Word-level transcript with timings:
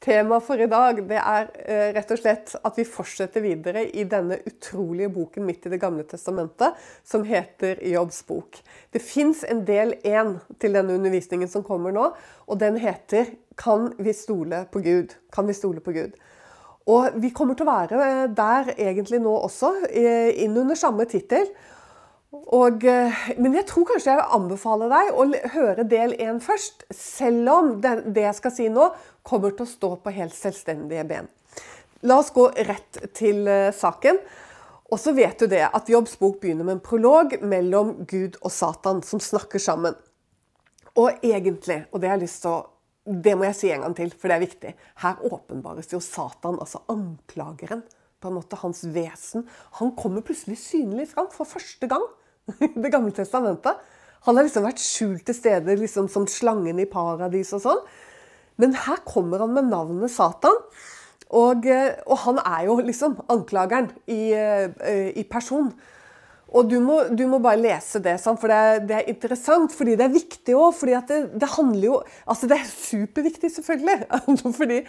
Temaet 0.00 0.46
for 0.46 0.56
i 0.56 0.66
dag 0.70 1.02
det 1.10 1.18
er 1.20 1.48
eh, 1.60 1.90
rett 1.92 2.12
og 2.14 2.20
slett 2.22 2.54
at 2.56 2.78
vi 2.78 2.86
fortsetter 2.88 3.42
videre 3.44 3.82
i 3.84 4.06
denne 4.08 4.38
utrolige 4.48 5.10
boken 5.12 5.44
midt 5.44 5.66
i 5.68 5.72
Det 5.74 5.80
gamle 5.82 6.06
testamentet, 6.08 6.78
som 7.04 7.26
heter 7.28 7.82
Jobbs 7.84 8.22
bok. 8.24 8.56
Det 8.92 9.02
fins 9.04 9.42
en 9.44 9.60
del 9.68 9.92
én 10.00 10.38
til 10.56 10.78
denne 10.78 10.96
undervisningen 10.96 11.52
som 11.52 11.66
kommer 11.66 11.92
nå, 11.92 12.06
og 12.48 12.60
den 12.62 12.80
heter 12.80 13.34
Kan 13.60 13.90
vi 13.98 14.14
stole 14.16 14.62
på 14.72 14.80
Gud? 14.80 15.12
Kan 15.36 15.50
vi 15.50 15.58
stole 15.58 15.84
på 15.84 15.92
Gud? 15.92 16.16
Og 16.88 17.20
vi 17.20 17.28
kommer 17.36 17.54
til 17.54 17.68
å 17.68 17.74
være 17.74 18.30
der 18.32 18.72
egentlig 18.78 19.20
nå 19.20 19.36
også, 19.36 19.74
eh, 19.90 20.32
inn 20.40 20.56
under 20.56 20.80
samme 20.80 21.04
tittel. 21.04 21.44
Og, 22.30 22.84
eh, 22.84 23.12
men 23.38 23.54
jeg 23.54 23.66
tror 23.66 23.86
kanskje 23.88 24.12
jeg 24.12 24.18
vil 24.20 24.34
anbefale 24.36 24.86
deg 24.90 25.08
å 25.18 25.24
høre 25.54 25.84
del 25.90 26.14
én 26.14 26.38
først. 26.42 26.84
Selv 26.94 27.50
om 27.50 27.70
det, 27.82 27.94
det, 28.14 28.22
jeg 28.22 28.38
skal 28.38 28.54
si 28.54 28.68
nå, 28.70 28.86
kommer 29.26 29.54
til 29.54 29.66
å 29.66 29.70
stå 29.70 29.90
på 30.02 30.14
helt 30.16 30.36
selvstendige 30.36 31.04
ben. 31.08 31.30
La 32.06 32.20
oss 32.22 32.32
gå 32.32 32.46
rett 32.68 33.02
til 33.16 33.44
uh, 33.48 33.68
saken. 33.76 34.20
Og 34.90 34.98
så 34.98 35.12
vet 35.14 35.38
du 35.38 35.46
det 35.50 35.62
at 35.68 35.90
Jobbs 35.90 36.16
bok 36.18 36.40
begynner 36.42 36.66
med 36.66 36.78
en 36.78 36.82
prolog 36.82 37.36
mellom 37.46 37.92
Gud 38.10 38.40
og 38.40 38.50
Satan, 38.50 39.04
som 39.06 39.22
snakker 39.22 39.62
sammen. 39.62 39.94
Og 40.98 41.20
egentlig, 41.22 41.84
og 41.92 42.02
det 42.02 42.10
har 42.10 42.18
jeg 42.18 42.26
lyst 42.26 42.42
til 42.46 42.56
å 42.56 42.60
det 43.10 43.32
må 43.34 43.46
jeg 43.46 43.56
si 43.56 43.70
en 43.72 43.80
gang 43.82 43.94
til, 43.96 44.10
for 44.12 44.28
det 44.28 44.36
er 44.36 44.42
viktig. 44.44 44.72
Her 45.02 45.22
åpenbares 45.24 45.88
jo 45.90 46.02
Satan, 46.04 46.58
altså 46.60 46.82
anklageren. 46.92 47.80
På 48.20 48.28
en 48.28 48.36
måte 48.36 48.58
hans 48.60 48.82
vesen. 48.92 49.46
Han 49.78 49.94
kommer 49.96 50.24
plutselig 50.24 50.58
synlig 50.60 51.08
fram 51.14 51.30
for 51.32 51.48
første 51.48 51.88
gang. 51.88 52.04
i 52.60 52.68
Det 52.76 52.92
gamle 52.92 53.14
testamentet. 53.16 53.80
Han 54.28 54.36
har 54.36 54.44
liksom 54.44 54.66
vært 54.66 54.82
skjult 54.84 55.24
til 55.26 55.36
stede 55.36 55.78
liksom 55.80 56.10
som 56.12 56.26
slangen 56.28 56.82
i 56.82 56.88
paradis 56.90 57.54
og 57.56 57.64
sånn. 57.64 57.80
Men 58.60 58.76
her 58.86 59.00
kommer 59.08 59.42
han 59.44 59.54
med 59.56 59.70
navnet 59.70 60.12
Satan. 60.12 60.58
Og, 61.30 61.66
eh, 61.66 61.94
og 62.10 62.18
han 62.24 62.40
er 62.42 62.66
jo 62.66 62.76
liksom 62.82 63.16
anklageren 63.30 63.90
i, 64.10 64.32
eh, 64.34 65.10
i 65.14 65.24
person. 65.30 65.70
Og 66.50 66.66
du 66.66 66.80
må, 66.82 66.96
du 67.14 67.22
må, 67.30 67.38
bare 67.38 67.60
lese 67.60 68.00
det, 68.02 68.16
for 68.24 68.50
det 68.50 68.56
er, 68.58 68.80
det 68.82 68.96
er, 68.96 69.10
interessant. 69.12 69.72
Fordi 69.72 69.94
det 69.98 70.06
er 70.08 70.16
viktig 70.16 70.56
òg. 70.58 70.74
fordi 70.74 70.98
det, 71.08 71.20
det, 71.40 71.54
handler 71.56 71.86
jo 71.86 72.02
Altså, 72.26 72.46
det 72.50 72.58
er 72.58 72.72
superviktig, 72.72 73.52
selvfølgelig. 73.54 73.98
fordi 74.60 74.80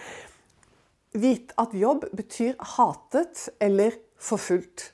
vit 1.13 1.53
at 1.59 1.75
jobb 1.75 2.07
betyr 2.15 2.55
hatet 2.77 3.49
eller 3.59 3.91
forfulgt. 4.17 4.93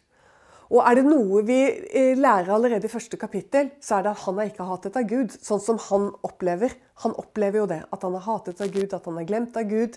Og 0.67 0.81
er 0.83 0.99
det 0.99 1.05
noe 1.07 1.43
vi 1.47 1.59
eh, 1.63 2.17
lærer 2.19 2.51
allerede 2.55 2.89
i 2.89 2.91
første 2.91 3.19
kapittel, 3.19 3.71
så 3.83 3.97
er 3.97 4.07
det 4.07 4.15
at 4.15 4.23
han 4.25 4.41
er 4.41 4.49
ikke 4.51 4.67
hatet 4.67 4.99
av 4.99 5.07
Gud, 5.07 5.35
sånn 5.35 5.63
som 5.63 5.79
han 5.87 6.09
opplever. 6.27 6.75
Han 7.05 7.15
opplever 7.19 7.63
jo 7.63 7.69
det. 7.71 7.81
At 7.93 8.03
han 8.03 8.17
er 8.17 8.25
hatet 8.25 8.63
av 8.63 8.73
Gud, 8.73 8.95
at 8.95 9.07
han 9.07 9.21
er 9.21 9.29
glemt 9.29 9.59
av 9.59 9.69
Gud. 9.69 9.95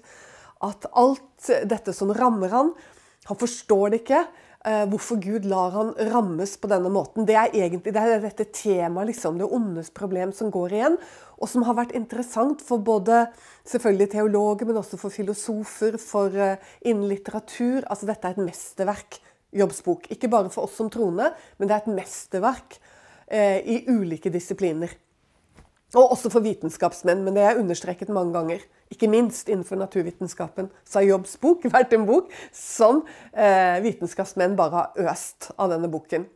At 0.63 0.87
alt 0.93 1.51
dette 1.67 1.95
som 1.97 2.13
rammer 2.15 2.55
han, 2.55 2.75
han 3.27 3.39
forstår 3.41 3.91
det 3.93 4.05
ikke. 4.05 4.23
Eh, 4.61 4.83
hvorfor 4.93 5.17
Gud 5.25 5.47
lar 5.49 5.73
han 5.73 5.95
rammes 6.13 6.53
på 6.61 6.69
denne 6.69 6.91
måten. 6.93 7.25
Det 7.25 7.33
er 7.33 7.55
egentlig 7.57 7.95
det 7.97 8.03
er 8.03 8.21
dette 8.21 8.45
temaet, 8.53 9.09
liksom, 9.09 9.39
det 9.41 9.49
ondes 9.49 9.89
problem, 9.97 10.35
som 10.37 10.53
går 10.53 10.75
igjen. 10.77 10.99
Og 11.41 11.49
som 11.49 11.65
har 11.65 11.79
vært 11.79 11.95
interessant 11.97 12.61
for 12.61 12.85
både 12.85 13.23
selvfølgelig 13.65 14.11
teologer, 14.13 14.69
men 14.69 14.83
også 14.83 15.01
for 15.01 15.15
filosofer, 15.15 15.97
for 15.97 16.37
uh, 16.37 16.61
innen 16.85 17.09
litteratur. 17.09 17.87
Altså, 17.89 18.11
dette 18.11 18.29
er 18.29 18.37
et 18.37 18.45
mesterverk 18.51 19.17
jobbsbok. 19.57 20.09
Ikke 20.15 20.31
bare 20.31 20.51
for 20.53 20.69
oss 20.69 20.77
som 20.79 20.91
troende, 20.93 21.33
men 21.59 21.69
det 21.69 21.77
er 21.77 21.85
et 21.85 21.95
mesterverk 22.01 22.79
eh, 23.27 23.61
i 23.61 23.83
ulike 23.91 24.33
disipliner. 24.33 24.93
Og 25.99 26.13
også 26.15 26.31
for 26.31 26.45
vitenskapsmenn, 26.45 27.25
men 27.27 27.35
det 27.35 27.43
er 27.43 27.59
understreket 27.59 28.13
mange 28.15 28.35
ganger. 28.37 28.63
Ikke 28.95 29.11
minst 29.11 29.49
innenfor 29.51 29.79
naturvitenskapen. 29.79 30.71
Så 30.87 31.01
har 31.01 31.09
Jobbs 31.09 31.37
bok 31.43 31.67
vært 31.75 31.95
en 31.97 32.07
bok 32.07 32.31
som 32.55 33.03
eh, 33.33 33.81
vitenskapsmenn 33.83 34.59
bare 34.59 34.85
har 34.85 35.11
øst 35.11 35.51
av 35.59 35.75
denne 35.75 35.91
boken. 35.91 36.29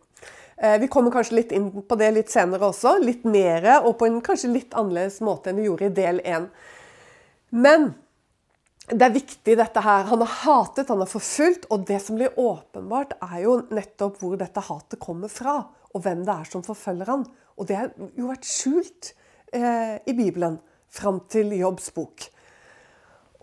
Eh, 0.56 0.78
vi 0.82 0.90
kommer 0.90 1.14
kanskje 1.14 1.38
litt 1.38 1.54
inn 1.54 1.70
på 1.70 1.98
det 1.98 2.10
litt 2.16 2.34
senere 2.34 2.70
også. 2.70 2.96
Litt 3.02 3.26
mer, 3.26 3.66
og 3.84 3.98
på 4.00 4.10
en 4.10 4.22
kanskje 4.24 4.52
litt 4.54 4.74
annerledes 4.74 5.20
måte 5.24 5.50
enn 5.50 5.62
vi 5.62 5.68
gjorde 5.68 5.90
i 5.90 5.96
del 6.02 6.22
én. 6.26 6.48
Men 7.54 7.92
det 8.92 9.00
er 9.06 9.14
viktig, 9.14 9.56
dette 9.56 9.80
her. 9.80 10.04
Han 10.10 10.20
har 10.20 10.32
hatet, 10.42 10.90
han 10.92 11.00
har 11.00 11.08
forfulgt. 11.08 11.68
Og 11.72 11.86
det 11.88 12.00
som 12.04 12.18
blir 12.18 12.36
åpenbart, 12.40 13.16
er 13.24 13.40
jo 13.46 13.58
nettopp 13.72 14.20
hvor 14.20 14.36
dette 14.40 14.64
hatet 14.66 15.00
kommer 15.00 15.32
fra. 15.32 15.62
Og 15.94 16.04
hvem 16.04 16.24
det 16.26 16.34
er 16.34 16.50
som 16.50 16.64
forfølger 16.66 17.08
han. 17.08 17.24
Og 17.56 17.68
det 17.68 17.78
har 17.78 17.92
jo 18.18 18.28
vært 18.28 18.48
skjult 18.48 19.12
eh, 19.54 19.96
i 20.04 20.16
Bibelen 20.16 20.58
fram 20.92 21.22
til 21.32 21.54
Jobbs 21.56 21.88
bok. 21.94 22.26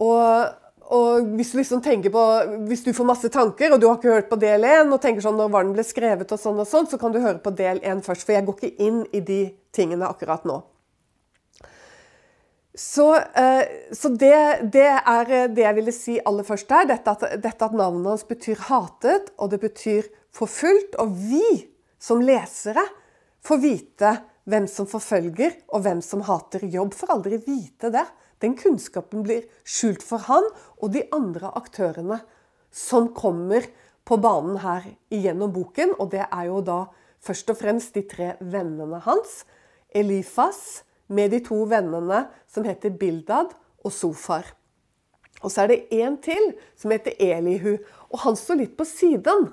Og, 0.01 0.51
og, 0.91 1.31
hvis 1.37 1.51
du 1.53 1.59
liksom 1.59 1.81
på, 1.81 2.25
hvis 2.69 2.83
du 2.85 2.91
får 2.93 3.07
masse 3.07 3.29
tanker, 3.33 3.73
og 3.73 3.81
du 3.81 3.87
har 3.87 3.97
ikke 3.97 4.13
hørt 4.13 4.29
på 4.29 4.39
del 4.41 4.65
én, 4.65 4.91
og 4.91 5.01
tenker 5.01 5.25
sånn 5.25 5.37
når 5.39 5.53
var 5.53 5.65
den 5.65 5.73
ble 5.77 5.85
skrevet, 5.85 6.31
og 6.31 6.41
sånn 6.41 6.61
og 6.61 6.69
sånn, 6.69 6.89
så 6.89 6.99
kan 7.01 7.13
du 7.13 7.21
høre 7.21 7.41
på 7.41 7.53
del 7.55 7.81
én 7.81 8.03
først. 8.05 8.27
For 8.27 8.37
jeg 8.37 8.45
går 8.45 8.59
ikke 8.59 8.87
inn 8.87 9.03
i 9.09 9.23
de 9.25 9.41
tingene 9.73 10.09
akkurat 10.09 10.45
nå. 10.45 10.61
Så, 12.73 13.15
eh, 13.15 13.91
så 13.91 14.09
det, 14.15 14.69
det, 14.71 14.87
er 14.87 15.31
eh, 15.31 15.49
det 15.51 15.65
jeg 15.65 15.75
ville 15.75 15.93
si 15.95 16.15
aller 16.23 16.47
først 16.47 16.69
der. 16.71 16.87
Dette 16.93 17.15
at, 17.17 17.25
dette 17.43 17.67
at, 17.67 17.75
navnet 17.75 18.13
hans 18.13 18.23
betyr 18.27 18.61
hatet, 18.69 19.33
og 19.37 19.51
det 19.51 19.59
betyr 19.63 20.07
forfulgt. 20.31 20.95
Og 21.03 21.11
vi 21.11 21.43
som 22.01 22.23
lesere 22.23 22.85
får 23.43 23.59
vite 23.61 24.13
hvem 24.49 24.67
som 24.71 24.87
forfølger, 24.89 25.57
og 25.75 25.83
hvem 25.83 25.99
som 26.05 26.23
hater 26.25 26.63
jobb. 26.71 26.95
Får 26.95 27.15
aldri 27.17 27.41
vite 27.43 27.91
det. 27.93 28.05
Den 28.41 28.55
kunnskapen 28.57 29.25
blir 29.25 29.43
skjult 29.67 30.01
for 30.01 30.23
han 30.25 30.47
og 30.81 30.93
de 30.95 31.03
andre 31.13 31.51
aktørene 31.59 32.21
som 32.73 33.11
kommer 33.13 33.67
på 34.07 34.17
banen 34.17 34.57
her 34.63 34.87
gjennom 35.11 35.51
boken. 35.53 35.93
Og 35.99 36.09
det 36.15 36.23
er 36.23 36.47
jo 36.47 36.63
da 36.65 36.85
først 37.21 37.51
og 37.53 37.59
fremst 37.59 37.93
de 37.99 38.05
tre 38.07 38.31
vennene 38.39 39.03
hans. 39.05 39.43
Elifas, 39.93 40.81
med 41.11 41.33
de 41.35 41.41
to 41.43 41.63
vennene 41.69 42.25
som 42.49 42.65
heter 42.67 42.95
Bildad 42.97 43.53
og 43.83 43.93
Sofar. 43.93 44.53
Og 45.41 45.51
så 45.51 45.63
er 45.63 45.71
det 45.71 46.03
en 46.03 46.17
til 46.21 46.53
som 46.79 46.93
heter 46.93 47.17
Elihu, 47.19 47.75
og 48.11 48.23
han 48.25 48.37
står 48.37 48.61
litt 48.61 48.77
på 48.77 48.85
siden. 48.87 49.49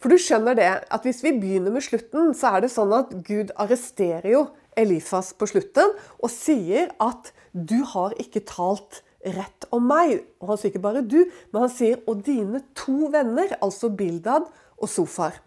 For 0.00 0.12
du 0.12 0.16
skjønner 0.20 0.56
det, 0.56 0.70
at 0.88 1.04
hvis 1.04 1.20
vi 1.26 1.34
begynner 1.36 1.74
med 1.74 1.84
slutten, 1.84 2.32
så 2.36 2.54
er 2.54 2.64
det 2.64 2.72
sånn 2.72 2.94
at 2.96 3.12
Gud 3.26 3.52
arresterer 3.60 4.30
jo 4.32 4.46
Elifas 4.78 5.34
på 5.36 5.48
slutten 5.50 5.92
og 6.22 6.30
sier 6.32 6.92
at 7.02 7.32
'du 7.52 7.82
har 7.84 8.14
ikke 8.22 8.46
talt 8.46 9.02
rett 9.26 9.66
om 9.74 9.82
meg'. 9.90 10.22
Og 10.40 10.48
han 10.48 10.58
sier 10.58 10.70
ikke 10.70 10.86
bare 10.88 11.02
'du', 11.02 11.28
men 11.52 11.62
han 11.66 11.74
sier 11.74 12.00
'og 12.06 12.24
dine 12.24 12.62
to 12.74 13.10
venner', 13.12 13.58
altså 13.60 13.90
Bildad 13.90 14.48
og 14.78 14.88
Sofar'. 14.88 15.40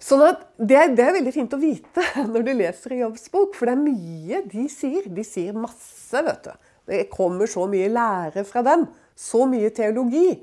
Sånn 0.00 0.22
at 0.24 0.46
det, 0.56 0.78
det, 0.96 1.04
er 1.04 1.16
veldig 1.18 1.32
fint 1.34 1.52
å 1.52 1.60
vite 1.60 2.04
når 2.32 2.46
du 2.46 2.52
leser 2.56 2.96
i 2.96 3.02
Jobbs 3.02 3.28
bok, 3.32 3.56
for 3.56 3.68
det 3.68 3.76
er 3.76 3.82
mye 3.84 4.42
de 4.48 4.64
sier. 4.72 5.10
De 5.12 5.24
sier 5.26 5.56
masse, 5.56 6.22
vet 6.24 6.48
du. 6.48 6.70
Det 6.90 7.02
kommer 7.12 7.50
så 7.50 7.66
mye 7.70 7.90
lære 7.92 8.46
fra 8.48 8.64
dem. 8.66 8.86
Så 9.14 9.44
mye 9.48 9.68
teologi 9.76 10.40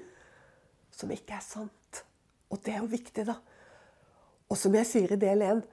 som 0.94 1.09
ikke 1.13 1.40
er 1.40 1.44
sant. 1.46 2.03
Og 2.53 2.62
det 2.63 2.75
er 2.75 2.84
jo 2.84 2.91
viktig, 2.91 3.25
da. 3.28 3.35
Og 4.47 4.59
som 4.59 4.78
jeg 4.78 4.88
sier 4.88 5.17
i 5.17 5.19
del 5.19 5.44
1 5.44 5.66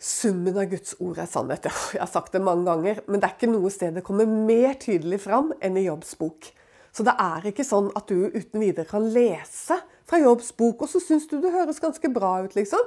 Summen 0.00 0.56
av 0.56 0.70
Guds 0.70 0.94
ord 1.04 1.18
er 1.20 1.28
sannhet. 1.28 1.66
Jeg 1.92 2.00
har 2.00 2.08
sagt 2.08 2.32
det 2.32 2.40
mange 2.40 2.64
ganger, 2.70 3.02
men 3.04 3.20
det 3.20 3.26
er 3.28 3.34
ikke 3.34 3.50
noe 3.50 3.68
sted 3.72 3.98
det 3.98 4.04
kommer 4.06 4.24
mer 4.24 4.78
tydelig 4.80 5.18
fram 5.26 5.50
enn 5.60 5.76
i 5.76 5.82
Jobbs 5.84 6.14
bok. 6.16 6.48
Så 6.92 7.06
det 7.06 7.14
er 7.22 7.46
ikke 7.50 7.66
sånn 7.66 7.90
at 7.98 8.10
du 8.10 8.30
uten 8.34 8.62
videre 8.62 8.88
kan 8.88 9.06
lese 9.14 9.78
fra 10.08 10.18
Jobbs 10.18 10.50
bok, 10.58 10.82
og 10.84 10.90
så 10.90 11.02
syns 11.02 11.28
du 11.30 11.38
det 11.42 11.54
høres 11.54 11.82
ganske 11.82 12.10
bra 12.12 12.40
ut, 12.44 12.56
liksom. 12.58 12.82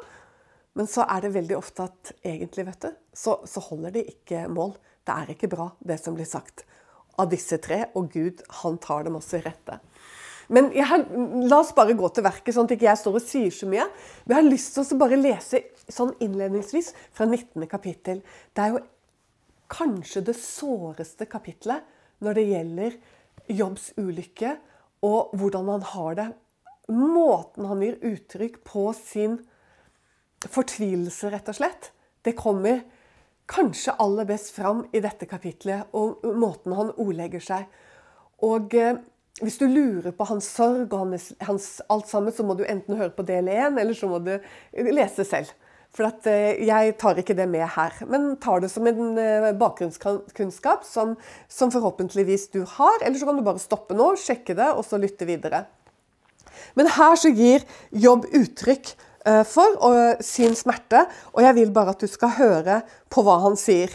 Men 0.78 0.90
så 0.90 1.06
er 1.06 1.24
det 1.24 1.36
veldig 1.36 1.56
ofte 1.58 1.86
at 1.86 2.14
egentlig, 2.26 2.66
vet 2.68 2.88
du, 2.88 2.92
så, 3.14 3.38
så 3.48 3.62
holder 3.70 3.94
det 3.96 4.08
ikke 4.16 4.48
mål. 4.52 4.74
Det 5.06 5.16
er 5.16 5.34
ikke 5.36 5.52
bra, 5.52 5.70
det 5.80 6.00
som 6.02 6.18
blir 6.18 6.28
sagt 6.28 6.66
av 7.22 7.30
disse 7.30 7.60
tre, 7.62 7.86
og 7.94 8.10
Gud, 8.14 8.42
han 8.64 8.80
tar 8.82 9.06
dem 9.06 9.20
også 9.20 9.38
i 9.38 9.44
rette. 9.46 9.78
Men 10.54 10.72
har, 10.76 11.06
la 11.48 11.60
oss 11.62 11.72
bare 11.76 11.96
gå 11.98 12.10
til 12.12 12.26
verket, 12.26 12.54
sånn 12.56 12.68
at 12.68 12.74
ikke 12.76 12.90
jeg 12.90 13.00
står 13.00 13.20
og 13.20 13.24
sier 13.24 13.54
så 13.54 13.70
mye. 13.70 13.86
Men 14.26 14.36
jeg 14.36 14.40
har 14.42 14.50
lyst 14.50 14.74
til 14.76 14.84
å 14.84 15.00
bare 15.00 15.20
lese 15.20 15.62
sånn 15.88 16.12
innledningsvis 16.24 16.92
fra 17.16 17.28
19. 17.30 17.68
kapittel. 17.72 18.20
Det 18.52 18.66
er 18.66 18.76
jo 18.76 18.84
kanskje 19.74 20.26
det 20.28 20.36
såreste 20.38 21.30
kapitlet 21.30 21.86
når 22.24 22.38
det 22.40 22.50
gjelder 22.50 22.98
Jobbs 23.52 23.92
ulykke 23.98 24.56
og 25.04 25.34
hvordan 25.38 25.72
han 25.74 25.88
har 25.94 26.20
det. 26.20 26.28
Måten 26.94 27.68
han 27.68 27.84
gir 27.84 28.00
uttrykk 28.04 28.62
på 28.68 28.90
sin 28.98 29.40
fortvilelse, 30.44 31.32
rett 31.32 31.50
og 31.52 31.56
slett, 31.56 31.92
det 32.24 32.36
kommer 32.40 32.84
kanskje 33.52 33.96
aller 34.00 34.28
best 34.28 34.54
fram 34.56 34.86
i 34.96 35.02
dette 35.04 35.28
kapitlet, 35.28 35.90
og 35.96 36.24
måten 36.40 36.76
han 36.76 36.92
ordlegger 37.00 37.44
seg. 37.44 37.68
Og 38.44 38.76
eh, 38.76 39.00
hvis 39.42 39.60
du 39.60 39.66
lurer 39.68 40.14
på 40.16 40.28
hans 40.30 40.48
sorg 40.56 40.94
og 40.94 41.00
hans, 41.06 41.32
hans 41.44 41.68
alt 41.92 42.08
sammen, 42.12 42.36
så 42.36 42.46
må 42.48 42.56
du 42.60 42.64
enten 42.68 43.00
høre 43.00 43.14
på 43.16 43.26
del 43.28 43.50
én, 43.52 43.80
eller 43.80 43.96
så 43.98 44.10
må 44.12 44.20
du 44.24 44.36
lese 44.72 45.26
selv. 45.28 45.52
For 45.94 46.08
at, 46.10 46.26
eh, 46.26 46.58
jeg 46.66 46.96
tar 46.98 47.20
ikke 47.22 47.36
det 47.38 47.46
med 47.50 47.68
her, 47.76 47.94
men 48.10 48.32
tar 48.42 48.64
det 48.64 48.72
som 48.74 48.88
en 48.90 49.18
eh, 49.22 49.52
bakgrunnskunnskap 49.54 50.88
som, 50.90 51.14
som 51.46 51.70
forhåpentligvis 51.74 52.48
du 52.56 52.64
har. 52.66 52.98
Eller 53.04 53.20
så 53.20 53.30
kan 53.30 53.38
du 53.38 53.46
bare 53.46 53.62
stoppe 53.62 53.94
nå, 53.98 54.16
sjekke 54.18 54.58
det, 54.58 54.72
og 54.74 54.82
så 54.88 54.98
lytte 54.98 55.28
videre. 55.30 55.68
Men 56.74 56.90
her 56.96 57.14
så 57.20 57.30
gir 57.30 57.62
Jobb 57.94 58.26
uttrykk 58.26 58.90
eh, 59.30 59.44
for 59.46 60.18
sin 60.26 60.58
smerte, 60.58 61.06
og 61.38 61.46
jeg 61.46 61.60
vil 61.62 61.76
bare 61.76 61.94
at 61.94 62.02
du 62.02 62.10
skal 62.10 62.40
høre 62.40 62.82
på 63.14 63.22
hva 63.22 63.38
han 63.46 63.60
sier. 63.60 63.94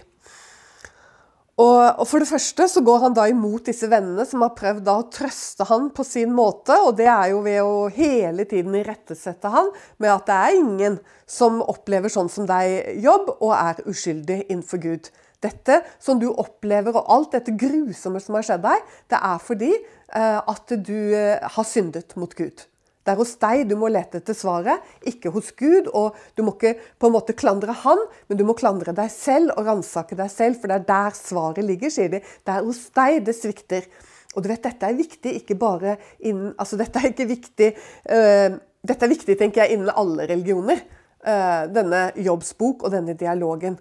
Og, 1.58 2.06
For 2.06 2.22
det 2.22 2.30
første 2.30 2.68
så 2.70 2.82
går 2.86 3.00
han 3.02 3.14
da 3.16 3.24
imot 3.30 3.66
disse 3.66 3.88
vennene 3.90 4.22
som 4.28 4.44
har 4.44 4.54
prøvd 4.58 4.84
da 4.86 4.94
å 5.00 5.06
trøste 5.10 5.66
han 5.66 5.88
på 5.94 6.04
sin 6.06 6.30
måte. 6.34 6.76
Og 6.86 6.94
det 7.00 7.08
er 7.10 7.32
jo 7.32 7.40
ved 7.42 7.58
å 7.66 7.88
hele 7.94 8.46
tiden 8.46 8.76
irettesette 8.78 9.50
han 9.50 9.72
med 9.98 10.12
at 10.12 10.28
det 10.28 10.36
er 10.38 10.58
ingen 10.60 11.00
som 11.26 11.58
opplever 11.64 12.12
sånn 12.12 12.30
som 12.30 12.46
deg 12.48 13.02
jobb, 13.02 13.34
og 13.42 13.56
er 13.56 13.82
uskyldig 13.90 14.44
innenfor 14.46 14.82
Gud. 14.86 15.10
Dette 15.42 15.82
som 16.02 16.18
du 16.22 16.28
opplever, 16.30 16.94
og 16.94 17.10
alt 17.14 17.34
dette 17.34 17.54
grusomme 17.58 18.22
som 18.22 18.38
har 18.38 18.46
skjedd 18.46 18.64
deg, 18.64 18.88
det 19.10 19.18
er 19.18 19.42
fordi 19.42 19.74
eh, 19.74 20.38
at 20.38 20.74
du 20.86 20.96
eh, 21.14 21.38
har 21.42 21.66
syndet 21.66 22.14
mot 22.18 22.34
Gud. 22.38 22.66
Det 23.08 23.14
er 23.14 23.20
hos 23.22 23.30
deg 23.40 23.62
du 23.70 23.72
må 23.80 23.88
lete 23.88 24.18
etter 24.20 24.36
svaret, 24.36 24.84
ikke 25.08 25.30
hos 25.32 25.46
Gud. 25.56 25.86
Og 25.96 26.16
du 26.36 26.42
må 26.44 26.52
ikke 26.58 26.74
på 27.00 27.08
en 27.08 27.14
måte 27.14 27.32
klandre 27.32 27.72
han, 27.86 28.02
men 28.28 28.36
du 28.36 28.44
må 28.44 28.52
klandre 28.58 28.92
deg 28.92 29.08
selv 29.08 29.54
og 29.54 29.64
ransake 29.64 30.18
deg 30.18 30.28
selv, 30.28 30.58
for 30.60 30.68
det 30.68 30.76
er 30.76 30.88
der 30.90 31.16
svaret 31.16 31.64
ligger, 31.64 31.92
sier 31.94 32.12
de. 32.12 32.20
Det 32.20 32.52
er 32.52 32.66
hos 32.66 32.82
deg 32.98 33.22
det 33.24 33.32
svikter. 33.38 33.86
Og 34.34 34.44
du 34.44 34.50
vet, 34.50 34.60
dette 34.60 34.84
er 34.84 34.98
viktig 34.98 35.32
ikke 35.38 35.56
bare 35.56 35.96
innen 36.20 36.52
Altså, 36.60 36.76
dette 36.76 37.00
er 37.00 37.14
ikke 37.14 37.30
viktig 37.30 37.68
øh, 37.72 38.58
Dette 38.88 39.06
er 39.06 39.10
viktig, 39.10 39.38
tenker 39.40 39.64
jeg, 39.64 39.78
innen 39.78 39.88
alle 39.88 40.28
religioner. 40.28 40.84
Øh, 41.24 41.64
denne 41.72 42.02
jobbsbok 42.28 42.84
og 42.84 42.92
denne 42.92 43.16
dialogen. 43.16 43.80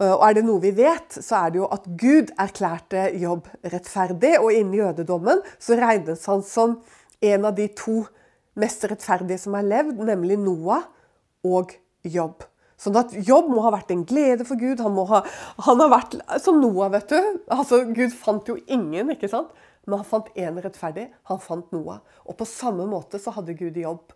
Uh, 0.00 0.14
og 0.14 0.22
er 0.24 0.38
det 0.38 0.46
noe 0.46 0.62
vi 0.62 0.70
vet, 0.72 1.18
så 1.18 1.42
er 1.42 1.50
det 1.52 1.60
jo 1.60 1.66
at 1.68 1.84
Gud 2.00 2.30
erklærte 2.40 3.10
jobb 3.20 3.50
rettferdig. 3.66 4.38
Og 4.38 4.54
innen 4.54 4.78
jødedommen 4.78 5.42
så 5.60 5.76
regnes 5.76 6.24
han 6.30 6.46
som 6.46 6.78
en 7.20 7.44
av 7.44 7.58
de 7.58 7.66
to 7.76 7.98
mest 8.58 8.84
rettferdige 8.90 9.38
som 9.42 9.54
har 9.58 9.66
levd, 9.66 10.00
nemlig 10.08 10.38
Noah 10.40 10.86
og 11.46 11.74
Jobb. 12.06 12.46
Sånn 12.80 12.96
at 12.96 13.12
Jobb 13.12 13.50
må 13.52 13.60
ha 13.66 13.74
vært 13.74 13.90
en 13.92 14.06
glede 14.08 14.46
for 14.48 14.60
Gud. 14.60 14.80
Han, 14.80 14.96
ha, 15.10 15.20
han 15.66 15.82
har 15.82 15.90
vært 15.92 16.16
som 16.40 16.60
Noah, 16.62 16.88
vet 16.94 17.12
du. 17.12 17.18
Altså, 17.52 17.82
Gud 17.92 18.14
fant 18.16 18.48
jo 18.48 18.56
ingen, 18.72 19.12
ikke 19.12 19.28
sant? 19.28 19.50
Men 19.84 20.00
han 20.00 20.08
fant 20.08 20.30
én 20.38 20.56
rettferdig. 20.64 21.10
Han 21.28 21.42
fant 21.44 21.68
Noah. 21.76 22.00
Og 22.24 22.38
på 22.38 22.48
samme 22.48 22.86
måte 22.88 23.20
så 23.20 23.34
hadde 23.36 23.56
Gud 23.58 23.76
Jobb. 23.76 24.14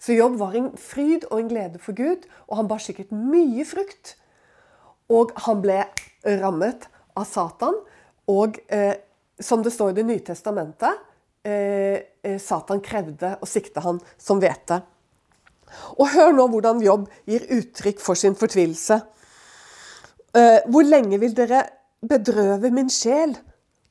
Så 0.00 0.16
Jobb 0.16 0.38
var 0.40 0.56
en 0.56 0.72
fryd 0.80 1.26
og 1.28 1.38
en 1.38 1.52
glede 1.52 1.78
for 1.82 1.94
Gud, 1.94 2.24
og 2.48 2.56
han 2.58 2.70
bar 2.70 2.82
sikkert 2.82 3.12
mye 3.12 3.66
frukt. 3.68 4.16
Og 5.12 5.34
han 5.46 5.60
ble 5.62 5.82
rammet 6.40 6.88
av 7.18 7.28
Satan. 7.28 7.78
Og 8.30 8.58
eh, 8.72 8.96
som 9.40 9.62
det 9.62 9.72
står 9.74 9.92
i 9.92 10.00
Det 10.00 10.06
nye 10.08 10.24
testamentet, 10.24 11.06
Satan 11.40 12.82
krevde 12.84 13.30
og 13.40 13.48
sikte 13.48 13.80
han 13.80 14.00
som 14.20 14.42
hvete. 14.42 14.82
Og 15.98 16.10
hør 16.14 16.34
nå 16.34 16.46
hvordan 16.52 16.82
Jobb 16.84 17.06
gir 17.28 17.46
uttrykk 17.56 18.02
for 18.02 18.18
sin 18.18 18.36
fortvilelse. 18.38 19.00
Eh, 20.36 20.60
hvor 20.70 20.86
lenge 20.86 21.18
vil 21.18 21.34
dere 21.34 21.64
bedrøve 22.06 22.70
min 22.74 22.90
sjel 22.92 23.34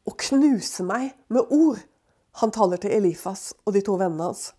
og 0.08 0.16
knuse 0.24 0.86
meg 0.88 1.12
med 1.34 1.52
ord? 1.52 1.82
Han 2.40 2.54
taler 2.56 2.80
til 2.80 2.94
Elifas 2.96 3.50
og 3.66 3.76
de 3.76 3.84
to 3.84 3.98
vennene 4.00 4.30
hans. 4.30 4.52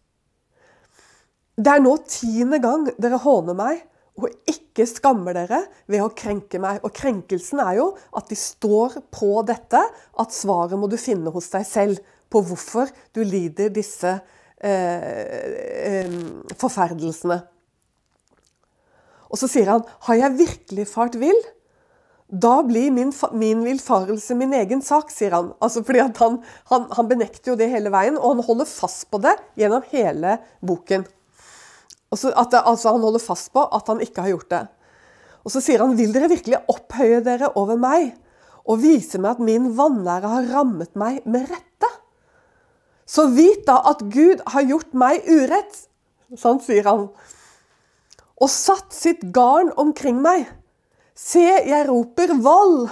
Det 1.60 1.72
er 1.72 1.80
nå 1.80 1.94
tiende 2.08 2.60
gang 2.60 2.86
dere 3.00 3.20
håner 3.20 3.56
meg 3.56 3.80
og 4.20 4.28
ikke 4.48 4.84
skammer 4.88 5.36
dere 5.36 5.62
ved 5.88 6.04
å 6.04 6.12
krenke 6.16 6.60
meg. 6.60 6.82
Og 6.84 6.92
krenkelsen 6.92 7.62
er 7.64 7.78
jo 7.78 7.90
at 8.16 8.28
de 8.28 8.36
står 8.36 8.98
på 9.12 9.40
dette, 9.48 9.80
at 9.80 10.36
svaret 10.36 10.76
må 10.76 10.88
du 10.90 10.98
finne 11.00 11.32
hos 11.32 11.48
deg 11.52 11.64
selv 11.68 12.00
på 12.30 12.42
hvorfor 12.46 12.90
du 13.16 13.22
lider 13.26 13.72
disse 13.74 14.12
eh, 14.62 15.08
eh, 15.90 16.18
forferdelsene. 16.60 17.40
Og 19.30 19.38
så 19.38 19.46
sier 19.50 19.70
han, 19.70 19.82
'Har 19.82 20.14
jeg 20.14 20.38
virkelig 20.38 20.88
fart 20.88 21.18
vill?' 21.18 21.46
Da 22.30 22.62
blir 22.62 22.92
min, 22.94 23.10
min 23.34 23.64
villfarelse 23.64 24.36
min 24.38 24.52
egen 24.54 24.82
sak, 24.82 25.10
sier 25.10 25.32
han. 25.34 25.52
Altså 25.60 25.82
fordi 25.82 25.98
han, 25.98 26.38
han, 26.70 26.84
han, 26.94 27.08
benekter 27.08 27.50
jo 27.50 27.56
det 27.58 27.66
hele 27.72 27.90
veien, 27.90 28.14
og 28.18 28.36
han 28.36 28.44
holder 28.46 28.68
fast 28.70 29.08
på 29.10 29.18
det 29.18 29.34
gjennom 29.58 29.82
hele 29.90 30.38
boken. 30.62 31.02
At, 32.14 32.54
altså 32.54 32.92
Han 32.92 33.02
holder 33.02 33.22
fast 33.22 33.52
på 33.52 33.64
at 33.66 33.86
han 33.86 34.00
ikke 34.00 34.22
har 34.22 34.30
gjort 34.30 34.50
det. 34.50 34.62
Og 35.42 35.50
så 35.50 35.60
sier 35.60 35.82
han, 35.82 35.96
'Vil 35.96 36.14
dere 36.14 36.30
virkelig 36.30 36.62
opphøye 36.68 37.20
dere 37.24 37.50
over 37.56 37.76
meg?' 37.76 38.14
og 38.70 38.78
vise 38.82 39.18
meg 39.18 39.34
at 39.34 39.42
min 39.42 39.70
vanære 39.74 40.30
har 40.30 40.48
rammet 40.52 40.94
meg 40.98 41.24
med 41.26 41.48
rette? 41.50 41.90
Så 43.10 43.26
vit 43.34 43.64
da 43.66 43.80
at 43.90 44.04
Gud 44.12 44.42
har 44.52 44.66
gjort 44.68 44.92
meg 44.94 45.26
urett, 45.26 45.86
sånn 46.38 46.60
sier 46.62 46.86
han, 46.86 47.08
og 48.40 48.50
satt 48.52 48.94
sitt 48.94 49.24
garn 49.34 49.72
omkring 49.80 50.20
meg. 50.22 50.46
Se, 51.18 51.42
jeg 51.42 51.88
roper 51.88 52.36
vold, 52.40 52.86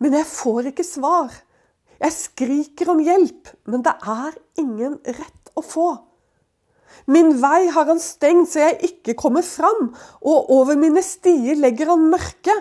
men 0.00 0.14
jeg 0.16 0.28
får 0.30 0.70
ikke 0.70 0.86
svar. 0.86 1.34
Jeg 1.98 2.14
skriker 2.14 2.92
om 2.94 3.02
hjelp, 3.02 3.50
men 3.70 3.82
det 3.84 3.94
er 4.00 4.38
ingen 4.60 4.96
rett 5.02 5.52
å 5.58 5.64
få. 5.64 5.90
Min 7.10 7.34
vei 7.42 7.66
har 7.74 7.90
han 7.90 8.00
stengt 8.00 8.52
så 8.52 8.62
jeg 8.62 8.92
ikke 8.92 9.16
kommer 9.18 9.44
fram, 9.44 9.90
og 10.24 10.50
over 10.54 10.78
mine 10.80 11.02
stier 11.04 11.58
legger 11.60 11.90
han 11.92 12.06
mørke. 12.12 12.54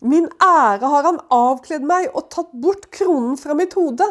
Min 0.00 0.28
ære 0.40 0.88
har 0.88 1.04
han 1.04 1.18
avkledd 1.34 1.84
meg 1.84 2.08
og 2.16 2.30
tatt 2.32 2.52
bort 2.62 2.86
kronen 2.94 3.36
fra 3.40 3.56
mitt 3.56 3.74
hode. 3.76 4.06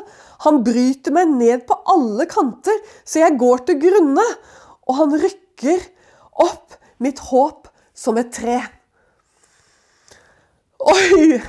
Han 0.45 0.61
bryter 0.65 1.15
meg 1.15 1.31
ned 1.33 1.65
på 1.69 1.77
alle 1.89 2.27
kanter, 2.29 2.77
så 3.01 3.23
jeg 3.23 3.39
går 3.41 3.63
til 3.65 3.79
grunne. 3.81 4.25
Og 4.85 4.99
han 5.01 5.15
rykker 5.23 5.87
opp 6.45 6.77
mitt 7.01 7.21
håp 7.31 7.71
som 7.97 8.19
et 8.21 8.29
tre. 8.35 8.59
Oi! 10.79 11.39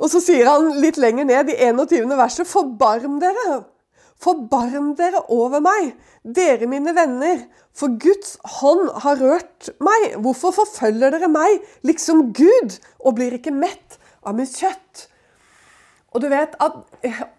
Og 0.00 0.08
så 0.08 0.22
sier 0.24 0.48
han 0.48 0.70
litt 0.80 0.96
lenger 0.96 1.28
ned 1.28 1.52
i 1.52 1.58
21. 1.60 2.08
verset, 2.16 2.48
forbarm 2.48 3.18
dere. 3.20 3.60
Forbarm 4.20 4.94
dere 4.96 5.20
over 5.32 5.60
meg, 5.64 5.92
dere 6.22 6.68
mine 6.68 6.92
venner, 6.96 7.44
for 7.72 7.94
Guds 8.00 8.36
hånd 8.58 8.90
har 9.04 9.20
rørt 9.20 9.70
meg. 9.82 10.16
Hvorfor 10.20 10.54
forfølger 10.58 11.14
dere 11.14 11.30
meg 11.32 11.62
liksom 11.86 12.30
Gud, 12.36 12.76
og 13.00 13.16
blir 13.18 13.36
ikke 13.36 13.54
mett 13.54 13.98
av 14.26 14.36
mitt 14.38 14.56
kjøtt? 14.58 15.06
Og 16.10 16.24
du 16.24 16.28
vet 16.32 16.56
at 16.60 16.80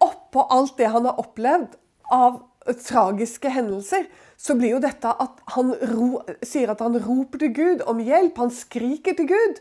oppå 0.02 0.46
alt 0.50 0.78
det 0.80 0.88
han 0.90 1.06
har 1.06 1.20
opplevd 1.20 1.76
av 2.12 2.40
tragiske 2.78 3.50
hendelser, 3.52 4.06
så 4.38 4.56
blir 4.58 4.76
jo 4.76 4.82
dette 4.82 5.10
at 5.10 5.42
han 5.54 5.74
ro, 5.92 6.22
sier 6.42 6.72
at 6.72 6.80
han 6.82 6.96
roper 7.04 7.42
til 7.42 7.52
Gud 7.54 7.84
om 7.90 8.00
hjelp. 8.02 8.40
Han 8.40 8.54
skriker 8.54 9.14
til 9.18 9.28
Gud. 9.30 9.60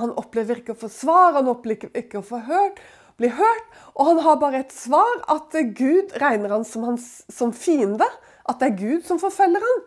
Han 0.00 0.14
opplever 0.16 0.60
ikke 0.60 0.76
å 0.76 0.80
få 0.80 0.88
svar, 0.92 1.34
han 1.36 1.50
opplever 1.50 1.90
ikke 1.98 2.22
å 2.22 2.24
få 2.24 2.40
hørt 2.46 2.80
hørt. 3.28 3.66
Og 3.94 4.06
han 4.06 4.22
har 4.24 4.40
bare 4.40 4.62
et 4.64 4.72
svar, 4.72 5.20
at 5.28 5.52
Gud 5.76 6.14
regner 6.20 6.54
han 6.54 6.64
som, 6.64 6.84
hans, 6.88 7.22
som 7.28 7.52
fiende. 7.52 8.06
At 8.48 8.60
det 8.60 8.70
er 8.70 8.78
Gud 8.78 9.08
som 9.08 9.20
forfølger 9.20 9.64
ham. 9.64 9.82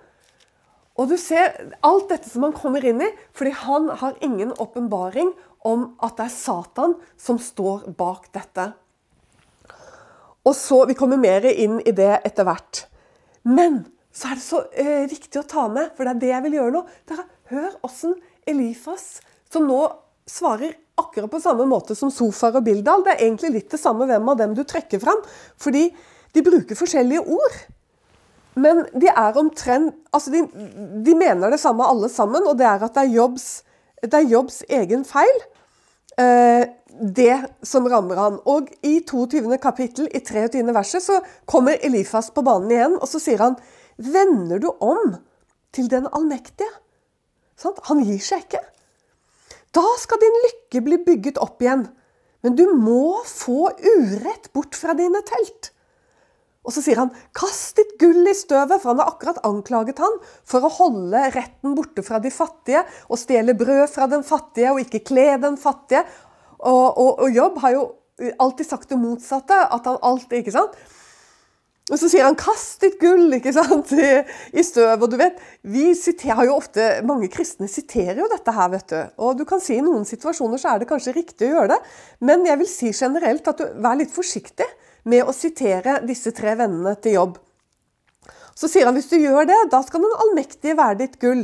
Og 1.02 1.10
du 1.10 1.16
ser 1.18 1.56
alt 1.82 2.12
dette 2.12 2.30
som 2.30 2.46
han 2.46 2.54
kommer 2.54 2.84
inn 2.86 3.02
i, 3.02 3.10
fordi 3.34 3.56
han 3.64 3.90
har 4.02 4.20
ingen 4.22 4.54
åpenbaring 4.62 5.32
om 5.66 5.88
at 6.04 6.20
det 6.20 6.28
er 6.28 6.36
Satan 6.36 6.96
som 7.18 7.40
står 7.42 7.88
bak 7.98 8.30
dette. 8.36 8.70
Og 10.44 10.56
så, 10.56 10.84
Vi 10.86 10.94
kommer 10.94 11.18
mer 11.18 11.46
inn 11.50 11.80
i 11.82 11.96
det 11.96 12.20
etter 12.28 12.46
hvert. 12.46 12.86
Men 13.44 13.86
så 14.14 14.30
er 14.30 14.38
det 14.38 14.46
så 14.46 14.62
eh, 14.78 15.06
viktig 15.10 15.40
å 15.40 15.48
ta 15.50 15.68
med, 15.72 15.96
for 15.96 16.06
det 16.06 16.14
er 16.14 16.22
det 16.22 16.32
jeg 16.34 16.46
vil 16.46 16.58
gjøre 16.60 16.74
nå. 16.76 16.82
Dere, 17.10 17.26
hør 17.50 17.78
åssen 17.88 18.14
Elifas, 18.46 19.22
som 19.50 19.66
nå 19.66 19.80
svarer 20.30 20.76
akkurat 21.00 21.32
på 21.32 21.42
samme 21.42 21.66
måte 21.68 21.96
som 21.98 22.12
Sofar 22.14 22.60
og 22.60 22.68
Bildal. 22.68 23.04
Det 23.06 23.16
er 23.16 23.24
egentlig 23.26 23.54
litt 23.56 23.72
det 23.74 23.82
samme 23.82 24.06
hvem 24.10 24.30
av 24.30 24.40
dem 24.44 24.54
du 24.54 24.62
trekker 24.68 25.02
fram. 25.02 25.24
Fordi 25.58 25.88
de 26.36 26.44
bruker 26.46 26.78
forskjellige 26.78 27.24
ord. 27.24 27.58
Men 28.56 28.84
de 28.94 29.10
er 29.10 29.40
omtrent 29.40 29.96
Altså, 30.14 30.30
de, 30.30 30.44
de 31.06 31.16
mener 31.18 31.50
det 31.50 31.60
samme 31.62 31.86
alle 31.90 32.10
sammen, 32.10 32.46
og 32.46 32.58
det 32.60 32.68
er 32.70 32.84
at 32.86 32.94
det 32.94 33.02
er 33.08 33.16
Jobbs, 33.16 33.48
det 34.04 34.14
er 34.14 34.30
Jobbs 34.30 34.60
egen 34.70 35.06
feil. 35.10 35.40
Eh, 36.22 36.68
det 36.94 37.34
som 37.66 37.88
rammer 37.90 38.20
han. 38.22 38.38
Og 38.46 38.70
i 38.86 39.00
22. 39.10 39.58
kapittel, 39.58 40.10
i 40.14 40.22
23. 40.22 40.62
verset, 40.76 41.02
så 41.02 41.18
kommer 41.50 41.82
Elifas 41.82 42.30
på 42.36 42.44
banen 42.46 42.72
igjen, 42.72 43.00
og 43.00 43.10
så 43.10 43.22
sier 43.24 43.42
han 43.42 43.58
Vender 43.98 44.62
du 44.62 44.70
om 44.82 45.18
til 45.74 45.90
den 45.90 46.06
allmektige? 46.14 46.70
Sånn? 47.58 47.76
Han 47.90 48.02
gir 48.06 48.22
seg 48.22 48.46
ikke. 48.46 48.62
Da 49.74 49.84
skal 50.02 50.22
din 50.22 50.40
lykke 50.46 50.82
bli 50.86 51.00
bygget 51.06 51.42
opp 51.42 51.62
igjen. 51.62 51.88
Men 52.44 52.58
du 52.60 52.66
må 52.76 53.22
få 53.26 53.72
urett 53.72 54.50
bort 54.54 54.78
fra 54.78 54.94
dine 54.98 55.22
telt. 55.26 55.72
Og 56.64 56.72
så 56.72 56.82
sier 56.84 57.00
han 57.02 57.12
'kast 57.36 57.76
ditt 57.76 57.98
gull 58.00 58.24
i 58.28 58.36
støvet', 58.36 58.80
for 58.80 58.94
han 58.94 59.02
har 59.04 59.12
akkurat 59.12 59.42
anklaget 59.44 60.00
han 60.00 60.16
for 60.48 60.64
å 60.64 60.72
holde 60.72 61.26
retten 61.36 61.76
borte 61.76 62.04
fra 62.04 62.20
de 62.24 62.32
fattige 62.32 62.86
og 63.10 63.20
stjele 63.20 63.54
brød 63.54 63.90
fra 63.92 64.08
den 64.08 64.24
fattige 64.24 64.72
og 64.72 64.80
ikke 64.80 65.04
kle 65.04 65.38
den 65.44 65.58
fattige. 65.58 66.06
Og, 66.60 66.98
og, 66.98 67.20
og 67.20 67.30
Jobb 67.36 67.60
har 67.60 67.72
jo 67.76 67.84
alltid 68.40 68.66
sagt 68.66 68.90
det 68.90 69.00
motsatte. 69.00 69.56
At 69.76 69.86
han 69.90 70.00
alltid, 70.02 70.40
ikke 70.40 70.56
sant? 70.56 70.78
Og 71.92 72.00
så 72.00 72.08
sier 72.08 72.24
han 72.24 72.38
'kast 72.40 72.80
ditt 72.80 72.96
gull' 73.02 73.36
ikke 73.36 73.52
sant, 73.52 73.92
i, 73.92 74.24
i 74.56 74.64
støv. 74.64 75.04
Og 75.04 75.12
du 75.12 75.18
vet, 75.20 75.36
vi 75.68 75.92
siterer, 76.00 76.46
jo 76.48 76.56
ofte, 76.56 77.02
Mange 77.04 77.28
kristne 77.28 77.68
siterer 77.68 78.22
jo 78.24 78.30
dette 78.32 78.52
her. 78.56 78.70
vet 78.72 78.88
du. 78.88 79.02
Og 79.20 79.38
du 79.38 79.44
kan 79.44 79.60
si 79.60 79.76
i 79.76 79.84
noen 79.84 80.08
situasjoner 80.08 80.58
så 80.58 80.72
er 80.72 80.80
det 80.80 80.88
kanskje 80.88 81.18
riktig 81.18 81.50
å 81.50 81.58
gjøre 81.58 81.76
det. 81.76 81.82
Men 82.22 82.46
jeg 82.48 82.58
vil 82.58 82.72
si 82.72 82.94
generelt 82.94 83.48
at 83.48 83.60
du 83.60 83.68
vær 83.84 84.00
litt 84.00 84.16
forsiktig 84.16 84.70
med 85.10 85.26
å 85.28 85.36
sitere 85.36 86.00
disse 86.08 86.32
tre 86.36 86.56
vennene 86.60 86.96
til 87.02 87.18
jobb. 87.18 87.42
Så 88.54 88.70
sier 88.70 88.88
han 88.88 88.98
hvis 88.98 89.10
du 89.12 89.18
gjør 89.18 89.48
det, 89.50 89.60
da 89.74 89.82
skal 89.86 90.04
den 90.04 90.16
allmektige 90.26 90.78
være 90.78 91.02
ditt 91.02 91.20
gull. 91.22 91.44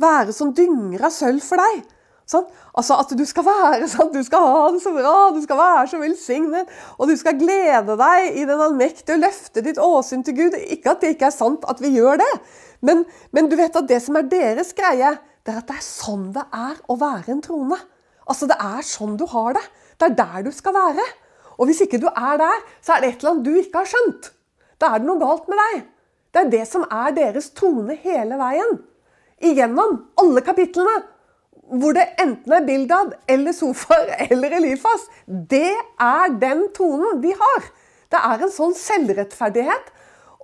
Være 0.00 0.34
som 0.36 0.54
dynger 0.54 1.06
av 1.08 1.14
sølv 1.14 1.42
for 1.44 1.60
deg. 1.60 1.84
Sånn? 2.26 2.46
Altså 2.74 2.96
At 2.98 3.12
du 3.14 3.22
skal 3.28 3.46
være 3.46 3.88
sånn, 3.92 4.10
du 4.14 4.20
skal 4.26 4.46
ha 4.50 4.62
det 4.74 4.82
så 4.82 4.92
bra, 4.94 5.14
du 5.34 5.40
skal 5.44 5.60
være 5.60 5.86
så 5.92 6.00
velsignet, 6.00 6.70
og 6.98 7.10
du 7.10 7.14
skal 7.18 7.38
glede 7.38 7.98
deg 8.00 8.38
i 8.40 8.46
den 8.48 8.62
allmektige 8.62 9.16
og 9.16 9.22
løfte 9.22 9.62
ditt 9.66 9.80
åsyn 9.82 10.24
til 10.26 10.38
Gud. 10.38 10.56
Ikke 10.74 10.94
at 10.94 11.04
det 11.04 11.14
ikke 11.14 11.30
er 11.30 11.36
sant 11.36 11.66
at 11.70 11.82
vi 11.82 11.94
gjør 11.94 12.18
det, 12.22 12.32
men, 12.86 13.04
men, 13.34 13.50
du 13.50 13.56
vet 13.58 13.76
at 13.78 13.88
det 13.88 14.00
som 14.04 14.18
er 14.18 14.26
deres 14.30 14.74
greie, 14.76 15.14
det 15.46 15.54
er 15.54 15.62
at 15.62 15.70
det 15.70 15.78
er 15.78 15.86
sånn 15.86 16.28
det 16.34 16.44
er 16.54 16.80
å 16.90 16.98
være 17.00 17.36
en 17.36 17.44
trone. 17.44 17.78
Altså 18.26 18.48
Det 18.50 18.58
er 18.58 18.82
sånn 18.84 19.14
du 19.18 19.24
har 19.30 19.54
det. 19.54 19.62
Det 19.96 20.10
er 20.10 20.18
der 20.18 20.44
du 20.48 20.50
skal 20.52 20.74
være. 20.74 21.04
Og 21.56 21.68
hvis 21.68 21.82
ikke 21.84 22.00
du 22.02 22.08
er 22.10 22.40
der, 22.40 22.64
så 22.84 22.96
er 22.96 23.02
det 23.02 23.10
et 23.10 23.22
eller 23.22 23.34
annet 23.34 23.46
du 23.48 23.54
ikke 23.60 23.82
har 23.82 23.90
skjønt. 23.90 24.30
Da 24.80 24.92
er 24.92 25.00
det 25.00 25.08
noe 25.08 25.22
galt 25.22 25.48
med 25.48 25.60
deg. 25.62 25.84
Det 26.34 26.42
er 26.42 26.52
det 26.52 26.64
som 26.68 26.84
er 26.92 27.14
deres 27.16 27.50
tone 27.56 27.96
hele 28.02 28.38
veien. 28.40 28.78
Igjennom 29.40 30.00
alle 30.20 30.42
kapitlene 30.44 31.02
hvor 31.66 31.96
det 31.96 32.04
enten 32.22 32.52
er 32.54 32.66
Bildad 32.66 33.16
eller 33.28 33.54
sofaer 33.56 34.12
eller 34.30 34.54
Elifas. 34.58 35.08
Det 35.26 35.72
er 35.72 36.38
den 36.40 36.68
tonen 36.76 37.22
de 37.24 37.32
har. 37.34 37.68
Det 38.12 38.20
er 38.22 38.44
en 38.44 38.52
sånn 38.54 38.74
selvrettferdighet. 38.78 39.92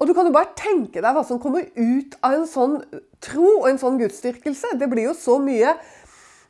Og 0.01 0.09
du 0.09 0.15
kan 0.17 0.27
jo 0.27 0.35
bare 0.35 0.51
tenke 0.59 0.99
deg 0.99 1.15
hva 1.15 1.23
som 1.27 1.39
kommer 1.39 1.69
ut 1.77 2.17
av 2.27 2.41
en 2.41 2.49
sånn 2.51 2.81
tro 3.23 3.61
og 3.61 3.69
en 3.71 3.79
sånn 3.79 4.01
gudsdyrkelse. 4.01 4.75
Det 4.81 4.89
blir 4.91 5.13
jo 5.13 5.15
så 5.15 5.39
mye 5.43 5.77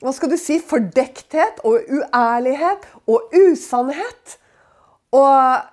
hva 0.03 0.11
skal 0.15 0.33
du 0.33 0.39
si, 0.41 0.57
fordekthet 0.59 1.61
og 1.69 1.85
uærlighet 1.87 2.89
og 3.07 3.35
usannhet. 3.37 4.39
Og 5.13 5.69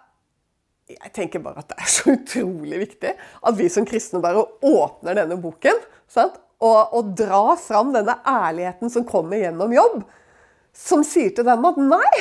jeg 0.90 1.14
tenker 1.16 1.42
bare 1.44 1.62
at 1.62 1.72
det 1.72 1.80
er 1.80 1.90
så 1.94 2.14
utrolig 2.16 2.84
viktig 2.88 3.16
at 3.16 3.58
vi 3.58 3.70
som 3.72 3.86
kristne 3.88 4.22
bare 4.24 4.42
åpner 4.66 5.22
denne 5.22 5.38
boken. 5.42 5.84
Sant? 6.10 6.40
og, 6.60 6.96
og 6.96 7.12
drar 7.18 7.56
fram 7.62 7.94
denne 7.96 8.18
ærligheten 8.28 8.92
som 8.92 9.08
kommer 9.08 9.40
gjennom 9.40 9.74
jobb, 9.74 10.02
som 10.76 11.04
sier 11.08 11.32
til 11.36 11.48
dem 11.48 11.66
at 11.66 11.80
nei, 11.80 12.12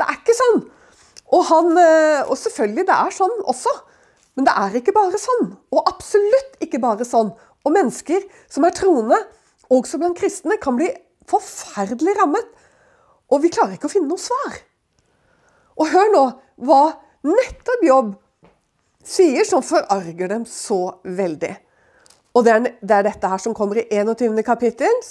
det 0.00 0.06
er 0.06 0.18
ikke 0.18 0.36
sånn. 0.36 0.62
Og, 1.32 1.42
han, 1.48 1.70
eh, 1.80 2.22
og 2.26 2.36
selvfølgelig, 2.40 2.86
det 2.88 2.96
er 2.96 3.14
sånn 3.14 3.38
også. 3.48 3.72
Men 4.36 4.48
det 4.48 4.56
er 4.56 4.74
ikke 4.80 4.94
bare 4.96 5.20
sånn. 5.20 5.52
Og 5.72 5.88
absolutt 5.88 6.58
ikke 6.64 6.80
bare 6.80 7.06
sånn. 7.08 7.30
Og 7.62 7.72
mennesker 7.72 8.24
som 8.52 8.66
er 8.68 8.74
troende, 8.76 9.16
også 9.72 10.00
blant 10.00 10.18
kristne, 10.18 10.58
kan 10.60 10.76
bli 10.76 10.90
forferdelig 11.28 12.16
rammet. 12.18 12.48
Og 13.32 13.44
vi 13.44 13.52
klarer 13.52 13.78
ikke 13.78 13.88
å 13.88 13.92
finne 13.92 14.10
noe 14.10 14.20
svar. 14.20 14.60
Og 15.78 15.88
hør 15.92 16.12
nå 16.12 16.24
hva 16.66 16.82
nettopp 17.26 17.86
jobb 17.86 18.14
sier 19.02 19.46
som 19.46 19.64
forarger 19.66 20.30
dem 20.30 20.46
så 20.48 20.84
veldig. 21.04 21.52
Og 22.32 22.46
det 22.46 22.52
er, 22.52 22.70
det 22.80 22.96
er, 22.96 23.06
dette 23.10 23.28
her 23.28 23.42
som 23.42 23.54
kommer 23.56 23.82
i 23.82 23.86
21. 23.90 24.38
kapittel. 24.46 25.02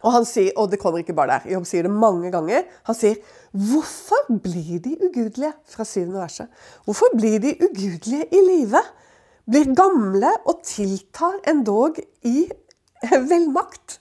Og 0.00 0.14
han 0.14 0.24
sier, 0.24 0.54
og 0.56 0.70
det 0.72 0.80
kommer 0.80 1.02
ikke 1.02 1.14
bare 1.16 1.36
der, 1.36 1.50
Jobb 1.56 1.66
sier 1.68 1.84
det 1.84 1.92
mange 1.92 2.30
ganger. 2.32 2.64
Han 2.88 2.96
sier 2.96 3.18
Hvorfor 3.50 4.30
blir 4.30 4.78
de 4.82 4.94
ugudelige? 4.96 5.52
Fra 5.68 5.84
syvende 5.84 6.22
verset. 6.22 6.48
Hvorfor 6.86 7.12
blir 7.18 7.40
de 7.42 7.52
ugudelige 7.58 8.28
i 8.32 8.42
live? 8.46 8.80
Blir 9.50 9.74
gamle 9.76 10.30
og 10.46 10.62
tiltar 10.64 11.40
endog 11.50 11.98
i 12.24 12.46
velmakt. 13.32 13.98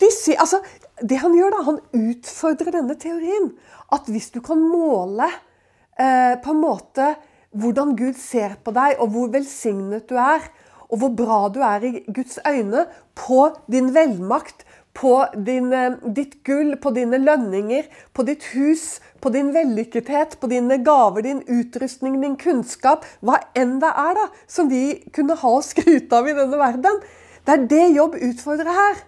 De 0.00 0.10
sier, 0.12 0.36
altså, 0.42 0.60
det 1.02 1.18
han 1.20 1.34
gjør, 1.36 1.52
da, 1.52 1.64
han 1.66 1.80
utfordrer 1.92 2.76
denne 2.78 2.96
teorien. 3.00 3.50
At 3.92 4.08
hvis 4.10 4.30
du 4.34 4.40
kan 4.44 4.60
måle 4.60 5.28
eh, 5.28 6.36
på 6.42 6.54
en 6.54 6.62
måte 6.62 7.14
hvordan 7.56 7.94
Gud 7.96 8.16
ser 8.20 8.56
på 8.64 8.72
deg, 8.76 8.96
og 9.00 9.12
hvor 9.14 9.28
velsignet 9.32 10.08
du 10.10 10.16
er, 10.20 10.44
og 10.86 11.00
hvor 11.00 11.12
bra 11.18 11.38
du 11.52 11.60
er 11.64 11.84
i 11.84 11.92
Guds 12.06 12.38
øyne, 12.46 12.86
på 13.16 13.48
din 13.72 13.92
velmakt, 13.94 14.64
på 14.96 15.12
din, 15.46 15.72
eh, 15.72 15.98
ditt 16.16 16.38
gull, 16.44 16.76
på 16.80 16.92
dine 16.96 17.18
lønninger, 17.20 17.88
på 18.14 18.24
ditt 18.24 18.44
hus, 18.54 19.00
på 19.20 19.32
din 19.34 19.52
vellykkethet, 19.54 20.38
på 20.40 20.48
dine 20.48 20.78
gaver, 20.84 21.22
din 21.22 21.42
utrustning, 21.44 22.20
din 22.22 22.36
kunnskap, 22.40 23.04
hva 23.20 23.40
enn 23.56 23.76
det 23.82 23.92
er 23.92 24.16
da, 24.16 24.30
som 24.48 24.70
vi 24.72 25.02
kunne 25.12 25.36
ha 25.36 25.52
å 25.58 25.64
skryte 25.64 26.16
av 26.16 26.28
i 26.28 26.36
denne 26.36 26.60
verden. 26.60 27.04
Det 27.44 27.52
er 27.52 27.68
det 27.68 27.84
jobb 27.96 28.16
utfordrer 28.16 28.72
her. 28.72 29.04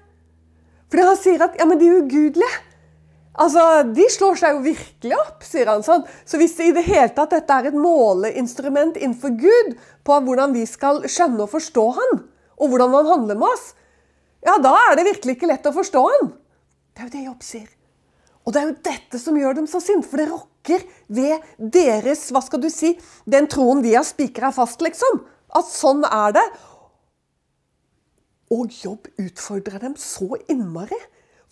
Fordi 0.89 1.05
han 1.05 1.21
sier 1.21 1.45
at 1.45 1.59
ja, 1.61 1.67
men 1.69 1.81
de 1.81 1.91
er 1.91 2.01
ugudelige. 2.03 2.65
Altså, 3.39 3.63
De 3.95 4.07
slår 4.11 4.39
seg 4.41 4.57
jo 4.57 4.65
virkelig 4.65 5.15
opp, 5.19 5.45
sier 5.47 5.71
han 5.71 5.85
sånn. 5.87 6.03
Så 6.27 6.41
hvis 6.41 6.57
i 6.65 6.73
det 6.75 6.83
hele 6.89 7.13
tatt 7.15 7.37
dette 7.37 7.55
er 7.55 7.71
et 7.71 7.79
måleinstrument 7.79 8.99
innenfor 8.99 9.37
Gud 9.39 9.77
på 10.07 10.21
hvordan 10.27 10.57
vi 10.57 10.65
skal 10.67 11.05
skjønne 11.07 11.45
og 11.45 11.53
forstå 11.53 11.85
Han, 12.01 12.23
og 12.59 12.73
hvordan 12.73 12.97
Han 12.99 13.13
handler 13.13 13.39
med 13.39 13.53
oss, 13.53 13.73
ja, 14.43 14.57
da 14.63 14.75
er 14.89 14.99
det 14.99 15.07
virkelig 15.13 15.37
ikke 15.37 15.51
lett 15.51 15.71
å 15.71 15.75
forstå 15.77 16.03
Han. 16.09 16.33
Det 16.95 17.05
er 17.05 17.11
jo 17.11 17.15
det 17.15 17.27
Jobb 17.29 17.45
sier. 17.47 17.69
Og 18.49 18.55
det 18.55 18.61
er 18.61 18.69
jo 18.71 18.79
dette 18.89 19.19
som 19.21 19.37
gjør 19.37 19.59
dem 19.59 19.67
så 19.71 19.81
sinte, 19.85 20.09
for 20.09 20.19
det 20.19 20.31
rokker 20.31 20.83
ved 21.13 21.45
deres 21.61 22.31
hva 22.33 22.41
skal 22.43 22.63
du 22.63 22.71
si, 22.73 22.95
den 23.29 23.47
troen 23.51 23.85
vi 23.85 23.93
har 23.93 24.07
spikra 24.09 24.51
fast, 24.57 24.81
liksom. 24.83 25.21
At 25.55 25.69
sånn 25.69 26.01
er 26.09 26.35
det. 26.39 26.45
Og 28.55 28.73
Jobb 28.73 29.09
utfordrer 29.21 29.83
dem 29.83 29.97
så 30.01 30.37
innmari. 30.49 30.99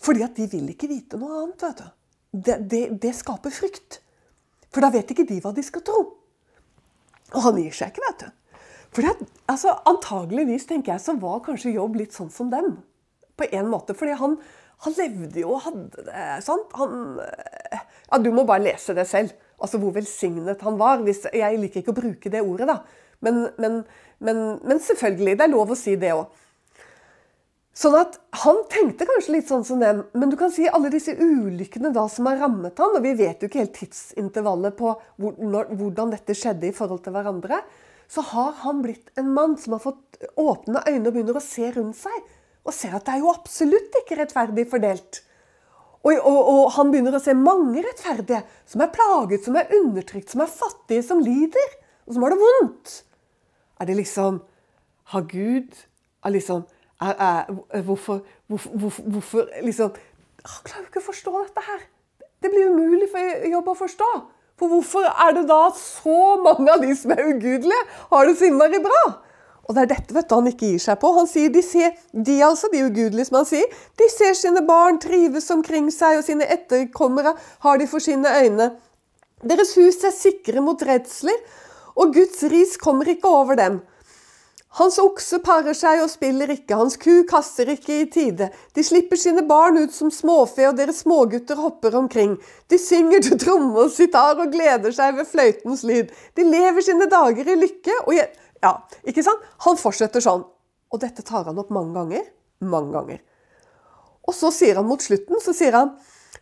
Fordi 0.01 0.23
at 0.25 0.37
de 0.37 0.47
vil 0.51 0.69
ikke 0.73 0.89
vite 0.91 1.19
noe 1.19 1.43
annet. 1.43 1.63
vet 1.63 1.81
du. 1.81 1.87
Det, 2.37 2.57
det, 2.69 2.83
det 3.01 3.13
skaper 3.17 3.53
frykt. 3.53 4.01
For 4.73 4.83
da 4.83 4.91
vet 4.93 5.09
ikke 5.13 5.25
de 5.27 5.39
hva 5.41 5.53
de 5.55 5.63
skal 5.65 5.83
tro. 5.85 6.01
Og 7.33 7.41
han 7.43 7.57
gir 7.59 7.73
seg 7.75 7.91
ikke, 7.91 8.03
vet 8.05 8.25
du. 8.25 8.59
For 8.95 9.03
det, 9.03 9.27
altså, 9.51 9.73
Antageligvis 9.89 10.67
tenker 10.69 10.95
jeg, 10.95 11.03
så 11.03 11.17
var 11.19 11.43
kanskje 11.45 11.75
Jobb 11.75 11.97
litt 11.99 12.15
sånn 12.15 12.31
som 12.33 12.51
dem. 12.53 12.77
På 13.37 13.47
en 13.49 13.71
måte. 13.71 13.95
Fordi 13.97 14.15
han, 14.19 14.37
han 14.85 14.97
levde 14.97 15.43
jo 15.43 15.55
og 15.57 15.65
hadde 15.65 16.05
det 16.07 16.27
sant? 16.45 16.71
Han, 16.77 17.19
ja, 17.73 18.21
Du 18.23 18.31
må 18.33 18.45
bare 18.47 18.65
lese 18.69 18.95
det 18.97 19.07
selv. 19.09 19.35
Altså 19.57 19.81
Hvor 19.81 19.95
velsignet 19.95 20.61
han 20.65 20.79
var. 20.79 21.01
Hvis, 21.05 21.25
jeg 21.33 21.61
liker 21.61 21.81
ikke 21.83 21.95
å 21.95 22.01
bruke 22.01 22.33
det 22.33 22.43
ordet, 22.45 22.69
da. 22.69 22.81
Men, 23.25 23.47
men, 23.57 23.79
men, 24.21 24.43
men 24.61 24.81
selvfølgelig, 24.83 25.39
det 25.39 25.47
er 25.47 25.55
lov 25.55 25.73
å 25.73 25.79
si 25.79 25.95
det 25.99 26.13
òg. 26.13 26.43
Sånn 27.77 27.93
at 27.99 28.15
Han 28.43 28.63
tenkte 28.71 29.05
kanskje 29.05 29.35
litt 29.35 29.49
sånn 29.51 29.65
som 29.67 29.81
dem, 29.81 29.99
men 30.17 30.31
du 30.31 30.37
kan 30.39 30.49
si 30.53 30.65
alle 30.65 30.89
disse 30.93 31.13
ulykkene 31.13 31.91
da 31.93 32.07
som 32.09 32.29
har 32.29 32.39
rammet 32.41 32.79
han, 32.81 32.95
og 32.97 33.03
vi 33.05 33.13
vet 33.19 33.41
jo 33.41 33.49
ikke 33.49 33.61
helt 33.61 33.75
tidsintervallet 33.77 34.77
på 34.77 34.95
hvordan 35.21 36.13
dette 36.13 36.35
skjedde 36.37 36.69
i 36.69 36.75
forhold 36.75 37.03
til 37.05 37.13
hverandre, 37.13 37.59
så 38.09 38.23
har 38.31 38.55
han 38.63 38.81
blitt 38.81 39.11
en 39.19 39.29
mann 39.35 39.57
som 39.61 39.75
har 39.75 39.83
fått 39.83 40.17
åpne 40.39 40.81
øyne 40.87 41.09
og 41.09 41.13
begynner 41.13 41.37
å 41.37 41.43
se 41.43 41.69
rundt 41.75 41.99
seg. 41.99 42.17
Og 42.67 42.75
ser 42.75 42.95
at 42.97 43.05
det 43.07 43.15
er 43.15 43.23
jo 43.23 43.33
absolutt 43.33 43.97
ikke 44.01 44.17
rettferdig 44.19 44.65
fordelt. 44.71 45.21
Og, 46.07 46.13
og, 46.15 46.39
og 46.53 46.63
han 46.77 46.93
begynner 46.93 47.17
å 47.17 47.21
se 47.21 47.35
mange 47.37 47.83
rettferdige 47.83 48.41
som 48.69 48.83
er 48.83 48.93
plaget, 48.95 49.43
som 49.45 49.57
er 49.59 49.73
undertrykt, 49.75 50.31
som 50.31 50.43
er 50.43 50.51
fattige, 50.51 51.03
som 51.05 51.21
lider, 51.23 51.77
og 52.07 52.15
som 52.15 52.25
har 52.25 52.33
det 52.33 52.39
vondt. 52.41 52.95
Er 53.77 53.89
det 53.89 53.99
liksom 53.99 54.41
Har 55.13 55.23
Gud 55.29 55.75
er 56.25 56.33
liksom 56.35 56.65
er, 57.01 57.13
er, 57.13 57.81
hvorfor, 57.81 58.23
hvorfor, 58.47 58.71
hvorfor, 58.73 59.03
hvorfor 59.03 59.49
liksom 59.63 59.93
Han 60.47 60.63
klarer 60.63 60.85
jo 60.85 60.89
ikke 60.89 61.01
å 61.01 61.07
forstå 61.09 61.31
dette 61.43 61.63
her. 61.65 61.79
Det 62.41 62.49
blir 62.53 62.69
umulig 62.71 63.09
for 63.11 63.47
jobb 63.51 63.71
å 63.73 63.77
forstå. 63.77 64.09
For 64.57 64.71
hvorfor 64.71 65.05
er 65.05 65.33
det 65.35 65.43
da 65.49 65.63
så 65.75 66.37
mange 66.41 66.71
av 66.71 66.81
de 66.81 66.93
som 66.95 67.11
er 67.13 67.25
ugudelige, 67.27 67.81
har 68.13 68.25
det 68.25 68.37
så 68.39 68.47
innmari 68.47 68.79
bra? 68.81 69.01
Og 69.67 69.75
det 69.75 69.83
er 69.83 69.89
dette 69.91 70.15
vet 70.15 70.29
du, 70.29 70.35
han 70.37 70.47
ikke 70.47 70.69
gir 70.71 70.81
seg 70.81 70.99
på. 71.01 71.11
Han 71.17 71.27
sier, 71.27 71.51
De 71.51 71.61
ser, 71.65 71.97
de 72.13 72.37
altså, 72.45 72.69
de 72.71 72.85
ugudelige, 72.87 73.27
som 73.27 73.41
han 73.41 73.49
sier, 73.49 73.77
de 73.99 74.07
ser 74.13 74.37
sine 74.39 74.63
barn 74.65 75.01
trives 75.03 75.51
omkring 75.51 75.91
seg, 75.91 76.21
og 76.21 76.25
sine 76.25 76.47
etterkommere 76.47 77.35
har 77.65 77.81
de 77.81 77.89
for 77.91 78.03
sine 78.03 78.31
øyne. 78.45 78.71
Deres 79.43 79.75
hus 79.77 79.99
er 80.07 80.15
sikre 80.15 80.63
mot 80.63 80.81
redsler, 80.87 81.35
og 81.97 82.15
Guds 82.15 82.39
ris 82.49 82.77
kommer 82.79 83.09
ikke 83.11 83.29
over 83.29 83.59
dem. 83.59 83.81
Hans 84.77 84.99
okse 85.01 85.39
parer 85.41 85.73
seg 85.73 86.03
og 86.03 86.09
spiller 86.11 86.51
ikke, 86.53 86.77
hans 86.77 86.99
ku 87.01 87.23
kaster 87.29 87.69
ikke 87.73 87.95
i 87.95 88.07
tide. 88.13 88.51
De 88.77 88.83
slipper 88.85 89.17
sine 89.17 89.41
barn 89.49 89.79
ut 89.81 89.93
som 89.93 90.11
småfe, 90.13 90.67
og 90.69 90.75
deres 90.77 91.01
smågutter 91.01 91.57
hopper 91.57 91.95
omkring. 91.97 92.35
De 92.69 92.77
synger 92.77 93.23
til 93.25 93.39
tromme 93.41 93.87
og 93.87 93.93
sitar 93.95 94.37
og 94.37 94.51
gleder 94.53 94.93
seg 94.93 95.15
ved 95.17 95.29
fløytens 95.31 95.81
lyd. 95.87 96.11
De 96.37 96.45
lever 96.45 96.85
sine 96.85 97.07
dager 97.09 97.49
i 97.49 97.57
lykke 97.63 98.03
og 98.05 98.19
Ja, 98.57 98.71
ikke 99.05 99.21
sant? 99.25 99.41
Han 99.65 99.77
fortsetter 99.77 100.21
sånn. 100.23 100.43
Og 100.93 101.01
dette 101.01 101.25
tar 101.25 101.45
han 101.45 101.57
opp 101.61 101.69
mange 101.73 101.93
ganger. 101.93 102.23
Mange 102.65 102.93
ganger. 102.93 103.19
Og 104.27 104.33
så 104.35 104.49
sier 104.53 104.79
han 104.79 104.87
mot 104.89 105.01
slutten, 105.01 105.37
så 105.41 105.53
sier 105.55 105.77
han 105.77 105.93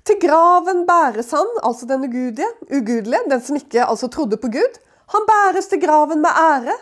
til 0.05 0.19
graven 0.21 0.83
bæres 0.85 1.31
han, 1.33 1.47
altså 1.65 1.87
den 1.89 2.05
ugudelige, 2.05 2.49
ugudelige, 2.69 3.23
den 3.29 3.41
som 3.41 3.57
ikke 3.57 3.85
altså 3.85 4.09
trodde 4.11 4.37
på 4.41 4.51
Gud. 4.53 4.79
Han 5.13 5.25
bæres 5.29 5.69
til 5.71 5.81
graven 5.81 6.21
med 6.21 6.29
ære. 6.29 6.75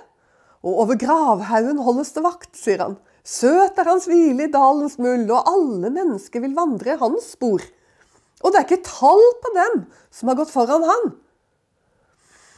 Og 0.63 0.83
over 0.85 0.99
gravhaugen 0.99 1.81
holdes 1.83 2.13
det 2.15 2.23
vakt, 2.23 2.53
sier 2.55 2.81
han. 2.85 2.97
Søt 3.23 3.77
er 3.79 3.87
hans 3.87 4.07
hvile 4.07 4.47
i 4.47 4.51
dalens 4.51 4.97
muld, 4.99 5.29
og 5.31 5.47
alle 5.47 5.91
mennesker 5.91 6.43
vil 6.43 6.55
vandre 6.55 6.95
i 6.95 6.99
hans 6.99 7.33
spor. 7.35 7.63
Og 8.43 8.51
det 8.51 8.59
er 8.59 8.67
ikke 8.67 8.87
tall 8.87 9.23
på 9.43 9.51
dem 9.55 9.83
som 10.11 10.31
har 10.31 10.39
gått 10.39 10.51
foran 10.51 10.87
han. 10.87 11.13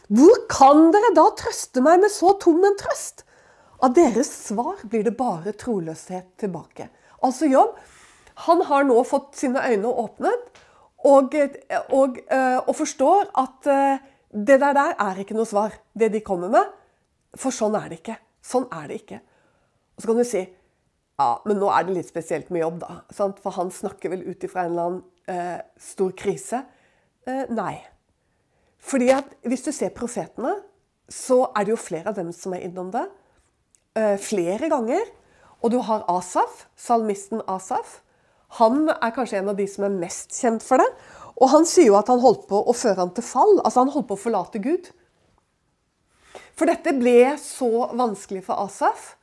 Hvor 0.10 0.38
kan 0.50 0.92
dere 0.94 1.14
da 1.18 1.26
trøste 1.38 1.82
meg 1.86 2.02
med 2.02 2.14
så 2.14 2.36
tom 2.42 2.62
en 2.66 2.78
trøst? 2.78 3.24
Av 3.82 3.94
deres 3.94 4.30
svar 4.30 4.82
blir 4.90 5.04
det 5.06 5.18
bare 5.18 5.54
troløshet 5.58 6.28
tilbake. 6.42 6.88
Altså 7.26 7.50
Jobb, 7.50 7.74
han 8.46 8.62
har 8.70 8.86
nå 8.86 9.02
fått 9.08 9.34
sine 9.40 9.62
øyne 9.66 9.90
åpnet 9.90 10.62
og, 11.06 11.36
og, 11.94 12.18
eh, 12.18 12.58
og 12.62 12.74
forstår 12.78 13.30
at 13.42 13.70
eh, 13.70 14.04
det 14.36 14.60
der, 14.62 14.74
der 14.78 14.96
er 15.00 15.22
ikke 15.22 15.38
noe 15.38 15.48
svar, 15.50 15.76
det 15.94 16.12
de 16.14 16.22
kommer 16.26 16.52
med. 16.54 16.74
For 17.40 17.56
sånn 17.56 17.76
er 17.80 17.90
det 17.92 18.02
ikke. 18.02 18.20
Sånn 18.46 18.68
er 18.74 18.88
det 18.90 19.02
ikke. 19.02 19.20
Og 19.96 20.04
så 20.04 20.12
kan 20.12 20.22
du 20.22 20.28
si 20.28 20.44
ja, 21.16 21.30
men 21.48 21.60
nå 21.62 21.70
er 21.72 21.86
det 21.88 21.94
litt 21.96 22.10
spesielt 22.10 22.50
med 22.52 22.66
jobb, 22.66 22.82
da. 22.84 22.96
Sant? 23.16 23.38
For 23.44 23.56
han 23.56 23.70
snakker 23.72 24.12
vel 24.12 24.26
ut 24.28 24.42
ifra 24.44 24.66
en 24.66 24.74
eller 24.74 24.88
annen 24.90 25.04
eh, 25.32 25.60
stor 25.80 26.12
krise? 26.20 26.60
Eh, 27.24 27.46
nei. 27.56 27.78
Fordi 28.84 29.08
at 29.16 29.30
hvis 29.48 29.64
du 29.64 29.72
ser 29.72 29.94
profetene, 29.96 30.58
så 31.08 31.46
er 31.56 31.64
det 31.66 31.72
jo 31.72 31.80
flere 31.80 32.12
av 32.12 32.18
dem 32.18 32.34
som 32.36 32.54
er 32.58 32.66
innom 32.68 32.92
det. 32.92 33.06
Eh, 33.96 34.18
flere 34.20 34.68
ganger. 34.72 35.08
Og 35.64 35.72
du 35.72 35.80
har 35.88 36.04
Asaf, 36.12 36.66
salmisten 36.76 37.40
Asaf. 37.48 38.02
Han 38.60 38.90
er 38.92 39.16
kanskje 39.16 39.40
en 39.40 39.54
av 39.54 39.58
de 39.58 39.66
som 39.72 39.88
er 39.88 39.96
mest 39.96 40.36
kjent 40.36 40.64
for 40.66 40.84
det. 40.84 40.90
Og 41.40 41.50
han 41.52 41.66
sier 41.68 41.90
jo 41.90 41.98
at 42.00 42.12
han 42.12 42.22
holdt 42.24 42.46
på 42.52 42.60
å 42.60 42.76
føre 42.76 43.00
han 43.02 43.16
til 43.16 43.26
fall. 43.26 43.58
Altså 43.64 43.86
han 43.86 43.92
holdt 43.96 44.12
på 44.12 44.20
å 44.20 44.24
forlate 44.28 44.62
Gud. 44.64 44.92
For 46.56 46.70
dette 46.72 46.96
ble 46.96 47.36
så 47.42 47.90
vanskelig 47.96 48.46
for 48.48 48.64
Asaf. 48.64 49.14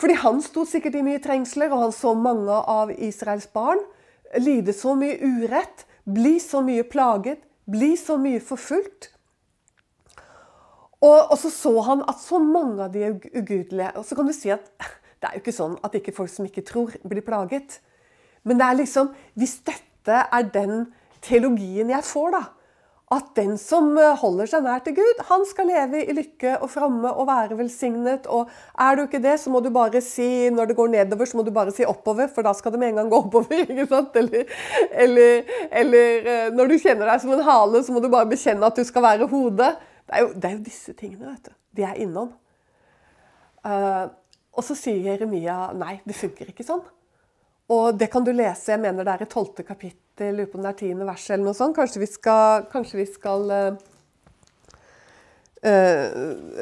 Fordi 0.00 0.18
han 0.20 0.40
sto 0.44 0.66
sikkert 0.66 0.98
i 0.98 1.04
mye 1.06 1.22
trengsler, 1.22 1.72
og 1.72 1.86
han 1.86 1.94
så 1.94 2.12
mange 2.18 2.56
av 2.68 2.90
Israels 2.92 3.48
barn 3.52 3.80
lide 4.40 4.72
så 4.74 4.94
mye 4.98 5.18
urett, 5.20 5.84
bli 6.04 6.38
så 6.40 6.62
mye 6.64 6.84
plaget, 6.88 7.42
bli 7.70 7.92
så 8.00 8.16
mye 8.20 8.40
forfulgt. 8.42 9.10
Og, 11.02 11.18
og, 11.32 11.36
så 11.38 11.50
så 11.50 11.72
han 11.86 12.04
at 12.08 12.20
så 12.22 12.38
mange 12.38 12.84
av 12.84 12.92
de 12.94 13.00
er 13.02 13.16
ugudelige 13.34 13.88
Og 13.98 14.04
så 14.06 14.14
kan 14.14 14.28
du 14.28 14.32
si 14.36 14.52
at 14.54 14.68
det 15.18 15.26
er 15.28 15.34
jo 15.34 15.40
ikke 15.42 15.54
sånn 15.54 15.74
at 15.82 15.96
ikke 15.98 16.14
folk 16.14 16.30
som 16.30 16.46
ikke 16.46 16.62
tror, 16.66 16.94
blir 17.02 17.24
plaget. 17.26 17.80
Men 18.46 18.60
det 18.60 18.68
er 18.68 18.78
liksom 18.78 19.10
Hvis 19.34 19.56
dette 19.66 20.20
er 20.22 20.50
den 20.54 20.92
teologien 21.22 21.90
jeg 21.90 22.06
får, 22.06 22.32
da, 22.34 22.42
at 23.12 23.32
den 23.36 23.56
som 23.60 23.90
eh, 24.00 24.14
holder 24.18 24.48
seg 24.48 24.64
nær 24.64 24.80
til 24.84 24.94
Gud, 24.96 25.20
han 25.28 25.44
skal 25.48 25.68
leve 25.68 26.00
i 26.00 26.14
lykke 26.16 26.54
og 26.64 26.70
fromme 26.72 27.10
og 27.12 27.26
være 27.28 27.58
velsignet. 27.58 28.28
Og 28.32 28.50
er 28.80 28.96
du 28.96 29.04
ikke 29.04 29.20
det, 29.22 29.34
så 29.42 29.52
må 29.52 29.60
du 29.64 29.68
bare 29.74 30.00
si 30.04 30.48
når 30.54 30.70
det 30.70 30.76
går 30.78 30.92
nedover, 30.94 31.28
så 31.28 31.38
må 31.38 31.44
du 31.46 31.52
bare 31.54 31.74
si 31.74 31.86
oppover, 31.88 32.30
for 32.32 32.46
da 32.46 32.54
skal 32.56 32.74
det 32.74 32.80
med 32.82 32.92
en 32.92 33.02
gang 33.02 33.12
gå 33.12 33.20
oppover. 33.26 33.64
ikke 33.68 33.88
sant? 33.90 34.16
Eller, 34.22 34.48
eller, 35.04 35.52
eller 35.82 36.32
eh, 36.34 36.48
når 36.54 36.72
du 36.72 36.78
kjenner 36.78 37.10
deg 37.10 37.24
som 37.24 37.34
en 37.36 37.44
hale, 37.48 37.84
så 37.84 37.94
må 37.94 38.04
du 38.04 38.08
bare 38.12 38.30
bekjenne 38.30 38.68
at 38.68 38.80
du 38.80 38.86
skal 38.88 39.04
være 39.04 39.28
hodet. 39.32 39.74
Det 40.06 40.16
er 40.16 40.24
jo, 40.24 40.32
det 40.32 40.48
er 40.48 40.56
jo 40.56 40.64
disse 40.70 40.96
tingene 40.98 41.34
vet 41.34 41.52
du, 41.52 41.54
de 41.78 41.86
er 41.88 42.00
innom. 42.02 42.32
Uh, 43.62 44.10
og 44.58 44.64
så 44.66 44.74
sier 44.74 45.04
Jeremia 45.06 45.68
nei, 45.78 46.00
det 46.02 46.16
funker 46.18 46.48
ikke 46.50 46.66
sånn. 46.66 46.82
Og 47.70 47.98
det 47.98 48.10
kan 48.12 48.24
du 48.24 48.32
lese, 48.34 48.72
jeg 48.72 48.82
mener 48.82 49.04
det 49.06 49.14
er 49.14 49.22
i 49.26 49.30
tolvte 49.30 49.62
kapittel 49.66 50.00
lurer 50.30 50.50
på 50.50 50.58
om 50.58 50.66
det 50.66 50.72
er 50.72 50.78
tiende 50.82 51.06
vers 51.08 51.24
eller 51.30 51.46
noe 51.46 51.56
sånt. 51.56 51.76
Kanskje 51.76 52.02
vi 52.02 52.08
skal, 52.10 52.66
kanskje 52.72 53.00
vi 53.00 53.06
skal 53.08 53.50
uh, 53.54 53.72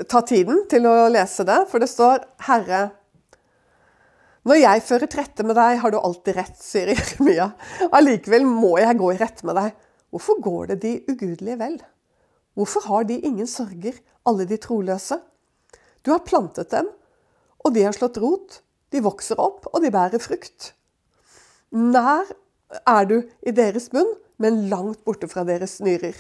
ta 0.09 0.23
tiden 0.29 0.65
til 0.71 0.87
å 0.89 0.95
lese 1.13 1.45
det. 1.49 1.59
For 1.71 1.83
det 1.83 1.91
står 1.91 2.25
'Herre, 2.47 2.83
når 4.49 4.57
jeg 4.63 4.85
fører 4.87 5.11
trette 5.13 5.45
med 5.45 5.59
deg, 5.59 5.79
har 5.83 5.91
du 5.93 5.99
alltid 6.01 6.37
rett', 6.37 6.63
sier 6.63 6.93
Jeremia. 6.95 7.51
Allikevel 7.93 8.47
må 8.49 8.79
jeg 8.81 8.97
gå 9.01 9.13
i 9.13 9.21
rette 9.21 9.47
med 9.47 9.59
deg. 9.61 9.75
Hvorfor 10.11 10.41
går 10.43 10.73
det 10.73 10.81
de 10.83 10.95
ugudelige 11.11 11.59
vel? 11.61 11.77
Hvorfor 12.59 12.87
har 12.89 13.05
de 13.07 13.21
ingen 13.21 13.47
sorger, 13.47 14.01
alle 14.27 14.47
de 14.49 14.57
troløse? 14.59 15.21
Du 16.03 16.11
har 16.11 16.25
plantet 16.25 16.71
dem, 16.73 16.89
og 17.61 17.75
de 17.75 17.85
har 17.85 17.93
slått 17.93 18.19
rot. 18.19 18.63
De 18.91 19.03
vokser 19.05 19.39
opp, 19.39 19.69
og 19.71 19.85
de 19.85 19.93
bærer 19.93 20.19
frukt. 20.19 20.73
Nær 21.71 22.31
er 22.87 23.09
du 23.11 23.21
i 23.47 23.55
deres 23.55 23.91
munn, 23.95 24.11
men 24.41 24.67
langt 24.71 25.03
borte 25.05 25.29
fra 25.31 25.45
deres 25.47 25.79
nyrer. 25.85 26.17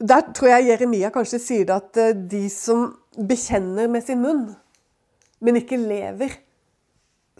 Der 0.00 0.24
tror 0.34 0.50
jeg 0.50 0.68
Jeremia 0.72 1.12
kanskje 1.14 1.38
sier 1.40 1.68
det 1.68 1.76
at 1.76 2.00
eh, 2.02 2.16
de 2.32 2.48
som 2.50 2.88
bekjenner 3.14 3.86
med 3.88 4.02
sin 4.04 4.24
munn, 4.24 4.48
men 5.44 5.60
ikke 5.60 5.78
lever 5.78 6.34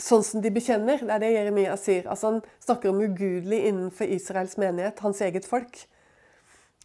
sånn 0.00 0.24
som 0.27 0.42
de 0.42 0.50
bekjenner, 0.55 1.03
det 1.03 1.12
er 1.14 1.22
det 1.22 1.33
Jeremia 1.35 1.74
sier. 1.79 2.07
Altså 2.11 2.33
Han 2.33 2.40
snakker 2.62 2.90
om 2.90 3.03
ugudelig 3.03 3.61
innenfor 3.68 4.11
Israels 4.11 4.57
menighet, 4.61 5.03
hans 5.05 5.22
eget 5.22 5.46
folk. 5.46 5.79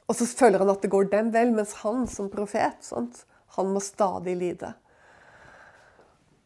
Og 0.10 0.18
så 0.18 0.26
føler 0.26 0.62
han 0.62 0.72
at 0.74 0.82
det 0.82 0.92
går 0.94 1.10
dem 1.14 1.32
vel, 1.34 1.54
mens 1.54 1.80
han 1.84 2.06
som 2.10 2.32
profet, 2.34 2.82
sant? 2.86 3.26
han 3.58 3.72
må 3.74 3.82
stadig 3.82 4.36
lide. 4.38 4.74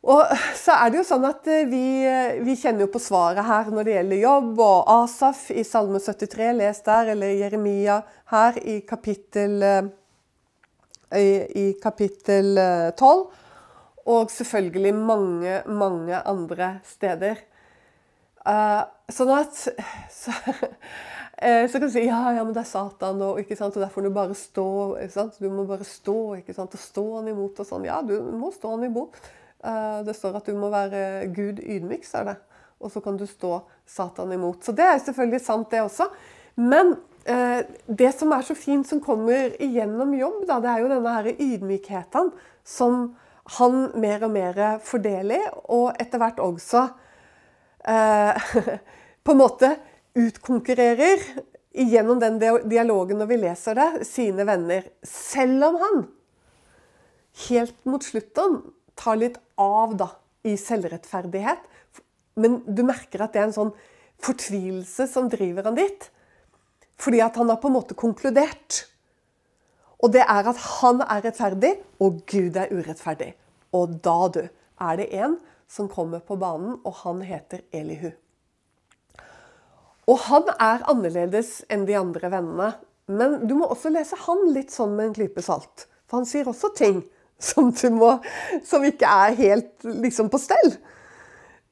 Og 0.04 0.32
så 0.60 0.76
er 0.76 0.92
det 0.92 1.00
jo 1.00 1.06
sånn 1.08 1.24
at 1.30 1.46
eh, 1.48 1.64
vi, 1.70 1.84
eh, 2.04 2.40
vi, 2.44 2.58
kjenner 2.60 2.84
jo 2.84 2.92
på 2.92 3.00
svaret 3.00 3.46
her 3.48 3.70
når 3.72 3.88
det 3.88 3.94
gjelder 3.96 4.20
jobb, 4.20 4.50
og 4.60 4.90
Asaf 4.92 5.46
i 5.56 5.64
Salme 5.64 6.02
73, 6.04 6.50
les 6.58 6.82
der, 6.84 7.12
eller 7.14 7.36
Jeremia 7.40 8.02
her 8.34 8.58
i 8.68 8.82
kapittel, 8.88 9.64
eh, 9.64 9.88
i, 11.16 11.30
i 11.62 11.66
kapittel 11.80 12.60
12. 13.00 13.22
Og 14.12 14.34
selvfølgelig 14.34 14.92
mange, 14.98 15.62
mange 15.72 16.18
andre 16.28 16.68
steder. 16.84 17.38
Uh, 18.44 18.82
sånn 19.08 19.30
at 19.32 19.56
så, 20.12 20.34
så, 20.36 21.78
kan 21.78 21.86
du 21.86 21.94
si 21.94 22.02
ja, 22.04 22.18
ja, 22.36 22.42
men 22.44 22.52
det 22.52 22.66
er 22.66 22.68
Satan, 22.68 23.22
og, 23.24 23.40
ikke 23.40 23.56
sant? 23.56 23.78
og 23.78 23.86
derfor 23.86 24.04
må 24.04 24.12
du 24.12 24.18
bare 24.18 24.36
stå. 24.36 24.66
Du 25.38 25.48
må 25.48 25.64
bare 25.70 25.88
stå 25.88 26.18
ikke 26.42 26.58
sant? 26.58 26.76
og 26.76 26.84
stå 26.84 27.06
han 27.22 27.32
imot 27.32 27.64
og 27.64 27.70
sånn. 27.70 27.88
Ja, 27.88 28.02
du 28.04 28.18
må 28.36 28.52
stå 28.52 28.74
han 28.76 28.84
imot. 28.90 29.22
Eh, 29.64 30.00
det 30.04 30.16
står 30.18 30.40
at 30.40 30.50
du 30.50 30.58
må 30.60 30.70
være 30.74 31.30
Gud 31.36 31.62
ydmyk, 31.64 32.06
sa 32.08 32.26
det. 32.28 32.38
Og 32.84 32.92
så 32.92 33.00
kan 33.04 33.18
du 33.18 33.26
stå 33.28 33.62
Satan 33.88 34.32
imot. 34.36 34.64
Så 34.64 34.76
det 34.76 34.86
er 34.86 35.00
selvfølgelig 35.00 35.44
sant, 35.46 35.70
det 35.72 35.84
også. 35.86 36.10
Men 36.60 36.96
eh, 37.26 37.64
det 37.88 38.12
som 38.18 38.34
er 38.36 38.44
så 38.44 38.58
fint 38.58 38.88
som 38.88 39.02
kommer 39.04 39.56
igjennom 39.64 40.16
jobb, 40.18 40.44
da, 40.50 40.60
det 40.64 40.74
er 40.74 40.84
jo 40.84 40.92
denne 40.92 41.16
her 41.16 41.32
ydmykheten 41.34 42.34
som 42.68 43.06
han 43.60 43.80
mer 44.00 44.24
og 44.24 44.32
mer 44.32 44.60
fordeler, 44.84 45.50
og 45.72 45.98
etter 46.00 46.22
hvert 46.22 46.40
også 46.44 46.86
eh, 47.88 48.54
på 49.24 49.34
en 49.34 49.42
måte 49.42 49.74
utkonkurrerer 50.16 51.24
gjennom 51.74 52.20
den 52.22 52.38
dialogen 52.70 53.20
når 53.20 53.32
vi 53.32 53.40
leser 53.42 53.80
det, 53.80 53.90
sine 54.08 54.46
venner. 54.48 54.86
Selv 55.08 55.72
om 55.72 55.80
han 55.82 56.06
helt 57.50 57.80
mot 57.90 58.04
slutten 58.06 58.60
tar 59.00 59.20
litt 59.20 59.40
av 59.60 59.96
da, 60.00 60.10
i 60.44 60.56
selvrettferdighet. 60.60 61.62
Men 62.40 62.62
du 62.68 62.84
merker 62.86 63.24
at 63.24 63.36
det 63.36 63.44
er 63.44 63.50
en 63.50 63.56
sånn 63.56 63.76
fortvilelse 64.24 65.08
som 65.12 65.30
driver 65.32 65.70
han 65.70 65.78
dit. 65.78 66.10
Fordi 67.02 67.22
at 67.26 67.38
han 67.40 67.52
har 67.52 67.62
på 67.62 67.70
en 67.72 67.78
måte 67.78 67.98
konkludert. 68.00 68.84
Og 70.04 70.12
det 70.16 70.24
er 70.26 70.50
at 70.52 70.60
han 70.82 71.02
er 71.06 71.24
rettferdig, 71.24 71.78
og 72.04 72.24
Gud 72.30 72.58
er 72.60 72.72
urettferdig. 72.74 73.34
Og 73.74 73.98
da, 74.04 74.18
du, 74.36 74.44
er 74.84 75.00
det 75.00 75.10
en 75.16 75.38
som 75.72 75.90
kommer 75.90 76.22
på 76.22 76.38
banen, 76.40 76.78
og 76.84 77.00
han 77.02 77.24
heter 77.26 77.64
Elihu. 77.74 78.12
Og 80.12 80.20
han 80.28 80.50
er 80.60 80.84
annerledes 80.92 81.62
enn 81.72 81.88
de 81.88 81.96
andre 81.96 82.30
vennene. 82.34 82.74
Men 83.08 83.42
du 83.48 83.56
må 83.60 83.68
også 83.72 83.92
lese 83.94 84.20
han 84.26 84.46
litt 84.56 84.74
sånn 84.74 84.96
med 84.98 85.10
en 85.10 85.16
klype 85.16 85.44
salt. 85.44 85.88
For 86.08 86.20
han 86.20 86.28
sier 86.28 86.50
også 86.52 86.74
ting 86.76 87.02
som, 87.40 87.72
må, 87.98 88.18
som 88.66 88.84
ikke 88.88 89.10
er 89.10 89.38
helt 89.40 89.88
liksom, 89.88 90.30
på 90.34 90.42
stell. 90.42 90.76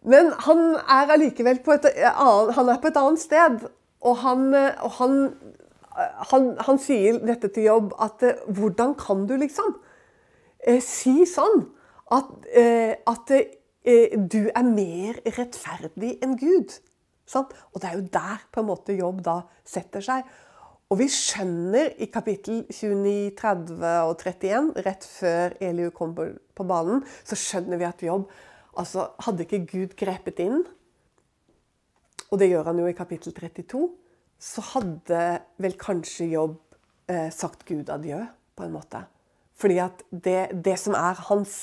Men 0.01 0.31
han 0.47 0.63
er 0.81 1.13
allikevel 1.13 1.61
på 1.63 1.75
et, 1.77 1.87
han 2.01 2.69
er 2.73 2.79
på 2.81 2.89
et 2.89 2.97
annet 2.97 3.21
sted. 3.21 3.59
Og 4.01 4.17
han, 4.23 4.47
og 4.55 4.95
han, 4.97 5.19
han, 6.31 6.47
han 6.65 6.79
sier 6.81 7.19
dette 7.21 7.51
til 7.53 7.69
jobb 7.69 7.93
at 8.01 8.25
hvordan 8.49 8.95
kan 8.97 9.27
du 9.29 9.35
liksom 9.37 9.75
eh, 10.65 10.81
si 10.81 11.21
sånn? 11.29 11.67
at, 12.11 12.31
eh, 12.53 12.95
at 13.07 13.31
eh, 13.31 14.15
du 14.17 14.49
er 14.51 14.67
mer 14.67 15.19
rettferdig 15.37 16.17
enn 16.23 16.37
Gud. 16.39 16.77
Og 17.39 17.77
det 17.79 17.87
er 17.87 17.95
jo 17.95 18.07
der 18.11 18.41
på 18.51 18.59
en 18.59 18.67
måte 18.67 18.95
jobb 18.97 19.21
da 19.23 19.37
setter 19.67 20.03
seg. 20.03 20.25
Og 20.91 20.99
vi 20.99 21.07
skjønner 21.07 21.93
i 22.03 22.09
kapittel 22.11 22.65
29, 22.67 23.31
30 23.39 23.91
og 24.09 24.17
31, 24.19 24.71
rett 24.83 25.05
før 25.07 25.53
Eliu 25.63 25.87
kom 25.95 26.11
på, 26.17 26.65
banen, 26.67 26.99
så 27.23 27.37
skjønner 27.39 27.79
vi 27.79 27.87
at 27.87 28.07
jobb 28.07 28.29
Altså, 28.79 29.09
hadde 29.19 29.43
ikke 29.43 29.65
Gud 29.67 29.95
grepet 29.99 30.37
inn, 30.39 30.61
og 32.31 32.37
det 32.39 32.47
gjør 32.47 32.69
han 32.69 32.77
jo 32.79 32.85
i 32.87 32.95
kapittel 32.95 33.33
32, 33.35 33.81
så 34.39 34.63
hadde 34.69 35.23
vel 35.59 35.75
kanskje 35.75 36.29
jobb 36.31 36.53
eh, 37.11 37.27
sagt 37.35 37.65
Gud 37.67 37.91
adjø, 37.91 38.21
på 38.55 38.63
en 38.63 38.71
måte. 38.71 39.03
Fordi 39.59 39.81
at 39.83 40.05
det, 40.07 40.39
det 40.63 40.77
som 40.79 40.95
er 40.95 41.19
hans 41.27 41.57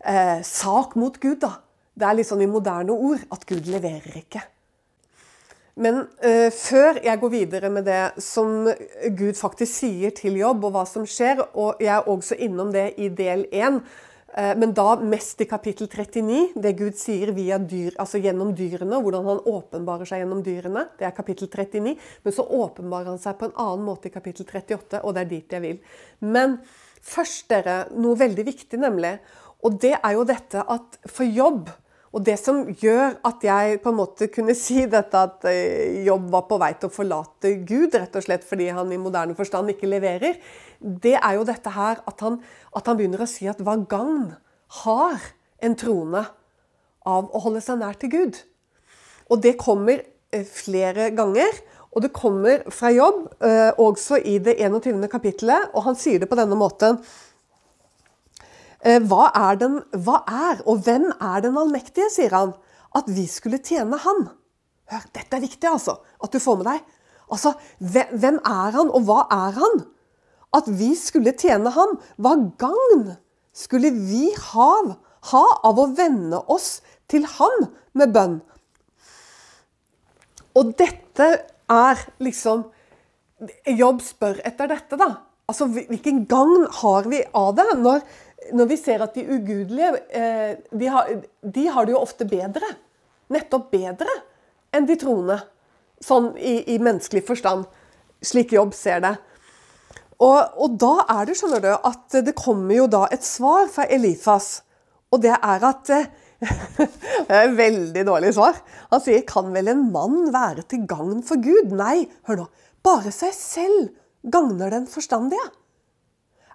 eh, 0.00 0.40
sak 0.40 0.96
mot 0.96 1.20
Gud, 1.20 1.42
da, 1.44 1.58
det 1.92 2.08
er 2.08 2.16
litt 2.16 2.30
sånn 2.32 2.46
i 2.46 2.48
moderne 2.48 2.96
ord 2.96 3.28
at 3.28 3.44
Gud 3.52 3.68
leverer 3.68 4.16
ikke. 4.24 4.46
Men 5.80 6.02
eh, 6.20 6.50
før 6.52 6.98
jeg 7.00 7.20
går 7.20 7.30
videre 7.32 7.70
med 7.72 7.86
det 7.88 8.20
som 8.20 8.66
Gud 9.16 9.36
faktisk 9.38 9.72
sier 9.72 10.12
til 10.12 10.36
jobb, 10.36 10.66
og 10.68 10.74
hva 10.74 10.82
som 10.88 11.06
skjer, 11.08 11.40
og 11.56 11.80
jeg 11.80 11.94
er 11.94 12.08
også 12.12 12.36
innom 12.44 12.72
det 12.74 12.90
i 13.00 13.08
del 13.08 13.46
1, 13.48 13.78
eh, 14.36 14.52
men 14.60 14.74
da 14.76 14.98
mest 15.00 15.40
i 15.40 15.48
kapittel 15.48 15.88
39, 15.88 16.60
det 16.60 16.74
Gud 16.76 17.00
sier 17.00 17.32
dyr, 17.32 17.96
altså 17.96 18.20
gjennom 18.20 18.52
dyrene, 18.58 19.00
hvordan 19.00 19.24
han 19.30 19.40
åpenbarer 19.48 20.08
seg 20.08 20.20
gjennom 20.20 20.44
dyrene. 20.44 20.86
Det 21.00 21.08
er 21.08 21.16
kapittel 21.16 21.48
39. 21.48 21.96
Men 22.22 22.36
så 22.36 22.44
åpenbarer 22.44 23.14
han 23.14 23.22
seg 23.22 23.40
på 23.40 23.48
en 23.48 23.56
annen 23.56 23.88
måte 23.88 24.10
i 24.10 24.14
kapittel 24.14 24.44
38, 24.44 25.00
og 25.00 25.16
det 25.16 25.24
er 25.24 25.32
dit 25.32 25.56
jeg 25.56 25.64
vil. 25.64 25.80
Men 26.20 26.58
først, 27.00 27.48
dere, 27.48 27.86
noe 27.96 28.20
veldig 28.20 28.44
viktig, 28.44 28.76
nemlig. 28.82 29.16
Og 29.64 29.80
det 29.80 29.96
er 29.96 30.18
jo 30.18 30.28
dette 30.28 30.68
at 30.68 31.00
for 31.08 31.24
jobb 31.24 31.72
og 32.12 32.24
det 32.26 32.34
som 32.40 32.60
gjør 32.68 33.16
at 33.24 33.44
jeg 33.46 33.78
på 33.82 33.88
en 33.92 33.98
måte 33.98 34.28
kunne 34.32 34.54
si 34.64 34.84
dette 34.90 35.22
at 35.28 35.46
eh, 35.48 36.02
jobb 36.06 36.28
var 36.34 36.46
på 36.50 36.60
vei 36.60 36.72
til 36.76 36.90
å 36.90 36.94
forlate 36.94 37.54
Gud, 37.68 37.96
rett 37.96 38.16
og 38.18 38.26
slett 38.26 38.46
fordi 38.46 38.68
han 38.74 38.92
i 38.92 39.00
moderne 39.00 39.36
forstand 39.38 39.72
ikke 39.72 39.90
leverer, 39.90 40.38
det 40.78 41.16
er 41.16 41.38
jo 41.38 41.48
dette 41.48 41.72
her 41.72 42.02
at 42.08 42.24
han, 42.24 42.40
at 42.76 42.88
han 42.88 42.98
begynner 42.98 43.24
å 43.24 43.30
si 43.30 43.48
at 43.50 43.60
hva 43.64 43.78
gagn 43.88 44.32
har 44.82 45.28
en 45.62 45.76
trone 45.78 46.24
av 47.08 47.28
å 47.32 47.42
holde 47.44 47.62
seg 47.64 47.80
nær 47.80 47.96
til 47.98 48.12
Gud? 48.12 48.40
Og 49.32 49.40
det 49.42 49.56
kommer 49.60 50.02
eh, 50.02 50.44
flere 50.44 51.10
ganger. 51.16 51.62
Og 51.92 52.00
det 52.00 52.12
kommer 52.16 52.62
fra 52.72 52.88
jobb, 52.88 53.26
eh, 53.44 53.70
også 53.76 54.16
i 54.24 54.38
det 54.40 54.54
21. 54.56 55.02
kapittelet, 55.12 55.74
og 55.76 55.84
han 55.90 55.98
sier 55.98 56.22
det 56.22 56.28
på 56.30 56.38
denne 56.38 56.56
måten. 56.56 56.96
Eh, 58.82 58.98
hva 59.06 59.28
er, 59.30 59.58
den, 59.60 59.78
hva 59.94 60.22
er, 60.26 60.62
og 60.66 60.82
hvem 60.86 61.10
er 61.14 61.44
den 61.44 61.58
allmektige, 61.58 62.10
sier 62.10 62.34
han. 62.34 62.54
At 62.98 63.06
vi 63.10 63.28
skulle 63.30 63.62
tjene 63.62 63.98
han. 64.02 64.26
Hør, 64.90 65.04
dette 65.14 65.38
er 65.38 65.44
viktig, 65.44 65.68
altså. 65.70 66.00
At 66.22 66.34
du 66.34 66.42
får 66.42 66.58
med 66.60 66.68
deg. 66.72 66.82
Altså, 67.32 67.54
hvem 67.78 68.40
er 68.42 68.74
han, 68.76 68.90
og 68.90 69.06
hva 69.08 69.22
er 69.32 69.58
han? 69.60 69.84
At 70.52 70.66
vi 70.68 70.90
skulle 70.98 71.32
tjene 71.38 71.72
han. 71.72 71.94
Hva 72.20 72.34
gagn 72.60 73.06
skulle 73.56 73.92
vi 73.94 74.26
ha, 74.50 74.72
ha 75.30 75.44
av 75.64 75.78
å 75.80 75.88
vende 75.96 76.42
oss 76.52 76.80
til 77.08 77.24
ham 77.38 77.70
med 77.96 78.12
bønn? 78.12 78.40
Og 80.58 80.74
dette 80.76 81.28
er 81.72 82.06
liksom 82.20 82.68
Jobb 83.66 83.98
spør 84.06 84.36
etter 84.46 84.68
dette, 84.70 84.94
da. 84.94 85.08
Altså, 85.50 85.66
Hvilken 85.66 86.20
gagn 86.30 86.68
har 86.78 87.08
vi 87.10 87.24
av 87.34 87.56
det 87.58 87.72
når 87.80 88.04
når 88.50 88.70
vi 88.70 88.78
ser 88.80 89.04
at 89.04 89.14
de 89.14 89.24
ugudelige 89.26 89.92
eh, 90.10 90.56
de 90.70 90.88
har, 90.90 91.10
de 91.42 91.66
har, 91.68 91.86
det 91.86 91.94
jo 91.94 92.02
ofte 92.02 92.26
bedre. 92.28 92.68
Nettopp 93.32 93.70
bedre 93.72 94.14
enn 94.74 94.88
de 94.88 94.96
troende. 95.00 95.38
Sånn 96.02 96.32
i, 96.36 96.74
i 96.74 96.78
menneskelig 96.82 97.22
forstand. 97.28 97.68
Slik 98.22 98.54
Jobb 98.54 98.74
ser 98.74 99.02
det. 99.04 99.14
Og, 100.22 100.38
og, 100.38 100.74
da 100.78 100.92
er 101.16 101.26
det, 101.26 101.36
skjønner 101.38 101.62
du, 101.62 101.70
at 101.74 102.18
det 102.26 102.34
kommer 102.38 102.76
jo 102.76 102.88
da 102.90 103.06
et 103.10 103.24
svar 103.26 103.66
fra 103.72 103.88
Elifas. 103.90 104.60
Og 105.12 105.22
det 105.24 105.34
er 105.34 105.66
at 105.68 105.94
eh, 105.94 106.10
Det 106.82 107.30
er 107.30 107.44
et 107.46 107.56
veldig 107.58 108.02
dårlig 108.06 108.32
svar. 108.34 108.56
Han 108.90 109.02
sier 109.02 109.22
'Kan 109.26 109.52
vel 109.54 109.70
en 109.70 109.84
mann 109.94 110.32
være 110.34 110.66
til 110.66 110.86
gagn 110.90 111.22
for 111.22 111.38
Gud?' 111.38 111.70
Nei, 111.70 112.08
hør 112.26 112.42
nå. 112.42 112.46
Bare 112.82 113.12
seg 113.14 113.34
selv 113.36 113.92
gagner 114.26 114.70
den 114.74 114.88
forstandige. 114.90 115.44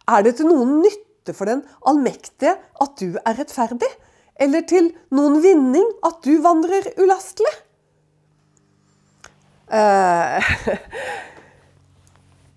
Er 0.07 0.23
det 0.23 0.37
til 0.37 0.49
noen 0.51 0.81
nytte 0.83 1.06
nytte 1.27 1.35
for 1.35 1.47
den 1.47 1.63
allmektige 1.85 2.57
at 2.79 2.99
du 2.99 3.17
er 3.25 3.37
rettferdig? 3.37 3.89
Eller 4.39 4.61
til 4.67 4.91
noen 5.11 5.41
vinning 5.41 5.85
at 6.05 6.21
du 6.23 6.39
vandrer 6.41 6.93
ulastelig? 6.97 7.53
Eh, 9.67 10.43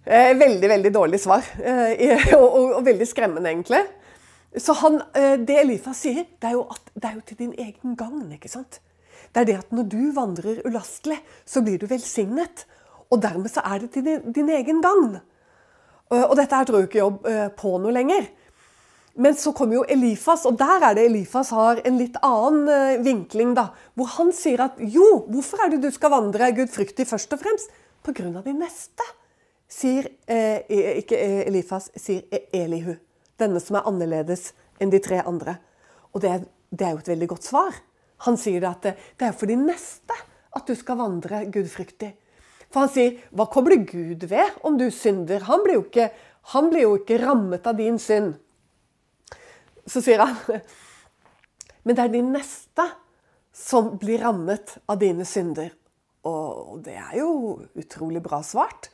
veldig, 0.44 0.68
veldig 0.68 0.92
dårlig 0.92 1.20
svar. 1.20 1.42
eh, 1.58 2.34
og, 2.38 2.44
og, 2.44 2.74
og, 2.76 2.84
veldig 2.84 3.06
skremmende, 3.06 3.50
egentlig. 3.50 3.82
Så 4.56 4.74
han, 4.82 5.00
eh, 5.14 5.38
det 5.38 5.56
Elifa 5.62 5.94
sier, 5.94 6.26
det 6.38 6.50
er, 6.50 6.58
jo 6.58 6.66
at, 6.70 6.92
det 6.94 7.08
er 7.08 7.16
jo 7.16 7.24
til 7.26 7.38
din 7.38 7.54
egen 7.58 7.96
gagn. 7.96 8.30
ikke 8.32 8.50
sant? 8.50 8.80
Det 9.32 9.40
er 9.40 9.48
det 9.48 9.58
at 9.62 9.72
når 9.72 9.88
du 9.88 10.12
vandrer 10.14 10.60
ulastelig, 10.66 11.20
så 11.46 11.62
blir 11.62 11.78
du 11.78 11.86
velsignet. 11.86 12.66
Og 13.10 13.22
dermed 13.22 13.50
så 13.50 13.64
er 13.64 13.80
det 13.80 13.90
til 13.94 14.04
din, 14.04 14.32
din 14.34 14.50
egen 14.52 14.82
gagn. 14.84 15.16
Og 16.10 16.32
dette 16.34 16.58
her 16.58 16.66
tror 16.66 16.80
jeg 16.80 16.88
ikke 16.88 16.98
jobb 16.98 17.26
på 17.58 17.76
noe 17.78 17.94
lenger. 17.94 18.26
Men 19.20 19.36
så 19.36 19.52
kommer 19.52 19.80
jo 19.80 19.84
Elifas, 19.84 20.46
og 20.48 20.56
der 20.60 20.86
er 20.88 20.96
det 20.96 21.04
Elifas 21.10 21.50
har 21.52 21.82
en 21.84 21.98
litt 22.00 22.16
annen 22.24 22.68
uh, 22.70 23.02
vinkling. 23.04 23.52
da, 23.58 23.68
Hvor 23.98 24.08
han 24.16 24.32
sier 24.36 24.64
at 24.64 24.80
jo, 24.80 25.26
hvorfor 25.28 25.64
er 25.64 25.74
det 25.74 25.82
du 25.84 25.90
skal 25.92 26.14
vandre 26.14 26.52
gudfryktig 26.56 27.04
først 27.08 27.36
og 27.36 27.42
fremst? 27.42 27.74
På 28.00 28.14
grunn 28.16 28.38
av 28.40 28.46
de 28.48 28.54
neste, 28.56 29.04
sier 29.68 30.06
eh, 30.24 30.64
ikke 31.02 31.18
eh, 31.20 31.42
Elifas, 31.50 31.90
sier 32.00 32.24
e- 32.32 32.46
Elihu. 32.62 32.94
Denne 33.36 33.60
som 33.60 33.76
er 33.76 33.84
annerledes 33.90 34.54
enn 34.80 34.88
de 34.90 35.02
tre 35.04 35.20
andre. 35.20 35.58
Og 36.16 36.24
det 36.24 36.32
det 36.70 36.86
er 36.86 36.94
jo 36.94 37.02
et 37.02 37.12
veldig 37.12 37.28
godt 37.32 37.46
svar. 37.50 37.76
Han 38.26 38.36
sier 38.38 38.62
det 38.62 38.70
at 38.70 38.84
det, 38.84 38.96
det 39.18 39.28
er 39.28 39.36
for 39.36 39.50
de 39.50 39.56
neste 39.58 40.16
at 40.56 40.66
du 40.66 40.74
skal 40.78 40.98
vandre 41.00 41.44
gudfryktig. 41.50 42.12
For 42.70 42.84
han 42.84 42.92
sier, 42.92 43.16
hva 43.34 43.48
kommer 43.50 43.74
det 43.74 43.90
Gud 43.90 44.26
ved 44.30 44.60
om 44.66 44.76
du 44.78 44.86
synder? 44.94 45.42
Han 45.48 45.64
blir 45.64 45.80
jo 45.80 45.84
ikke, 45.88 46.10
blir 46.70 46.86
jo 46.86 46.92
ikke 47.00 47.18
rammet 47.24 47.66
av 47.66 47.78
din 47.78 47.98
synd. 48.02 48.36
Så 49.90 50.02
sier 50.04 50.22
han 50.22 50.36
Men 51.82 51.96
det 51.96 52.04
er 52.04 52.12
de 52.12 52.22
neste 52.22 52.86
som 53.56 53.96
blir 53.98 54.20
rammet 54.22 54.76
av 54.88 55.00
dine 55.00 55.24
synder. 55.26 55.72
Og 56.28 56.78
det 56.84 56.94
er 57.00 57.16
jo 57.18 57.30
utrolig 57.80 58.20
bra 58.22 58.42
svart. 58.46 58.90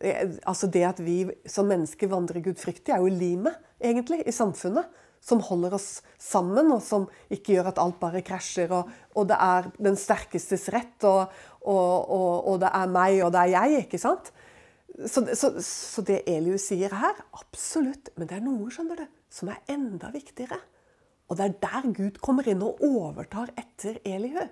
Eh, 0.00 0.38
altså 0.48 0.66
Det 0.66 0.82
at 0.88 1.00
vi 1.04 1.26
som 1.46 1.68
mennesker 1.70 2.10
vandrer 2.10 2.42
gudfryktig, 2.42 2.90
er 2.92 3.04
jo 3.04 3.12
limet 3.12 3.58
egentlig 3.82 4.22
i 4.26 4.34
samfunnet. 4.34 4.88
Som 5.22 5.38
holder 5.46 5.76
oss 5.76 6.00
sammen, 6.18 6.72
og 6.74 6.80
som 6.82 7.04
ikke 7.30 7.54
gjør 7.54 7.68
at 7.70 7.78
alt 7.78 8.00
bare 8.00 8.24
krasjer. 8.26 8.72
Og, 8.74 8.88
og 9.14 9.28
det 9.30 9.36
er 9.38 9.68
den 9.78 9.94
sterkestes 9.94 10.66
rett, 10.74 10.96
og, 11.06 11.30
og, 11.62 12.48
og, 12.48 12.56
det 12.64 12.72
er 12.74 12.90
meg, 12.90 13.20
og 13.22 13.30
det 13.36 13.44
er 13.44 13.52
jeg. 13.52 13.84
ikke 13.84 14.02
sant? 14.02 14.32
Så, 14.92 15.24
så, 15.34 15.54
så 15.64 16.04
det 16.04 16.22
Elius 16.28 16.66
sier 16.68 16.92
her, 16.92 17.22
absolutt. 17.38 18.12
Men 18.16 18.28
det 18.28 18.38
er 18.38 18.44
noe, 18.44 18.70
skjønner 18.72 19.04
du, 19.04 19.06
som 19.32 19.50
er 19.52 19.62
enda 19.72 20.12
viktigere. 20.12 20.58
Og 21.30 21.38
det 21.38 21.46
er 21.46 21.54
der 21.62 21.86
Gud 21.96 22.18
kommer 22.20 22.48
inn 22.48 22.64
og 22.64 22.82
overtar 22.84 23.54
etter 23.56 23.96
Elihu. 24.04 24.44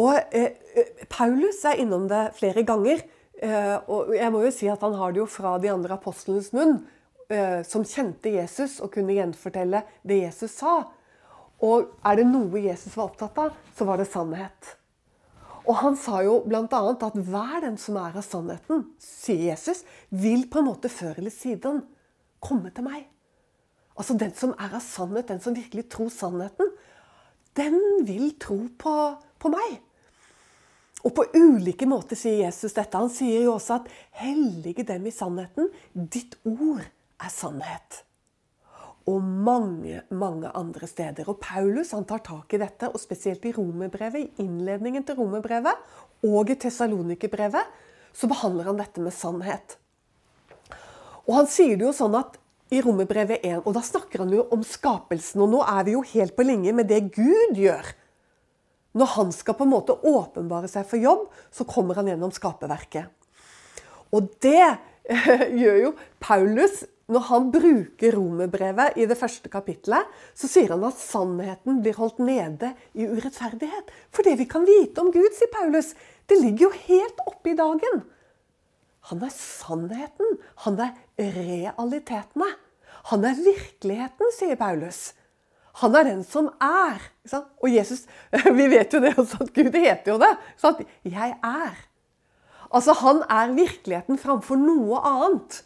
Og 0.00 0.16
eh, 0.34 0.56
eh, 0.74 1.04
Paulus 1.10 1.60
er 1.68 1.82
innom 1.82 2.08
det 2.10 2.30
flere 2.38 2.64
ganger. 2.66 3.04
Eh, 3.42 3.76
og 3.90 4.14
jeg 4.16 4.32
må 4.32 4.42
jo 4.46 4.52
si 4.54 4.70
at 4.70 4.82
han 4.82 4.96
har 4.98 5.12
det 5.12 5.22
jo 5.22 5.28
fra 5.30 5.56
de 5.62 5.70
andre 5.70 5.98
apostlenes 5.98 6.50
munn, 6.56 6.78
eh, 7.28 7.60
som 7.66 7.84
kjente 7.86 8.32
Jesus 8.32 8.80
og 8.80 8.94
kunne 8.94 9.16
gjenfortelle 9.16 9.84
det 10.06 10.22
Jesus 10.22 10.56
sa. 10.62 10.80
Og 11.64 11.92
er 12.04 12.18
det 12.18 12.26
noe 12.30 12.64
Jesus 12.64 12.96
var 12.96 13.10
opptatt 13.10 13.38
av, 13.44 13.60
så 13.76 13.86
var 13.88 14.00
det 14.00 14.08
sannhet. 14.10 14.74
Og 15.64 15.78
han 15.80 15.96
sa 15.96 16.20
jo 16.24 16.42
bl.a. 16.44 16.64
at 16.68 17.16
hver 17.16 17.62
den 17.64 17.78
som 17.80 17.96
er 17.96 18.18
av 18.18 18.24
sannheten, 18.26 18.84
sier 19.00 19.54
Jesus, 19.54 19.82
vil 20.12 20.44
på 20.52 20.60
en 20.60 20.68
måte 20.68 20.90
før 20.92 21.16
eller 21.22 21.32
siden 21.32 21.80
komme 22.44 22.72
til 22.74 22.84
meg. 22.84 23.06
Altså 23.94 24.16
Den 24.18 24.34
som 24.36 24.52
er 24.58 24.74
av 24.74 24.82
sannhet, 24.84 25.30
den 25.30 25.40
som 25.40 25.56
virkelig 25.56 25.86
tror 25.92 26.10
sannheten, 26.12 26.72
den 27.56 27.78
vil 28.04 28.34
tro 28.42 28.58
på, 28.78 28.94
på 29.40 29.52
meg. 29.54 29.78
Og 31.04 31.12
på 31.14 31.26
ulike 31.36 31.86
måter 31.88 32.18
sier 32.18 32.46
Jesus 32.46 32.74
dette. 32.74 32.98
Han 32.98 33.12
sier 33.12 33.44
jo 33.44 33.54
også 33.54 33.78
at 33.78 33.88
'hellige 34.20 34.86
dem 34.88 35.06
i 35.06 35.12
sannheten'. 35.12 35.70
Ditt 35.94 36.36
ord 36.44 36.82
er 37.20 37.30
sannhet. 37.30 38.04
Og 39.10 39.20
mange, 39.20 40.00
mange 40.16 40.48
andre 40.56 40.88
steder. 40.88 41.28
Og 41.28 41.40
Paulus 41.42 41.92
han 41.92 42.06
tar 42.08 42.22
tak 42.24 42.54
i 42.56 42.60
dette, 42.62 42.88
og 42.88 43.02
spesielt 43.02 43.44
i 43.44 43.52
romerbrevet, 43.52 44.22
i 44.24 44.44
innledningen 44.46 45.04
til 45.04 45.18
romerbrevet 45.18 46.24
og 46.24 46.50
i 46.50 46.56
Tessalonikerbrevet, 46.56 47.74
så 48.14 48.30
behandler 48.30 48.70
han 48.70 48.78
dette 48.80 49.02
med 49.04 49.12
sannhet. 49.12 49.76
Og 51.24 51.36
han 51.40 51.50
sier 51.50 51.76
det 51.76 51.86
jo 51.86 51.92
sånn 51.96 52.16
at 52.16 52.38
i 52.72 52.80
Romerbrevet 52.82 53.44
1, 53.44 53.60
og 53.64 53.74
da 53.76 53.82
snakker 53.84 54.24
han 54.24 54.32
jo 54.34 54.46
om 54.54 54.64
skapelsen. 54.66 55.42
Og 55.44 55.52
nå 55.52 55.60
er 55.66 55.84
vi 55.86 55.94
jo 55.94 56.02
helt 56.14 56.34
på 56.36 56.46
linje 56.46 56.72
med 56.76 56.88
det 56.90 57.02
Gud 57.14 57.58
gjør. 57.60 57.90
Når 58.94 59.12
han 59.16 59.30
skal 59.34 59.56
på 59.58 59.66
en 59.66 59.74
måte 59.74 59.96
åpenbare 60.06 60.70
seg 60.70 60.86
for 60.88 61.02
jobb, 61.02 61.26
så 61.54 61.66
kommer 61.68 61.98
han 61.98 62.08
gjennom 62.10 62.32
skaperverket. 62.34 63.10
Og 64.14 64.30
det 64.44 64.76
gjør 65.60 65.80
jo 65.82 65.94
Paulus 66.22 66.84
når 67.12 67.26
han 67.28 67.50
bruker 67.52 68.14
romerbrevet 68.16 68.96
i 68.96 69.04
det 69.08 69.16
første 69.20 69.50
kapitlet, 69.52 70.08
så 70.32 70.48
sier 70.48 70.72
han 70.72 70.86
at 70.88 71.00
sannheten 71.00 71.82
blir 71.84 71.98
holdt 71.98 72.22
nede 72.24 72.72
i 72.96 73.04
urettferdighet. 73.04 73.92
For 74.14 74.24
det 74.24 74.38
vi 74.40 74.46
kan 74.48 74.64
vite 74.64 75.02
om 75.02 75.10
Gud, 75.12 75.28
sier 75.36 75.52
Paulus, 75.52 75.92
det 76.30 76.40
ligger 76.40 76.70
jo 76.70 76.84
helt 76.86 77.20
oppe 77.28 77.52
i 77.52 77.58
dagen. 77.58 78.04
Han 79.10 79.20
er 79.26 79.34
sannheten. 79.36 80.38
Han 80.64 80.80
er 80.80 80.94
realitetene. 81.18 82.48
Han 83.10 83.26
er 83.28 83.36
virkeligheten, 83.36 84.32
sier 84.32 84.56
Paulus. 84.56 85.10
Han 85.82 85.96
er 85.98 86.06
den 86.08 86.22
som 86.24 86.48
er. 86.62 87.02
Og 87.60 87.68
Jesus, 87.68 88.06
Vi 88.58 88.70
vet 88.72 88.94
jo 88.94 89.02
det 89.04 89.12
også, 89.18 89.42
at 89.44 89.52
Gud 89.52 89.76
heter 89.76 90.14
jo 90.14 90.18
det. 90.22 90.32
Så 90.56 90.72
at 90.72 90.80
'jeg 91.04 91.36
er'. 91.44 91.84
Altså, 92.72 92.92
Han 92.92 93.22
er 93.28 93.52
virkeligheten 93.52 94.18
framfor 94.18 94.56
noe 94.56 94.98
annet. 95.04 95.64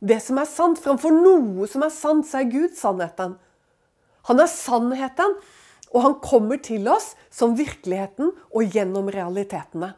Det 0.00 0.18
som 0.24 0.40
er 0.40 0.48
sant. 0.48 0.80
Framfor 0.80 1.14
noe 1.14 1.68
som 1.68 1.84
er 1.84 1.92
sant, 1.94 2.28
så 2.28 2.40
er 2.40 2.52
Gud 2.52 2.76
sannheten. 2.78 3.36
Han 4.28 4.40
er 4.40 4.50
sannheten, 4.52 5.36
og 5.90 6.04
han 6.04 6.20
kommer 6.22 6.60
til 6.62 6.88
oss 6.88 7.14
som 7.32 7.56
virkeligheten 7.58 8.30
og 8.30 8.76
gjennom 8.76 9.10
realitetene. 9.12 9.94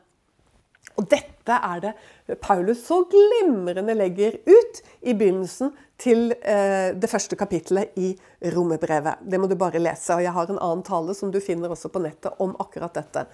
Og 0.98 1.06
dette 1.08 1.56
er 1.56 1.80
det 1.82 2.36
Paulus 2.42 2.82
så 2.84 3.00
glimrende 3.10 3.94
legger 3.96 4.36
ut 4.44 4.80
i 5.00 5.14
begynnelsen 5.16 5.72
til 6.02 6.34
eh, 6.34 6.92
det 6.98 7.10
første 7.10 7.38
kapittelet 7.38 7.96
i 7.96 8.12
Romerbrevet. 8.52 9.22
Det 9.24 9.40
må 9.40 9.48
du 9.48 9.56
bare 9.58 9.80
lese. 9.80 10.16
Og 10.16 10.24
jeg 10.24 10.34
har 10.34 10.50
en 10.50 10.60
annen 10.60 10.84
tale 10.86 11.14
som 11.16 11.32
du 11.32 11.40
finner 11.40 11.72
også 11.72 11.90
på 11.92 12.02
nettet 12.02 12.40
om 12.42 12.54
akkurat 12.60 12.98
dette. 12.98 13.24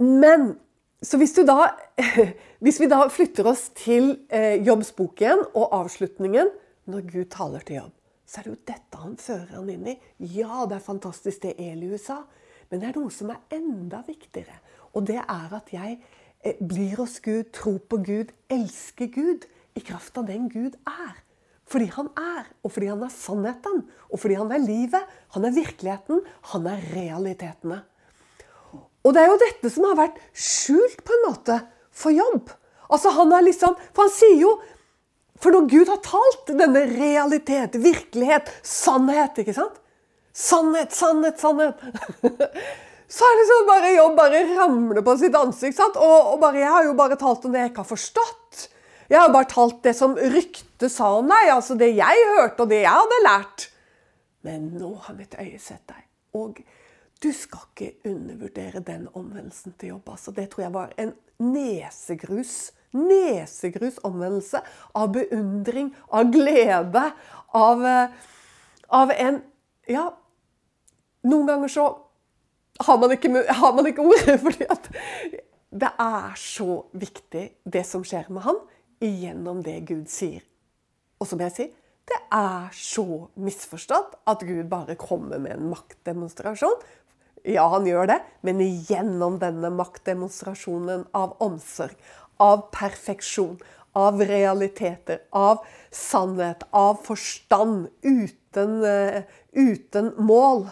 Men 0.00 0.52
så 1.02 1.20
hvis, 1.20 1.32
da, 1.48 1.70
hvis 2.64 2.80
vi 2.82 2.90
da 2.90 3.04
flytter 3.12 3.48
oss 3.48 3.68
til 3.78 4.12
eh, 4.28 4.60
jobbsboken 4.66 5.46
og 5.54 5.72
avslutningen 5.80 6.52
når 6.90 7.08
Gud 7.08 7.30
taler 7.32 7.64
til 7.64 7.80
jobb, 7.80 7.96
så 8.28 8.40
er 8.40 8.46
det 8.46 8.52
jo 8.52 8.60
dette 8.68 9.00
han 9.00 9.16
fører 9.18 9.56
han 9.56 9.70
inn 9.72 9.88
i. 9.90 9.96
Ja, 10.36 10.66
det 10.68 10.78
er 10.78 10.84
fantastisk 10.84 11.42
det 11.46 11.56
Eliu 11.58 11.96
sa, 11.98 12.20
men 12.70 12.82
det 12.82 12.90
er 12.90 13.00
noe 13.00 13.10
som 13.14 13.32
er 13.32 13.42
enda 13.56 14.04
viktigere. 14.06 14.60
Og 14.94 15.06
det 15.06 15.18
er 15.22 15.54
at 15.56 15.72
jeg 15.74 15.98
Eh, 16.40 16.56
blir 16.60 16.96
hos 16.96 17.18
Gud, 17.20 17.52
tror 17.52 17.80
på 17.84 17.98
Gud, 18.00 18.30
elsker 18.48 19.10
Gud 19.12 19.44
i 19.76 19.82
kraft 19.84 20.16
av 20.16 20.24
den 20.30 20.48
Gud 20.48 20.78
er. 20.88 21.18
Fordi 21.68 21.90
han 21.92 22.08
er, 22.16 22.48
og 22.64 22.72
fordi 22.72 22.88
han 22.88 23.02
er 23.04 23.12
sannheten, 23.12 23.82
og 24.08 24.22
fordi 24.22 24.38
han 24.40 24.50
er 24.50 24.64
livet. 24.64 25.10
Han 25.36 25.44
er 25.44 25.54
virkeligheten, 25.54 26.22
han 26.54 26.66
er 26.66 26.86
realitetene. 26.94 27.82
Og 29.04 29.14
det 29.16 29.22
er 29.22 29.30
jo 29.30 29.38
dette 29.40 29.70
som 29.72 29.86
har 29.88 29.98
vært 29.98 30.18
skjult 30.36 31.00
på 31.06 31.16
en 31.16 31.26
måte 31.28 31.56
for 31.96 32.14
jobb. 32.14 32.50
Altså 32.90 33.12
han 33.14 33.32
er 33.36 33.46
liksom, 33.46 33.76
For 33.94 34.08
han 34.08 34.12
sier 34.12 34.40
jo 34.42 34.56
For 35.40 35.54
når 35.54 35.68
Gud 35.70 35.90
har 35.92 36.00
talt 36.04 36.50
denne 36.58 36.82
realitet, 36.90 37.78
virkelighet, 37.80 38.50
sannhet 38.66 39.38
ikke 39.40 39.56
sant? 39.56 39.78
Sannhet, 40.36 40.92
sannhet, 40.94 41.40
sannhet. 41.40 41.80
så 43.16 43.26
er 43.26 43.38
det 43.38 43.46
sånn 43.48 43.64
bare 43.68 43.94
jobb 43.94 44.18
bare 44.18 44.42
ramler 44.50 45.02
på 45.06 45.16
sitt 45.22 45.34
ansikt. 45.38 45.78
sant? 45.78 45.96
Og, 45.96 46.34
og 46.34 46.42
bare, 46.42 46.60
Jeg 46.60 46.74
har 46.74 46.84
jo 46.86 46.92
bare 46.98 47.18
talt 47.20 47.46
om 47.48 47.56
det 47.56 47.64
jeg 47.64 47.72
ikke 47.72 47.82
har 47.86 47.90
forstått. 47.90 48.66
Jeg 49.10 49.18
har 49.18 49.32
bare 49.34 49.48
talt 49.50 49.80
det 49.82 49.96
som 49.98 50.14
ryktet 50.14 50.92
sa 50.92 51.08
om 51.18 51.32
deg, 51.32 51.48
altså 51.50 51.74
det 51.78 51.88
jeg 51.96 52.28
hørte 52.36 52.62
og 52.62 52.70
det 52.70 52.84
jeg 52.84 52.94
hadde 52.94 53.22
lært. 53.24 53.66
Men 54.46 54.68
nå 54.78 54.92
har 55.08 55.16
mitt 55.18 55.34
øye 55.40 55.58
sett 55.58 55.82
deg. 55.90 56.04
Og 56.38 56.60
du 57.20 57.32
skal 57.36 57.66
ikke 57.68 58.10
undervurdere 58.10 58.80
den 58.84 59.08
omvendelsen 59.14 59.74
til 59.78 59.94
jobb. 59.94 60.08
altså. 60.08 60.30
Det 60.30 60.48
tror 60.50 60.62
jeg 60.62 60.74
var 60.74 60.92
en 60.98 61.12
nesegrus. 61.38 62.72
Nesegrus 62.92 64.00
omvendelse 64.04 64.62
av 64.94 65.12
beundring, 65.12 65.92
av 66.10 66.32
glede, 66.32 67.04
av, 67.54 67.84
eh, 67.86 68.08
av 68.88 69.12
en 69.16 69.42
Ja, 69.90 70.12
noen 71.26 71.46
ganger 71.46 71.68
så 71.68 71.84
har 72.78 72.98
man 72.98 73.10
ikke, 73.10 73.30
har 73.48 73.72
man 73.74 73.86
ikke 73.86 74.04
ordet, 74.06 74.40
fordi 74.44 74.66
at 74.70 74.86
det 75.70 75.90
er 75.98 76.36
så 76.38 76.84
viktig, 76.92 77.44
det 77.64 77.82
som 77.86 78.04
skjer 78.06 78.30
med 78.30 78.44
han, 78.46 78.60
gjennom 79.00 79.62
det 79.66 79.80
Gud 79.88 80.06
sier. 80.12 80.44
Og 81.18 81.26
som 81.26 81.42
jeg 81.42 81.54
sier, 81.56 81.72
det 82.10 82.18
er 82.34 82.70
så 82.74 83.04
misforstått 83.38 84.16
at 84.30 84.42
Gud 84.46 84.64
bare 84.70 84.96
kommer 84.98 85.38
med 85.38 85.56
en 85.56 85.68
maktdemonstrasjon. 85.70 86.80
Ja, 87.48 87.66
han 87.72 87.86
gjør 87.88 88.10
det, 88.10 88.18
men 88.44 88.60
gjennom 88.60 89.38
denne 89.40 89.70
maktdemonstrasjonen 89.72 91.06
av 91.16 91.36
omsorg, 91.40 91.94
av 92.40 92.66
perfeksjon, 92.74 93.56
av 93.96 94.20
realiteter, 94.22 95.22
av 95.32 95.64
sannhet, 95.90 96.66
av 96.70 97.00
forstand, 97.04 97.88
uten, 98.04 98.76
uh, 98.84 99.22
uten 99.56 100.12
mål 100.20 100.68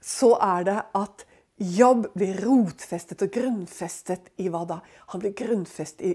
så 0.00 0.34
er 0.40 0.64
det 0.64 0.78
at 0.96 1.24
jobb 1.60 2.08
blir 2.16 2.40
rotfestet 2.40 3.20
og 3.24 3.32
grunnfestet 3.34 4.30
i 4.40 4.48
hva 4.52 4.64
da? 4.68 4.80
Han 5.12 5.22
blir 5.22 5.36
grunnfestet 5.36 6.06
i, 6.06 6.14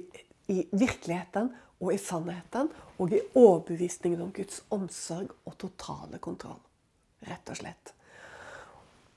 i 0.52 0.66
virkeligheten 0.74 1.52
og 1.84 1.94
i 1.94 2.00
sannheten 2.02 2.72
og 2.98 3.14
i 3.14 3.22
overbevisningen 3.38 4.24
om 4.26 4.34
Guds 4.34 4.64
omsorg 4.74 5.30
og 5.46 5.58
totale 5.62 6.20
kontroll. 6.24 6.60
Rett 7.30 7.54
og 7.54 7.62
slett. 7.62 7.95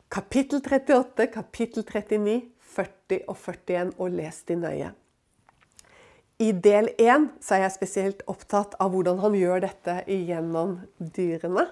Kapittel 0.08 0.62
38, 0.64 1.26
kapittel 1.26 1.84
39, 1.84 2.40
40 2.64 3.18
og 3.28 3.36
41, 3.36 3.90
og 4.00 4.14
les 4.16 4.38
de 4.48 4.56
nøye. 4.56 4.88
I 6.40 6.48
del 6.64 6.88
1 6.94 7.26
er 7.52 7.60
jeg 7.66 7.74
spesielt 7.74 8.22
opptatt 8.24 8.78
av 8.80 8.94
hvordan 8.94 9.20
han 9.20 9.36
gjør 9.36 9.66
dette 9.66 9.98
gjennom 10.08 10.78
dyrene 10.96 11.66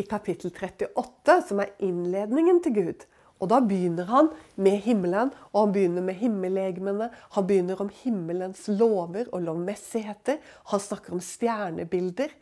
i 0.00 0.06
kapittel 0.08 0.48
38, 0.48 1.36
som 1.50 1.60
er 1.60 1.76
innledningen 1.84 2.64
til 2.64 2.76
Gud. 2.78 3.06
Og 3.42 3.52
Da 3.52 3.60
begynner 3.60 4.08
han 4.08 4.32
med 4.56 4.80
himmelen, 4.88 5.36
og 5.52 5.66
han 5.66 5.76
begynner 5.76 6.08
med 6.08 6.16
himmellegemene. 6.24 7.12
Han 7.36 7.46
begynner 7.50 7.84
om 7.84 7.92
himmelens 8.00 8.64
lover 8.64 9.28
og 9.28 9.44
lovmessigheter. 9.44 10.40
Han 10.72 10.80
snakker 10.80 11.12
om 11.12 11.20
stjernebilder. 11.20 12.32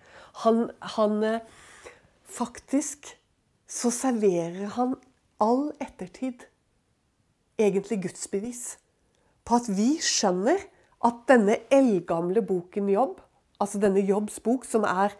Han, 0.46 0.68
han 0.94 1.22
eh, 1.26 1.40
Faktisk 2.33 3.16
så 3.68 3.90
serverer 3.92 4.70
han 4.78 4.94
all 5.42 5.72
ettertid 5.83 6.46
egentlig 7.61 8.00
gudsbevis 8.07 8.62
på 9.46 9.59
at 9.59 9.68
vi 9.74 9.96
skjønner 10.02 10.62
at 11.02 11.22
denne 11.26 11.59
eldgamle 11.74 12.44
boken 12.46 12.88
Jobb, 12.92 13.18
altså 13.62 13.81
denne 13.83 14.05
Jobbs 14.07 14.38
bok, 14.42 14.66
som 14.66 14.87
er 14.87 15.14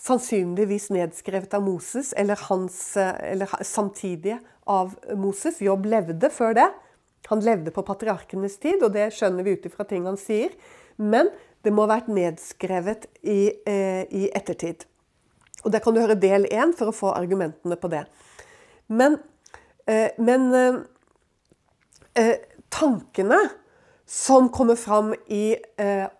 sannsynligvis 0.00 0.88
nedskrevet 0.92 1.54
av 1.56 1.64
Moses, 1.64 2.12
eller, 2.16 2.40
hans, 2.48 2.78
eller 2.96 3.52
samtidige 3.64 4.38
av 4.68 4.96
Moses. 5.16 5.60
Jobb 5.64 5.88
levde 5.88 6.30
før 6.32 6.56
det. 6.56 6.66
Han 7.30 7.42
levde 7.44 7.72
på 7.74 7.84
patriarkenes 7.84 8.58
tid, 8.62 8.82
og 8.84 8.92
det 8.96 9.10
skjønner 9.16 9.44
vi 9.46 9.56
ut 9.56 9.68
ifra 9.68 9.86
ting 9.88 10.08
han 10.08 10.18
sier. 10.20 10.52
Men 10.96 11.30
det 11.64 11.72
må 11.74 11.84
ha 11.84 11.96
vært 11.96 12.12
nedskrevet 12.12 13.08
i, 13.24 13.52
eh, 13.66 14.04
i 14.08 14.28
ettertid. 14.32 14.86
Og 15.64 15.72
Der 15.72 15.80
kan 15.80 15.94
du 15.94 16.00
høre 16.00 16.14
del 16.14 16.46
én 16.46 16.76
for 16.76 16.92
å 16.92 16.94
få 16.94 17.12
argumentene 17.16 17.76
på 17.76 17.90
det. 17.90 18.06
Men, 18.88 19.14
eh, 19.14 19.35
men 20.18 20.54
eh, 20.54 20.82
eh 22.16 22.36
tankene 22.70 23.38
som 24.06 24.48
kommer 24.52 24.76
fram 24.76 25.14
i 25.26 25.56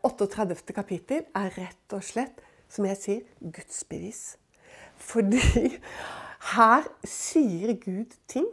38. 0.02 0.42
Eh, 0.52 0.74
kapittel, 0.74 1.24
er 1.34 1.50
rett 1.58 1.94
og 1.94 2.04
slett 2.06 2.42
som 2.70 2.86
jeg 2.86 2.98
sier, 2.98 3.24
gudsbevis. 3.40 4.36
Fordi 4.96 5.42
her 6.54 6.86
sier 7.06 7.74
Gud 7.82 8.14
ting 8.30 8.48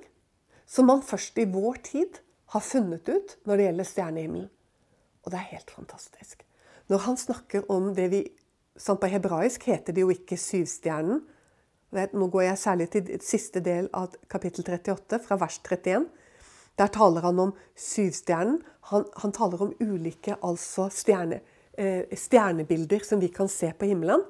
som 0.65 0.89
man 0.89 1.04
først 1.06 1.38
i 1.38 1.45
vår 1.49 1.80
tid 1.86 2.19
har 2.54 2.65
funnet 2.65 3.10
ut 3.10 3.38
når 3.45 3.58
det 3.58 3.67
gjelder 3.67 3.89
stjernehimmelen. 3.89 4.49
Og 5.23 5.32
det 5.32 5.39
er 5.39 5.52
helt 5.54 5.71
fantastisk. 5.71 6.43
Når 6.89 7.06
han 7.06 7.17
snakker 7.17 7.69
om 7.71 7.93
det 7.95 8.10
vi 8.12 8.23
sånn 8.73 8.97
På 8.97 9.06
hebraisk 9.06 9.67
heter 9.69 9.93
det 9.93 10.02
jo 10.02 10.10
ikke 10.10 10.38
syvstjernen. 10.39 11.19
Nå 11.94 12.28
går 12.34 12.48
jeg 12.48 12.58
særlig 12.58 12.90
til 12.94 13.10
siste 13.22 13.62
del 13.64 13.90
av 13.94 14.16
kapittel 14.32 14.66
38, 14.66 15.20
fra 15.22 15.38
vers 15.42 15.60
31. 15.62 16.08
Der 16.78 16.90
taler 16.90 17.22
han 17.22 17.40
om 17.40 17.52
syvstjernen. 17.78 18.62
Han, 18.90 19.06
han 19.22 19.32
taler 19.32 19.62
om 19.62 19.76
ulike 19.80 20.36
altså 20.42 20.90
stjerne, 20.92 21.44
Eh, 21.78 22.18
stjernebilder 22.18 23.00
som 23.00 23.20
vi 23.20 23.28
kan 23.28 23.50
se 23.50 23.72
på 23.74 23.86
himmelen. 23.86 24.22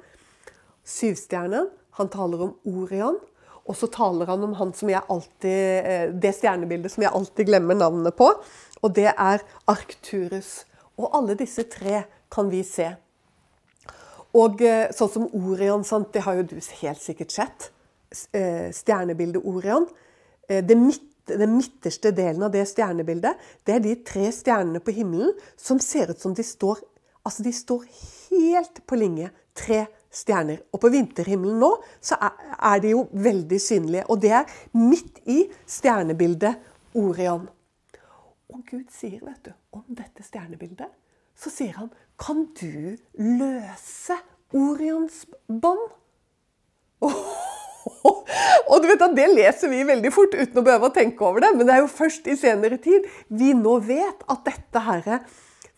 Syvstjernen. 0.85 1.69
Han 1.91 2.09
taler 2.09 2.41
om 2.41 2.53
Orion. 2.63 3.19
Og 3.65 3.75
så 3.75 3.87
taler 3.87 4.25
han 4.25 4.43
om 4.43 4.53
han 4.53 4.73
alltid, 5.07 5.85
eh, 5.85 6.09
det 6.11 6.35
stjernebildet 6.35 6.91
som 6.91 7.03
jeg 7.03 7.11
alltid 7.11 7.45
glemmer 7.45 7.75
navnet 7.75 8.15
på. 8.15 8.31
Og 8.81 8.93
det 8.95 9.13
er 9.17 9.41
Arcturus. 9.67 10.65
Og 10.97 11.09
alle 11.15 11.35
disse 11.35 11.63
tre 11.63 12.03
kan 12.31 12.49
vi 12.49 12.63
se. 12.63 12.95
Og 14.37 14.61
eh, 14.65 14.89
sånn 14.95 15.11
som 15.13 15.25
Orion, 15.37 15.83
sant? 15.85 16.11
det 16.13 16.23
har 16.25 16.39
jo 16.39 16.45
du 16.49 16.55
helt 16.57 17.01
sikkert 17.01 17.33
sett. 17.33 17.69
Eh, 18.33 18.69
stjernebildet 18.73 19.45
Orion. 19.45 19.85
Eh, 20.49 20.63
det 20.65 20.77
midt, 20.79 21.09
den 21.29 21.55
midterste 21.55 22.11
delen 22.11 22.43
av 22.43 22.51
det 22.51 22.65
stjernebildet, 22.67 23.39
det 23.63 23.77
er 23.77 23.83
de 23.83 23.93
tre 24.03 24.25
stjernene 24.35 24.81
på 24.83 24.95
himmelen 24.95 25.31
som 25.55 25.79
ser 25.79 26.11
ut 26.11 26.19
som 26.19 26.35
de 26.35 26.45
står 26.45 26.81
Altså, 27.23 27.39
de 27.39 27.53
står 27.55 27.85
helt 28.33 28.81
på 28.83 28.97
linje. 28.99 29.29
Tre 29.55 29.85
stjerner. 30.11 30.57
Og 30.75 30.81
på 30.83 30.89
vinterhimmelen 30.91 31.55
nå 31.61 31.69
så 32.03 32.17
er 32.19 32.81
de 32.83 32.91
jo 32.91 33.05
veldig 33.15 33.59
synlige. 33.63 34.03
Og 34.11 34.19
det 34.19 34.33
er 34.41 34.57
midt 34.75 35.21
i 35.31 35.37
stjernebildet 35.63 36.59
Orion. 36.99 37.45
Og 38.51 38.59
Gud 38.67 38.89
sier, 38.91 39.21
vet 39.23 39.39
du, 39.47 39.53
om 39.71 39.85
dette 39.87 40.25
stjernebildet, 40.25 40.91
så 41.31 41.49
sier 41.53 41.79
han 41.79 41.93
Kan 42.23 42.45
du 42.55 42.95
løse 43.19 44.15
Orions 44.55 45.23
bånd? 45.47 45.89
Og 48.71 48.77
du 48.79 48.87
vet 48.87 49.01
at 49.03 49.15
Det 49.17 49.25
leser 49.33 49.71
vi 49.71 49.81
veldig 49.87 50.11
fort 50.15 50.35
uten 50.37 50.59
å 50.61 50.63
behøve 50.63 50.87
å 50.87 50.95
tenke 50.95 51.25
over 51.27 51.43
det. 51.43 51.51
Men 51.57 51.67
det 51.67 51.75
er 51.75 51.81
jo 51.83 51.91
først 51.91 52.29
i 52.31 52.37
senere 52.39 52.79
tid 52.81 53.07
vi 53.27 53.51
nå 53.57 53.75
vet 53.83 54.23
at 54.31 54.45
dette 54.47 54.83
her 54.87 55.09
er 55.17 55.25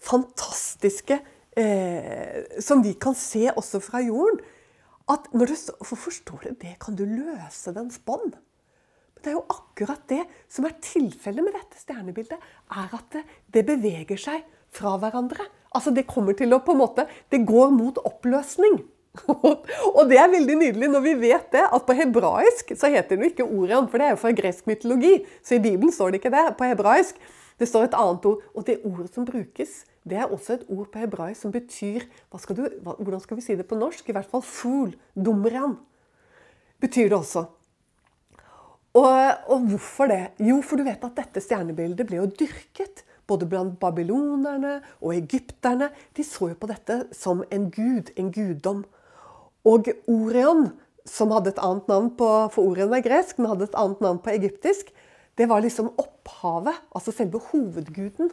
fantastiske 0.06 1.18
eh, 1.58 2.60
Som 2.62 2.84
vi 2.86 2.94
kan 3.02 3.18
se 3.18 3.48
også 3.50 3.82
fra 3.84 4.04
jorden. 4.06 4.44
At 5.10 5.30
når 5.34 5.54
du 5.54 5.56
for 5.86 5.98
forstår 6.02 6.50
det 6.50 6.56
det? 6.62 6.76
Kan 6.82 6.98
du 6.98 7.06
løse 7.10 7.74
dens 7.74 7.98
bånd? 8.02 8.38
Det 9.22 9.32
er 9.32 9.40
jo 9.40 9.48
akkurat 9.50 10.04
det 10.10 10.22
som 10.52 10.66
er 10.68 10.78
tilfellet 10.82 11.46
med 11.46 11.56
dette 11.58 11.82
stjernebildet. 11.82 12.38
er 12.70 12.94
At 12.94 13.08
det, 13.14 13.24
det 13.50 13.66
beveger 13.66 14.22
seg 14.22 14.46
fra 14.76 14.98
hverandre. 15.02 15.46
Altså 15.76 15.92
Det 15.92 16.08
kommer 16.08 16.38
til 16.38 16.56
å 16.56 16.62
på 16.64 16.74
en 16.74 16.82
måte, 16.82 17.08
det 17.32 17.44
går 17.48 17.74
mot 17.76 17.98
oppløsning. 18.08 18.82
og 19.96 20.02
det 20.10 20.20
er 20.20 20.32
veldig 20.32 20.58
nydelig 20.60 20.90
når 20.92 21.04
vi 21.06 21.14
vet 21.22 21.48
det, 21.56 21.64
at 21.64 21.88
på 21.88 21.96
hebraisk 21.96 22.74
så 22.76 22.90
heter 22.92 23.16
det 23.16 23.24
jo 23.24 23.32
ikke 23.32 23.48
Orion, 23.48 23.88
for 23.92 24.02
det 24.02 24.10
er 24.10 24.16
jo 24.16 24.22
fra 24.22 24.34
gresk 24.36 24.68
mytologi. 24.70 25.18
Så 25.44 25.58
i 25.58 25.64
Bibelen 25.64 25.94
står 25.96 26.14
det 26.14 26.22
ikke 26.22 26.34
det. 26.36 26.46
På 26.60 26.68
hebraisk 26.68 27.20
det 27.60 27.70
står 27.70 27.88
et 27.88 27.98
annet 27.98 28.28
ord. 28.28 28.44
Og 28.56 28.68
det 28.68 28.82
ordet 28.84 29.12
som 29.16 29.28
brukes, 29.28 29.84
det 30.06 30.20
er 30.20 30.32
også 30.32 30.58
et 30.58 30.66
ord 30.70 30.90
på 30.92 31.02
hebraisk 31.02 31.46
som 31.46 31.54
betyr 31.54 32.08
skal 32.42 32.58
du, 32.60 32.66
Hvordan 32.84 33.22
skal 33.24 33.40
vi 33.40 33.46
si 33.46 33.56
det 33.56 33.68
på 33.70 33.80
norsk? 33.80 34.10
I 34.10 34.16
hvert 34.16 34.32
fall 34.32 34.44
fool. 34.44 34.96
Dumran. 35.16 35.78
Betyr 36.84 37.10
det 37.10 37.20
også. 37.20 37.46
Og, 38.96 39.12
og 39.52 39.68
hvorfor 39.72 40.12
det? 40.12 40.22
Jo, 40.40 40.62
for 40.64 40.80
du 40.80 40.86
vet 40.88 41.04
at 41.04 41.18
dette 41.18 41.44
stjernebildet 41.44 42.08
ble 42.08 42.22
jo 42.22 42.30
dyrket 42.32 43.05
både 43.28 43.48
blant 43.50 43.78
babylonerne 43.82 44.80
og 45.02 45.16
egypterne. 45.16 45.90
De 46.18 46.26
så 46.26 46.52
jo 46.52 46.58
på 46.60 46.70
dette 46.70 47.04
som 47.16 47.44
en 47.52 47.70
gud, 47.74 48.12
en 48.18 48.32
guddom. 48.34 48.84
Og 49.66 49.90
Orion, 50.12 50.68
som 51.06 51.34
hadde 51.34 51.54
et 51.54 51.62
annet 51.62 51.88
navn 51.90 52.12
på, 52.18 52.30
for 52.54 52.72
Orion 52.72 52.94
er 52.94 53.06
gresk, 53.06 53.40
men 53.40 53.52
hadde 53.54 53.70
et 53.70 53.80
annet 53.80 54.04
navn 54.06 54.22
på 54.22 54.34
egyptisk, 54.36 54.92
det 55.36 55.50
var 55.52 55.64
liksom 55.66 55.90
opphavet, 56.00 56.78
altså 56.96 57.12
selve 57.12 57.42
hovedguden. 57.52 58.30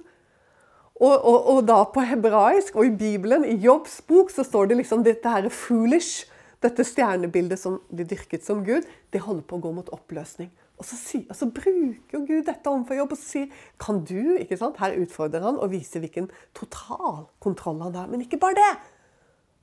Og, 1.03 1.15
og, 1.17 1.39
og, 1.51 1.63
da 1.67 1.81
på 1.91 2.05
hebraisk 2.07 2.77
og 2.79 2.87
i 2.87 2.95
Bibelen, 2.95 3.45
i 3.49 3.57
Jobbs 3.59 3.99
bok, 4.07 4.31
så 4.31 4.45
står 4.47 4.71
det 4.71 4.83
liksom 4.83 5.03
dette 5.03 5.29
her 5.29 5.49
foolish. 5.51 6.29
Dette 6.63 6.85
stjernebildet 6.87 7.59
som 7.59 7.81
de 7.91 8.05
dyrket 8.07 8.45
som 8.47 8.61
Gud, 8.63 8.87
det 9.11 9.25
holder 9.25 9.43
på 9.43 9.59
å 9.59 9.65
gå 9.65 9.73
mot 9.75 9.89
oppløsning. 9.91 10.53
Og 10.83 10.87
så, 10.89 10.97
si, 10.99 11.21
og 11.31 11.37
så, 11.39 11.47
bruker 11.55 12.25
Gud 12.27 12.43
dette 12.49 12.67
overfor 12.67 12.97
jobb 12.99 13.13
og 13.15 13.19
så 13.21 13.29
sier 13.37 13.67
Kan 13.79 14.01
du 14.09 14.35
ikke 14.41 14.59
sant? 14.59 14.81
Her 14.83 14.97
utfordrer 14.99 15.45
han 15.47 15.61
og 15.63 15.71
viser 15.71 16.03
hvilken 16.03 16.27
total 16.59 17.29
kontroll 17.45 17.79
han 17.85 17.95
har. 17.95 18.09
Men 18.11 18.25
ikke 18.25 18.41
bare 18.43 18.59
det! 18.59 18.73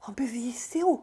Han 0.08 0.16
beviser 0.16 0.86
jo 0.86 0.94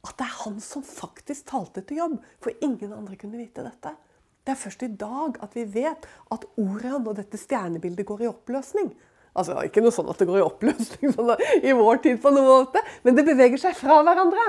at 0.00 0.16
det 0.16 0.24
er 0.24 0.38
han 0.46 0.56
som 0.64 0.80
faktisk 0.86 1.50
talte 1.50 1.82
til 1.84 2.00
jobb. 2.00 2.16
For 2.40 2.56
ingen 2.64 2.94
andre 2.96 3.18
kunne 3.20 3.36
vite 3.36 3.66
dette. 3.66 3.92
Det 4.40 4.54
er 4.54 4.62
først 4.62 4.86
i 4.86 4.94
dag 4.96 5.36
at 5.44 5.52
vi 5.58 5.66
vet 5.74 6.08
at 6.32 6.46
Orion 6.56 7.04
og 7.04 7.18
dette 7.18 7.36
stjernebildet 7.36 8.08
går 8.08 8.24
i 8.24 8.30
oppløsning. 8.30 8.94
Altså, 9.36 9.58
Ikke 9.68 9.84
noe 9.84 9.92
sånn 9.94 10.08
at 10.10 10.22
det 10.22 10.28
går 10.30 10.40
i 10.40 10.46
oppløsning 10.46 11.12
sånn 11.18 11.34
i 11.60 11.76
vår 11.76 12.00
tid, 12.06 12.16
på 12.22 12.32
noen 12.32 12.48
måte, 12.48 12.80
men 13.04 13.18
det 13.18 13.28
beveger 13.28 13.60
seg 13.60 13.76
fra 13.76 14.00
hverandre. 14.06 14.48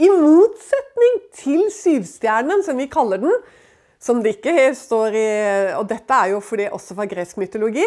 I 0.00 0.08
motsetning 0.08 1.20
til 1.36 1.68
syvstjernen, 1.70 2.64
som 2.66 2.80
vi 2.80 2.88
kaller 2.90 3.20
den, 3.22 3.36
som 4.04 4.20
det 4.20 4.36
ikke 4.36 4.74
står 4.76 5.16
i 5.16 5.28
Og 5.78 5.86
dette 5.88 6.16
er 6.16 6.34
jo 6.34 6.42
fordi 6.44 6.68
også 6.68 6.96
fra 6.98 7.06
gresk 7.08 7.40
mytologi. 7.40 7.86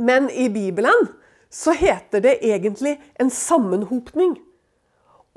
Men 0.00 0.30
i 0.30 0.48
Bibelen 0.48 1.10
så 1.52 1.74
heter 1.76 2.22
det 2.24 2.38
egentlig 2.40 2.96
en 3.20 3.30
sammenhopning. 3.30 4.38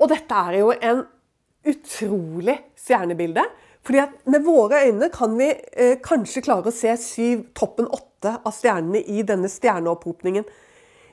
Og 0.00 0.08
dette 0.08 0.34
er 0.48 0.58
jo 0.62 0.72
en 0.72 1.04
utrolig 1.66 2.56
stjernebilde. 2.78 3.44
Fordi 3.86 4.00
at 4.02 4.14
med 4.26 4.42
våre 4.42 4.80
øyne 4.88 5.10
kan 5.14 5.36
vi 5.38 5.50
eh, 5.52 5.98
kanskje 6.02 6.42
klare 6.42 6.72
å 6.72 6.74
se 6.74 6.90
syv, 6.98 7.44
toppen 7.54 7.86
åtte 7.86 8.32
av 8.40 8.54
stjernene 8.56 9.04
i 9.04 9.22
denne 9.26 9.50
stjerneopphopningen. 9.50 10.46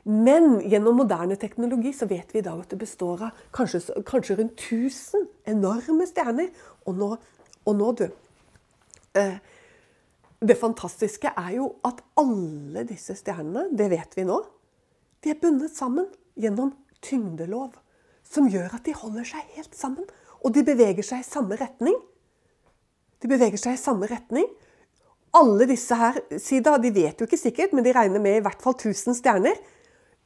Men 0.10 0.58
gjennom 0.68 0.98
moderne 1.04 1.38
teknologi 1.40 1.94
så 1.96 2.08
vet 2.10 2.34
vi 2.34 2.42
i 2.42 2.46
dag 2.48 2.64
at 2.64 2.74
det 2.74 2.80
består 2.82 3.28
av 3.28 3.46
kanskje, 3.56 3.84
kanskje 4.08 4.40
rundt 4.40 4.66
1000 4.72 5.28
enorme 5.54 6.08
stjerner. 6.10 6.50
Og 6.88 6.98
nå, 6.98 7.14
og 7.64 7.78
nå 7.78 7.92
du, 8.00 8.08
Eh, 9.18 9.36
det 10.44 10.58
fantastiske 10.60 11.32
er 11.40 11.54
jo 11.56 11.70
at 11.88 12.02
alle 12.20 12.84
disse 12.88 13.16
stjernene, 13.16 13.70
det 13.72 13.88
vet 13.94 14.18
vi 14.18 14.26
nå, 14.28 14.42
de 15.24 15.32
er 15.32 15.40
bundet 15.40 15.72
sammen 15.76 16.10
gjennom 16.36 16.74
tyngdelov. 17.04 17.78
Som 18.28 18.50
gjør 18.52 18.76
at 18.76 18.84
de 18.88 18.96
holder 18.98 19.28
seg 19.28 19.56
helt 19.56 19.76
sammen. 19.78 20.08
Og 20.44 20.52
de 20.56 20.64
beveger 20.68 21.06
seg 21.06 21.22
i 21.22 21.28
samme 21.28 21.56
retning. 21.60 21.96
De 23.24 23.30
beveger 23.32 23.60
seg 23.62 23.78
i 23.78 23.80
samme 23.80 24.10
retning. 24.10 24.48
Alle 25.38 25.68
disse 25.70 25.96
her, 25.98 26.20
sida, 26.42 26.76
de 26.82 26.92
vet 26.94 27.20
jo 27.20 27.28
ikke 27.28 27.40
sikkert, 27.40 27.72
men 27.74 27.86
de 27.86 27.94
regner 27.96 28.22
med 28.22 28.40
i 28.40 28.44
hvert 28.44 28.62
fall 28.64 28.76
1000 28.76 29.16
stjerner. 29.18 29.60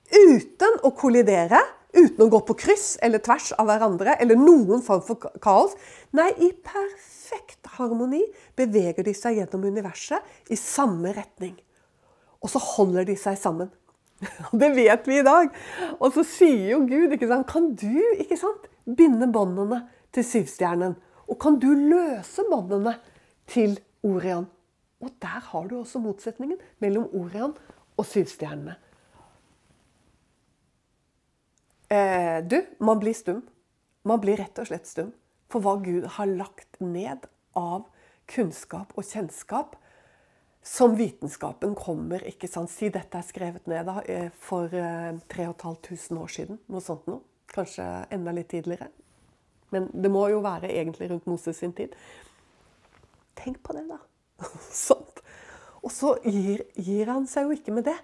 Uten 0.08 0.80
å 0.88 0.94
kollidere, 0.98 1.62
uten 1.94 2.26
å 2.26 2.30
gå 2.32 2.42
på 2.48 2.58
kryss 2.64 2.96
eller 3.04 3.22
tvers 3.24 3.52
av 3.60 3.70
hverandre, 3.70 4.18
eller 4.24 4.40
noen 4.40 4.82
form 4.86 5.04
for 5.06 5.30
kaos. 5.44 5.78
Nei, 6.16 6.32
i 6.42 6.52
perfekt 6.56 7.17
harmoni 7.78 8.24
beveger 8.58 9.06
de 9.06 9.14
seg 9.16 9.40
gjennom 9.40 9.66
universet 9.68 10.54
i 10.54 10.58
samme 10.60 11.14
retning. 11.16 11.56
Og 12.42 12.52
så 12.52 12.62
holder 12.62 13.08
de 13.08 13.18
seg 13.20 13.38
sammen. 13.40 13.70
Det 14.62 14.70
vet 14.76 15.08
vi 15.10 15.20
i 15.20 15.26
dag. 15.26 15.52
Og 16.00 16.14
så 16.16 16.26
sier 16.28 16.74
jo 16.74 16.84
Gud 16.90 17.14
ikke 17.16 17.30
sant, 17.30 17.50
Kan 17.50 17.74
du 17.78 18.00
ikke 18.18 18.40
sant, 18.40 18.70
binde 18.86 19.30
båndene 19.34 19.84
til 20.16 20.26
syvstjernen? 20.26 20.98
Og 21.28 21.40
kan 21.42 21.60
du 21.60 21.70
løse 21.74 22.46
båndene 22.50 22.98
til 23.50 23.78
Orion? 24.06 24.48
Og 25.04 25.14
der 25.22 25.42
har 25.52 25.68
du 25.70 25.78
også 25.78 26.02
motsetningen 26.02 26.58
mellom 26.82 27.10
Orion 27.14 27.54
og 27.98 28.06
syvstjernene. 28.06 28.78
Eh, 31.88 32.42
du, 32.44 32.58
man 32.84 33.00
blir 33.00 33.16
stum. 33.16 33.44
Man 34.08 34.20
blir 34.24 34.40
rett 34.40 34.58
og 34.60 34.68
slett 34.70 34.90
stum 34.90 35.12
for 35.52 35.64
hva 35.64 35.78
Gud 35.84 36.08
har 36.18 36.30
lagt 36.30 36.80
ned 36.84 37.28
av 37.58 37.88
kunnskap 38.28 38.94
og 38.98 39.08
kjennskap 39.08 39.78
som 40.68 40.98
vitenskapen 41.00 41.76
kommer 41.80 42.24
ikke 42.28 42.50
sant? 42.52 42.72
Si 42.72 42.90
dette 42.92 43.20
er 43.20 43.26
skrevet 43.26 43.70
ned 43.72 43.88
da, 43.88 44.02
eh, 44.04 44.30
for 44.36 44.68
3500 44.68 46.18
eh, 46.18 46.22
år 46.22 46.34
siden. 46.34 46.60
Noe 46.68 46.84
sånt 46.84 47.08
noe. 47.08 47.24
Kanskje 47.48 47.86
enda 48.12 48.34
litt 48.36 48.50
tidligere. 48.52 48.90
Men 49.72 49.88
det 49.94 50.12
må 50.12 50.26
jo 50.32 50.42
være 50.44 50.72
egentlig 50.74 51.10
rundt 51.12 51.28
Moses 51.28 51.60
sin 51.60 51.74
tid. 51.76 51.96
Tenk 53.40 53.62
på 53.64 53.76
det, 53.78 53.86
da. 53.88 54.00
Sånt. 54.72 55.24
Og 55.84 55.92
så 55.94 56.18
gir, 56.26 56.66
gir 56.76 57.08
han 57.12 57.28
seg 57.30 57.48
jo 57.48 57.56
ikke 57.56 57.76
med 57.76 57.88
det. 57.88 57.96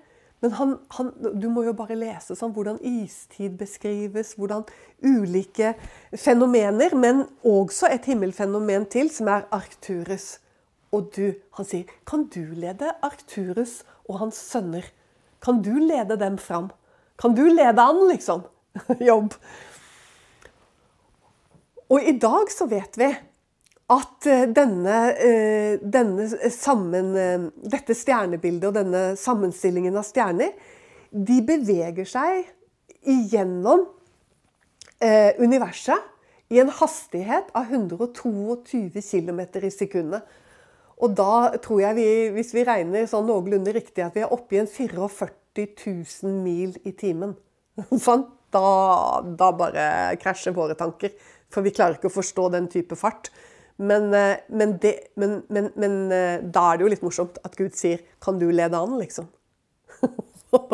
Men 0.44 0.52
han, 0.60 0.72
han, 0.98 1.12
du 1.40 1.48
må 1.48 1.64
jo 1.64 1.72
bare 1.78 1.96
lese 1.96 2.36
sånn, 2.36 2.52
hvordan 2.52 2.82
istid 2.84 3.56
beskrives, 3.62 4.34
hvordan 4.36 4.66
ulike 5.00 5.72
fenomener, 6.20 6.98
men 7.00 7.24
også 7.48 7.88
et 7.88 8.10
himmelfenomen 8.12 8.90
til, 8.92 9.08
som 9.08 9.32
er 9.32 9.46
Arcturus. 9.56 10.42
Og 10.92 11.08
du, 11.16 11.32
han 11.56 11.68
sier, 11.70 11.94
kan 12.06 12.28
du 12.34 12.44
lede 12.60 12.92
Arcturus 13.08 13.80
og 14.04 14.20
hans 14.26 14.42
sønner? 14.52 14.86
Kan 15.44 15.64
du 15.64 15.78
lede 15.80 16.20
dem 16.20 16.36
fram? 16.36 16.74
Kan 17.20 17.40
du 17.40 17.46
lede 17.48 17.80
an, 17.80 18.04
liksom? 18.12 18.44
Jobb. 19.08 19.40
Og 21.88 22.04
i 22.04 22.18
dag 22.20 22.52
så 22.52 22.68
vet 22.68 23.00
vi 23.00 23.14
at 23.92 24.28
eh, 24.32 24.46
denne, 24.56 25.00
eh, 25.20 25.80
denne 25.82 26.28
sammen, 26.52 27.12
eh, 27.20 27.48
dette 27.70 27.96
stjernebildet 27.98 28.70
og 28.70 28.78
denne 28.78 29.04
sammenstillingen 29.20 29.98
av 30.00 30.08
stjerner, 30.08 30.54
de 31.12 31.42
beveger 31.46 32.08
seg 32.10 32.48
igjennom 33.04 33.90
universet 35.44 36.00
i 36.48 36.62
en 36.62 36.70
hastighet 36.72 37.50
av 37.60 37.68
122 37.68 39.02
km 39.04 39.42
i 39.60 39.72
sekundet. 39.74 40.24
Og 41.04 41.12
da 41.18 41.52
tror 41.60 41.82
jeg 41.84 41.98
vi, 41.98 42.06
hvis 42.38 42.54
vi 42.56 42.64
regner 42.64 43.10
sånn 43.12 43.28
noenlunde 43.28 43.74
riktig, 43.76 44.00
at 44.06 44.16
vi 44.16 44.24
er 44.24 44.32
oppe 44.32 44.56
i 44.56 44.62
en 44.62 44.72
44 44.72 45.28
000 45.60 46.40
mil 46.40 46.72
i 46.88 46.96
timen. 46.96 47.36
Sånn? 48.06 48.24
da, 48.54 49.22
da 49.24 49.50
bare 49.58 49.86
krasjer 50.22 50.56
våre 50.56 50.78
tanker. 50.80 51.14
For 51.54 51.66
vi 51.66 51.74
klarer 51.76 51.98
ikke 51.98 52.12
å 52.12 52.18
forstå 52.18 52.50
den 52.56 52.70
type 52.72 52.98
fart. 52.98 53.30
Men, 53.82 54.12
eh, 54.14 54.38
men, 54.50 54.78
det, 54.82 54.94
men, 55.18 55.42
men, 55.50 55.96
eh, 56.14 56.44
da 56.44 56.72
er 56.72 56.78
det 56.78 56.86
jo 56.86 56.92
litt 56.94 57.06
morsomt 57.06 57.40
at 57.44 57.58
Gud 57.58 57.74
sier 57.78 58.00
'Kan 58.22 58.40
du 58.40 58.52
lede 58.52 58.78
an', 58.78 59.00
liksom? 59.00 59.28
og, 60.54 60.70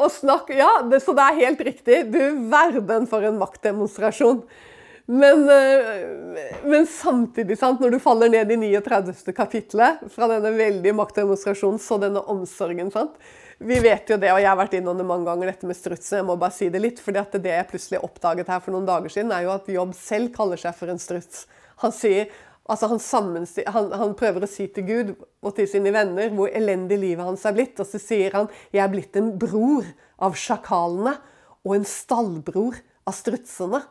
og 0.00 0.10
snakk, 0.12 0.52
ja, 0.56 0.70
det, 0.88 1.02
så 1.04 1.12
det 1.16 1.24
er 1.24 1.40
helt 1.42 1.60
riktig. 1.66 1.96
Du 2.12 2.20
verden 2.52 3.08
for 3.10 3.20
en 3.26 3.38
maktdemonstrasjon. 3.40 4.38
Men, 5.04 5.42
eh, 5.52 6.60
men, 6.64 6.86
samtidig, 6.88 7.58
sant, 7.60 7.80
når 7.82 7.90
du 7.92 7.98
faller 8.00 8.30
ned 8.32 8.48
i 8.54 8.56
39. 8.56 9.34
kapittelet 9.36 10.00
fra 10.14 10.28
denne 10.30 10.54
veldige 10.56 10.96
maktdemonstrasjonen, 10.96 11.80
så 11.82 11.98
denne 12.00 12.22
omsorgen 12.32 12.88
sant? 12.94 13.12
Vi 13.64 13.76
vet 13.80 14.10
jo 14.12 14.16
det, 14.20 14.28
og 14.28 14.42
jeg 14.42 14.48
har 14.50 14.58
vært 14.60 14.74
innom 14.76 14.98
det 15.00 15.06
mange 15.08 15.24
ganger, 15.24 15.48
dette 15.48 15.68
med 15.68 15.76
strutsen. 15.78 16.18
Jeg 16.18 16.26
må 16.28 16.34
bare 16.36 16.52
si 16.52 16.66
det 16.68 16.82
litt, 16.84 16.98
at 17.00 17.36
det 17.40 17.52
jeg 17.52 17.68
plutselig 17.70 18.02
oppdaget 18.04 18.50
her 18.52 18.60
for 18.60 18.74
noen 18.74 18.84
dager 18.84 19.12
siden, 19.12 19.32
er 19.32 19.46
jo 19.46 19.54
at 19.54 19.70
Jobb 19.72 19.94
selv 19.96 20.34
kaller 20.34 20.60
seg 20.60 20.76
for 20.76 20.92
en 20.92 21.00
struts. 21.00 21.46
Han 21.84 21.94
sier 21.94 22.28
Altså 22.64 22.88
han, 22.88 23.00
han, 23.74 23.90
han, 23.92 24.12
prøver 24.16 24.46
å 24.46 24.48
si 24.48 24.64
til 24.72 24.86
Gud 24.88 25.10
og 25.44 25.50
til 25.52 25.66
sine 25.68 25.90
venner 25.92 26.30
hvor 26.32 26.48
elendig 26.48 26.96
livet 26.96 27.26
hans 27.26 27.42
er 27.44 27.52
blitt. 27.52 27.76
Og 27.76 27.84
så 27.84 28.00
sier 28.00 28.32
han 28.32 28.48
jeg 28.72 28.80
er 28.80 28.88
blitt 28.88 29.18
en 29.20 29.34
bror 29.36 29.84
av 30.16 30.32
sjakalene 30.32 31.12
og 31.60 31.74
en 31.76 31.84
stallbror 31.84 32.78
av 33.04 33.16
strutsene. 33.18 33.82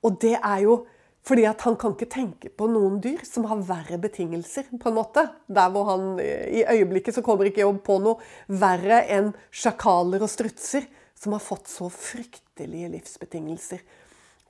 Og 0.00 0.16
det 0.24 0.32
er 0.38 0.64
jo 0.64 0.78
fordi 1.24 1.46
at 1.48 1.62
han 1.64 1.76
kan 1.80 1.94
ikke 1.94 2.10
tenke 2.12 2.50
på 2.52 2.66
noen 2.68 2.98
dyr 3.02 3.22
som 3.24 3.46
har 3.48 3.62
verre 3.64 3.96
betingelser. 4.00 4.66
på 4.80 4.90
en 4.90 4.98
måte. 4.98 5.24
Der 5.48 5.70
hvor 5.72 5.88
han, 5.88 6.20
I 6.20 6.64
øyeblikket 6.68 7.16
så 7.16 7.22
kommer 7.24 7.48
ikke 7.48 7.64
jobb 7.64 7.80
på 7.84 7.98
noe 8.04 8.20
verre 8.52 9.00
enn 9.08 9.32
sjakaler 9.50 10.22
og 10.22 10.28
strutser, 10.28 10.84
som 11.16 11.32
har 11.32 11.40
fått 11.40 11.70
så 11.72 11.88
fryktelige 11.88 12.92
livsbetingelser. 12.92 13.80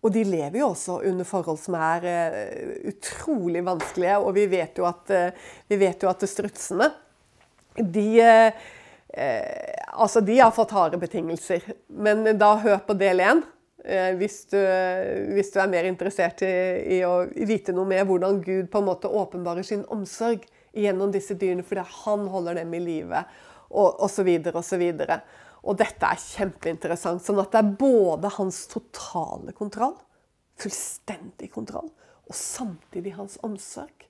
Og 0.03 0.13
de 0.13 0.25
lever 0.27 0.59
jo 0.59 0.73
også 0.73 0.99
under 1.07 1.25
forhold 1.25 1.63
som 1.63 1.79
er 1.79 2.11
uh, 2.11 2.91
utrolig 2.91 3.63
vanskelige. 3.65 4.19
Og 4.19 4.35
vi 4.35 4.49
vet 4.51 4.83
jo 4.83 4.91
at, 4.91 5.15
vi 5.71 5.79
vet 5.81 6.03
jo 6.03 6.11
at 6.11 6.27
strutsene 6.29 6.91
de, 7.79 8.09
uh, 8.19 8.51
altså 9.95 10.21
de 10.27 10.43
har 10.43 10.53
fått 10.53 10.75
harde 10.75 10.99
betingelser. 10.99 11.71
Men 11.87 12.35
da 12.35 12.57
hør 12.67 12.83
på 12.83 12.99
del 12.99 13.23
én. 13.23 13.47
Eh, 13.85 14.15
hvis 14.17 14.47
du, 14.49 14.57
hvis 15.37 15.51
du, 15.53 15.59
er 15.61 15.69
mer 15.69 15.85
interessert 15.85 16.41
i, 16.47 16.53
i, 16.97 17.01
å 17.05 17.27
vite 17.29 17.75
noe 17.77 17.89
mer 17.89 18.07
hvordan 18.09 18.41
Gud 18.45 18.71
på 18.73 18.81
en 18.81 18.87
måte 18.89 19.11
åpenbarer 19.13 19.67
sin 19.67 19.85
omsorg 19.93 20.47
gjennom 20.73 21.13
disse 21.13 21.37
dyrene 21.37 21.67
fordi 21.67 21.85
han 22.01 22.25
holder 22.33 22.63
dem 22.63 22.73
i 22.75 22.81
live, 22.81 23.21
og 23.75 24.01
osv. 24.07 24.31
osv. 24.55 24.87
Og 25.65 25.77
dette 25.81 26.09
er 26.09 26.23
kjempeinteressant. 26.23 27.23
Sånn 27.25 27.43
at 27.43 27.53
det 27.53 27.61
er 27.61 27.77
både 27.81 28.33
hans 28.39 28.65
totale 28.73 29.53
kontroll, 29.57 29.97
fullstendig 30.61 31.51
kontroll, 31.53 31.93
og 32.25 32.37
samtidig 32.39 33.15
hans 33.19 33.37
omsorg. 33.45 34.09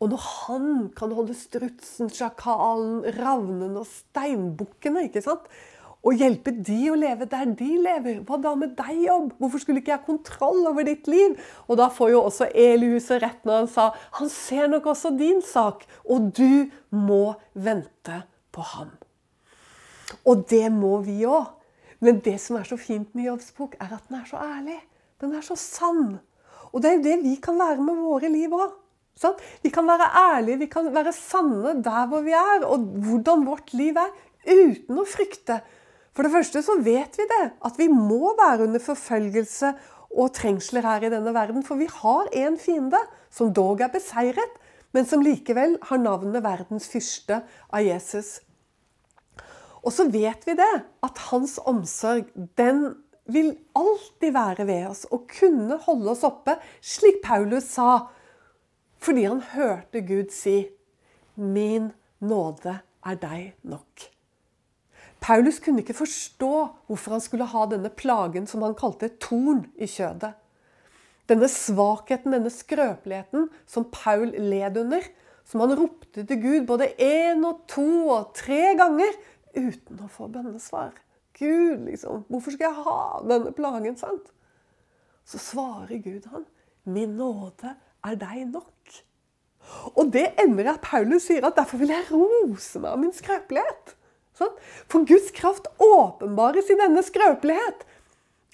Og 0.00 0.12
når 0.12 0.24
han 0.24 0.66
kan 0.96 1.12
holde 1.16 1.36
strutsen, 1.36 2.10
sjakalen, 2.12 3.00
ravnene 3.16 3.80
og 3.80 3.88
steinbukkene 3.88 5.06
ikke 5.08 5.24
sant? 5.24 5.48
Og 6.06 6.20
hjelpe 6.20 6.52
de 6.54 6.78
å 6.92 6.98
leve 6.98 7.26
der 7.30 7.48
de 7.58 7.70
lever. 7.82 8.20
Hva 8.26 8.38
da 8.38 8.52
med 8.58 8.76
deg, 8.78 8.92
jobb? 9.08 9.32
Hvorfor 9.40 9.62
skulle 9.62 9.82
ikke 9.82 9.90
jeg 9.90 9.98
ha 9.98 10.06
kontroll 10.06 10.62
over 10.70 10.86
ditt 10.86 11.08
liv? 11.10 11.34
Og 11.66 11.80
da 11.80 11.88
får 11.90 12.12
jo 12.12 12.20
også 12.28 12.46
Elihuset 12.54 13.24
rett 13.24 13.42
når 13.48 13.64
han 13.64 13.70
sa 13.72 13.88
han 14.20 14.30
ser 14.30 14.70
nok 14.70 14.86
også 14.92 15.12
din 15.18 15.42
sak, 15.42 15.82
og 16.06 16.30
du 16.36 16.70
må 16.94 17.34
vente 17.52 18.22
på 18.54 18.62
ham. 18.76 18.94
Og 20.22 20.46
det 20.50 20.68
må 20.74 21.00
vi 21.06 21.24
òg. 21.26 21.52
Men 22.04 22.20
det 22.22 22.36
som 22.44 22.58
er 22.58 22.66
så 22.68 22.76
fint 22.78 23.08
med 23.16 23.26
Jobbs 23.30 23.50
bok, 23.56 23.74
er 23.80 23.96
at 23.96 24.04
den 24.06 24.18
er 24.20 24.26
så 24.28 24.38
ærlig. 24.38 24.76
Den 25.22 25.32
er 25.34 25.42
så 25.42 25.56
sann. 25.58 26.18
Og 26.70 26.82
det 26.82 26.90
er 26.90 26.98
jo 26.98 27.06
det 27.06 27.16
vi 27.24 27.36
kan 27.42 27.56
være 27.58 27.82
med 27.82 28.02
våre 28.04 28.30
liv 28.30 28.52
òg. 28.54 28.74
Vi 29.64 29.72
kan 29.72 29.88
være 29.88 30.10
ærlige, 30.36 30.60
vi 30.60 30.68
kan 30.68 30.90
være 30.92 31.14
sanne 31.16 31.78
der 31.82 32.06
hvor 32.10 32.20
vi 32.20 32.34
er, 32.36 32.66
og 32.68 32.84
hvordan 33.06 33.46
vårt 33.48 33.72
liv 33.72 33.96
er, 33.96 34.12
uten 34.44 35.00
å 35.00 35.06
frykte 35.08 35.62
for 36.16 36.24
det 36.24 36.32
første 36.32 36.62
så 36.64 36.78
vet 36.80 37.18
vi 37.20 37.26
det, 37.28 37.44
at 37.68 37.76
vi 37.76 37.90
må 37.92 38.32
være 38.38 38.64
under 38.64 38.80
forfølgelse 38.80 39.74
og 40.16 40.32
trengsler 40.32 40.86
her 40.88 41.04
i 41.04 41.12
denne 41.12 41.34
verden. 41.36 41.64
For 41.66 41.76
vi 41.76 41.90
har 41.92 42.30
en 42.32 42.56
fiende 42.56 43.02
som 43.28 43.52
dog 43.52 43.82
er 43.84 43.92
beseiret, 43.92 44.54
men 44.96 45.04
som 45.04 45.20
likevel 45.20 45.76
har 45.90 46.00
navnet 46.00 46.44
verdens 46.44 46.88
fyrste 46.88 47.42
av 47.68 47.84
Jesus. 47.84 48.38
Og 49.84 49.92
så 49.92 50.08
vet 50.08 50.48
vi 50.48 50.56
det, 50.58 50.72
at 51.04 51.22
hans 51.28 51.58
omsorg, 51.68 52.32
den 52.58 52.88
vil 53.28 53.52
alltid 53.76 54.32
være 54.32 54.66
ved 54.66 54.88
oss 54.88 55.04
og 55.12 55.28
kunne 55.30 55.76
holde 55.84 56.14
oss 56.14 56.24
oppe, 56.26 56.56
slik 56.80 57.20
Paulus 57.26 57.68
sa, 57.76 58.06
fordi 59.02 59.28
han 59.28 59.44
hørte 59.52 60.00
Gud 60.00 60.32
si, 60.32 60.64
'Min 61.36 61.92
nåde 62.20 62.78
er 63.04 63.14
deg 63.14 63.54
nok'. 63.62 64.15
Paulus 65.26 65.58
kunne 65.58 65.82
ikke 65.82 65.96
forstå 65.98 66.50
hvorfor 66.86 67.16
han 67.16 67.22
skulle 67.24 67.48
ha 67.50 67.64
denne 67.66 67.90
plagen 67.90 68.44
som 68.46 68.62
han 68.62 68.76
kalte 68.78 69.08
torn 69.22 69.64
i 69.74 69.88
kjødet. 69.90 70.36
Denne 71.26 71.48
svakheten, 71.50 72.36
denne 72.36 72.52
skrøpeligheten 72.54 73.48
som 73.66 73.88
Paul 73.90 74.30
led 74.30 74.78
under, 74.78 75.08
som 75.46 75.64
han 75.64 75.74
ropte 75.78 76.22
til 76.26 76.38
Gud 76.42 76.68
både 76.68 76.92
én 77.02 77.42
og 77.46 77.64
to 77.70 78.06
og 78.14 78.30
tre 78.38 78.76
ganger 78.78 79.18
uten 79.56 80.04
å 80.04 80.12
få 80.12 80.30
bønnesvar. 80.30 80.94
Gud, 81.36 81.82
liksom, 81.88 82.22
hvorfor 82.30 82.54
skal 82.54 82.70
jeg 82.70 82.86
ha 82.86 83.00
denne 83.26 83.52
plagen? 83.56 83.98
sant? 83.98 84.30
Så 85.26 85.42
svarer 85.42 85.98
Gud 85.98 86.30
han, 86.30 86.46
'Min 86.84 87.18
nåde 87.18 87.74
er 88.04 88.14
deg 88.14 88.46
nok'. 88.54 89.02
Og 89.98 90.12
det 90.12 90.38
ender 90.38 90.70
at 90.70 90.80
Paulus 90.80 91.26
sier 91.26 91.42
at 91.46 91.56
derfor 91.56 91.82
vil 91.82 91.90
jeg 91.90 92.12
rose 92.12 92.78
meg 92.78 92.92
av 92.92 92.98
min 93.02 93.12
skrøpelighet. 93.12 93.96
Sånn? 94.36 94.52
For 94.92 95.06
Guds 95.08 95.32
kraft 95.36 95.68
åpenbares 95.80 96.68
i 96.72 96.78
denne 96.78 97.04
skrøpelighet 97.04 97.86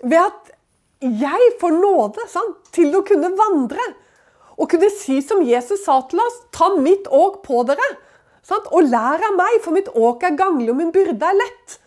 ved 0.03 0.21
at 0.23 0.53
jeg 1.03 1.53
får 1.59 1.75
nåde 1.75 2.27
sant? 2.31 2.59
til 2.73 2.95
å 2.97 3.03
kunne 3.05 3.33
vandre. 3.37 3.83
Og 4.57 4.71
kunne 4.71 4.89
si 4.95 5.19
som 5.25 5.43
Jesus 5.45 5.83
sa 5.85 5.99
til 6.09 6.23
oss, 6.23 6.39
ta 6.55 6.71
mitt 6.79 7.09
åk 7.11 7.43
på 7.45 7.65
dere. 7.69 7.89
Sant? 8.47 8.69
Og 8.73 8.89
lær 8.89 9.23
av 9.27 9.35
meg, 9.37 9.59
for 9.65 9.75
mitt 9.75 9.91
åk 9.93 10.25
er 10.27 10.39
ganglig 10.39 10.71
og 10.73 10.79
min 10.79 10.93
byrde 10.95 11.29
er 11.29 11.37
lett. 11.39 11.79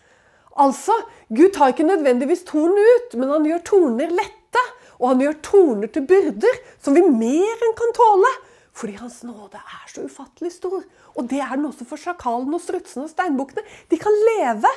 Altså, 0.56 0.94
Gud 1.28 1.52
tar 1.56 1.72
ikke 1.72 1.88
nødvendigvis 1.88 2.46
tornene 2.48 2.84
ut, 2.96 3.16
men 3.18 3.32
han 3.32 3.48
gjør 3.48 3.64
torner 3.70 4.12
lette. 4.12 4.62
Og 5.00 5.10
han 5.10 5.24
gjør 5.24 5.40
torner 5.44 5.92
til 5.92 6.06
byrder 6.08 6.60
som 6.80 6.96
vi 6.96 7.02
mer 7.04 7.64
enn 7.66 7.74
kan 7.76 7.96
tåle. 7.96 8.30
Fordi 8.76 8.98
hans 9.00 9.22
nåde 9.24 9.56
er 9.56 9.86
så 9.88 10.04
ufattelig 10.04 10.52
stor. 10.52 10.82
Og 11.16 11.30
det 11.30 11.40
er 11.40 11.54
den 11.56 11.68
også 11.70 11.86
for 11.88 12.00
sjakalen 12.00 12.52
og 12.52 12.60
strutsene 12.60 13.06
og 13.06 13.12
steinbukkene. 13.12 13.64
De 13.90 13.98
kan 14.00 14.20
leve 14.30 14.72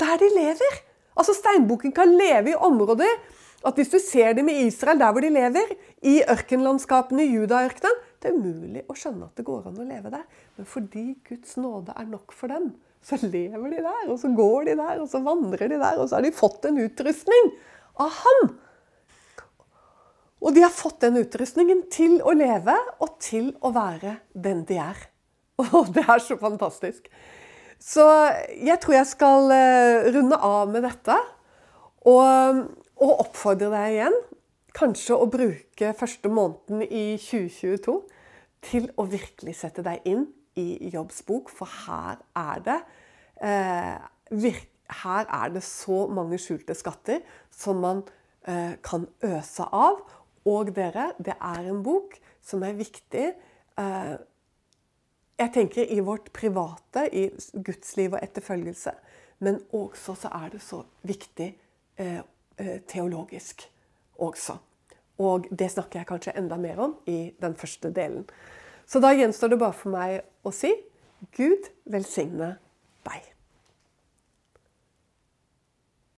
der 0.00 0.20
de 0.22 0.28
lever. 0.36 0.80
Altså 1.18 1.34
Steinbukken 1.36 1.92
kan 1.92 2.12
leve 2.14 2.54
i 2.54 2.58
områder 2.58 3.18
at 3.66 3.76
hvis 3.76 3.90
du 3.92 3.98
ser 4.00 4.32
dem 4.38 4.48
i 4.48 4.62
Israel, 4.66 5.00
der 5.00 5.10
hvor 5.12 5.20
de 5.20 5.28
lever, 5.28 5.74
i 6.02 6.22
ørkenlandskapene 6.22 7.26
i 7.26 7.34
Judaørkenen 7.34 8.06
Det 8.20 8.28
er 8.30 8.36
umulig 8.36 8.82
å 8.88 8.94
skjønne 8.96 9.26
at 9.30 9.36
det 9.36 9.44
går 9.48 9.66
an 9.68 9.80
å 9.80 9.84
leve 9.84 10.12
der. 10.12 10.24
Men 10.56 10.66
fordi 10.68 11.04
Guds 11.24 11.56
nåde 11.56 11.94
er 11.96 12.08
nok 12.08 12.34
for 12.36 12.52
dem, 12.52 12.70
så 13.00 13.16
lever 13.22 13.72
de 13.72 13.78
der, 13.80 14.02
og 14.12 14.18
så 14.20 14.28
går 14.36 14.68
de 14.68 14.74
der, 14.76 14.98
og 15.00 15.08
så 15.08 15.22
vandrer 15.24 15.72
de 15.72 15.78
der, 15.80 15.96
og 15.96 16.08
så 16.08 16.18
har 16.18 16.26
de 16.26 16.32
fått 16.36 16.68
en 16.68 16.80
utrustning 16.84 17.48
av 17.96 18.12
Han. 18.18 18.50
Og 20.40 20.54
de 20.56 20.64
har 20.64 20.72
fått 20.72 21.02
den 21.04 21.18
utrustningen 21.20 21.84
til 21.92 22.18
å 22.24 22.32
leve 22.36 22.76
og 23.02 23.18
til 23.22 23.52
å 23.60 23.72
være 23.74 24.16
den 24.32 24.64
de 24.68 24.78
er. 24.80 25.02
Og 25.76 25.92
det 25.92 26.06
er 26.08 26.22
så 26.24 26.38
fantastisk. 26.40 27.10
Så 27.80 28.04
jeg 28.56 28.76
tror 28.80 28.96
jeg 28.96 29.08
skal 29.08 29.52
eh, 29.52 30.08
runde 30.14 30.36
av 30.36 30.72
med 30.72 30.84
dette. 30.84 31.16
Og, 32.08 32.62
og 33.00 33.22
oppfordre 33.26 33.68
deg 33.72 33.96
igjen 33.98 34.16
kanskje 34.76 35.16
å 35.18 35.28
bruke 35.28 35.92
første 35.98 36.30
måneden 36.32 36.84
i 36.86 37.04
2022 37.20 37.96
til 38.64 38.88
å 39.00 39.06
virkelig 39.08 39.56
sette 39.60 39.84
deg 39.84 40.04
inn 40.08 40.26
i 40.60 40.90
Jobbs 40.92 41.22
bok, 41.26 41.50
for 41.52 41.68
her 41.86 42.20
er 42.36 42.62
det 42.66 42.78
eh, 43.40 44.60
her 44.90 45.28
er 45.30 45.52
det 45.54 45.62
så 45.64 46.04
mange 46.10 46.38
skjulte 46.40 46.74
skatter 46.76 47.22
som 47.54 47.80
man 47.82 48.02
eh, 48.48 48.76
kan 48.84 49.06
øse 49.24 49.66
av. 49.72 50.02
Og 50.48 50.72
dere, 50.76 51.12
det 51.18 51.36
er 51.36 51.68
en 51.68 51.82
bok 51.84 52.16
som 52.44 52.62
er 52.64 52.78
viktig. 52.78 53.26
Eh, 53.78 54.14
jeg 55.40 55.52
tenker 55.54 55.92
i 55.92 56.00
vårt 56.04 56.32
private, 56.36 57.06
i 57.12 57.28
gudsliv 57.64 58.16
og 58.16 58.22
etterfølgelse. 58.22 58.92
Men 59.40 59.60
også 59.72 60.14
så 60.14 60.32
er 60.36 60.48
det 60.52 60.62
så 60.62 60.82
viktig 61.02 61.50
eh, 61.96 62.20
eh, 62.58 62.80
teologisk 62.88 63.64
også. 64.20 64.56
Og 65.20 65.48
det 65.58 65.70
snakker 65.70 66.00
jeg 66.00 66.08
kanskje 66.08 66.36
enda 66.36 66.56
mer 66.56 66.80
om 66.80 66.96
i 67.06 67.32
den 67.40 67.54
første 67.56 67.92
delen. 67.92 68.24
Så 68.86 69.00
da 69.00 69.12
gjenstår 69.14 69.52
det 69.52 69.60
bare 69.60 69.76
for 69.76 69.92
meg 69.92 70.20
å 70.44 70.52
si 70.54 70.72
Gud 71.36 71.68
velsigne 71.84 72.40
deg. 72.40 72.58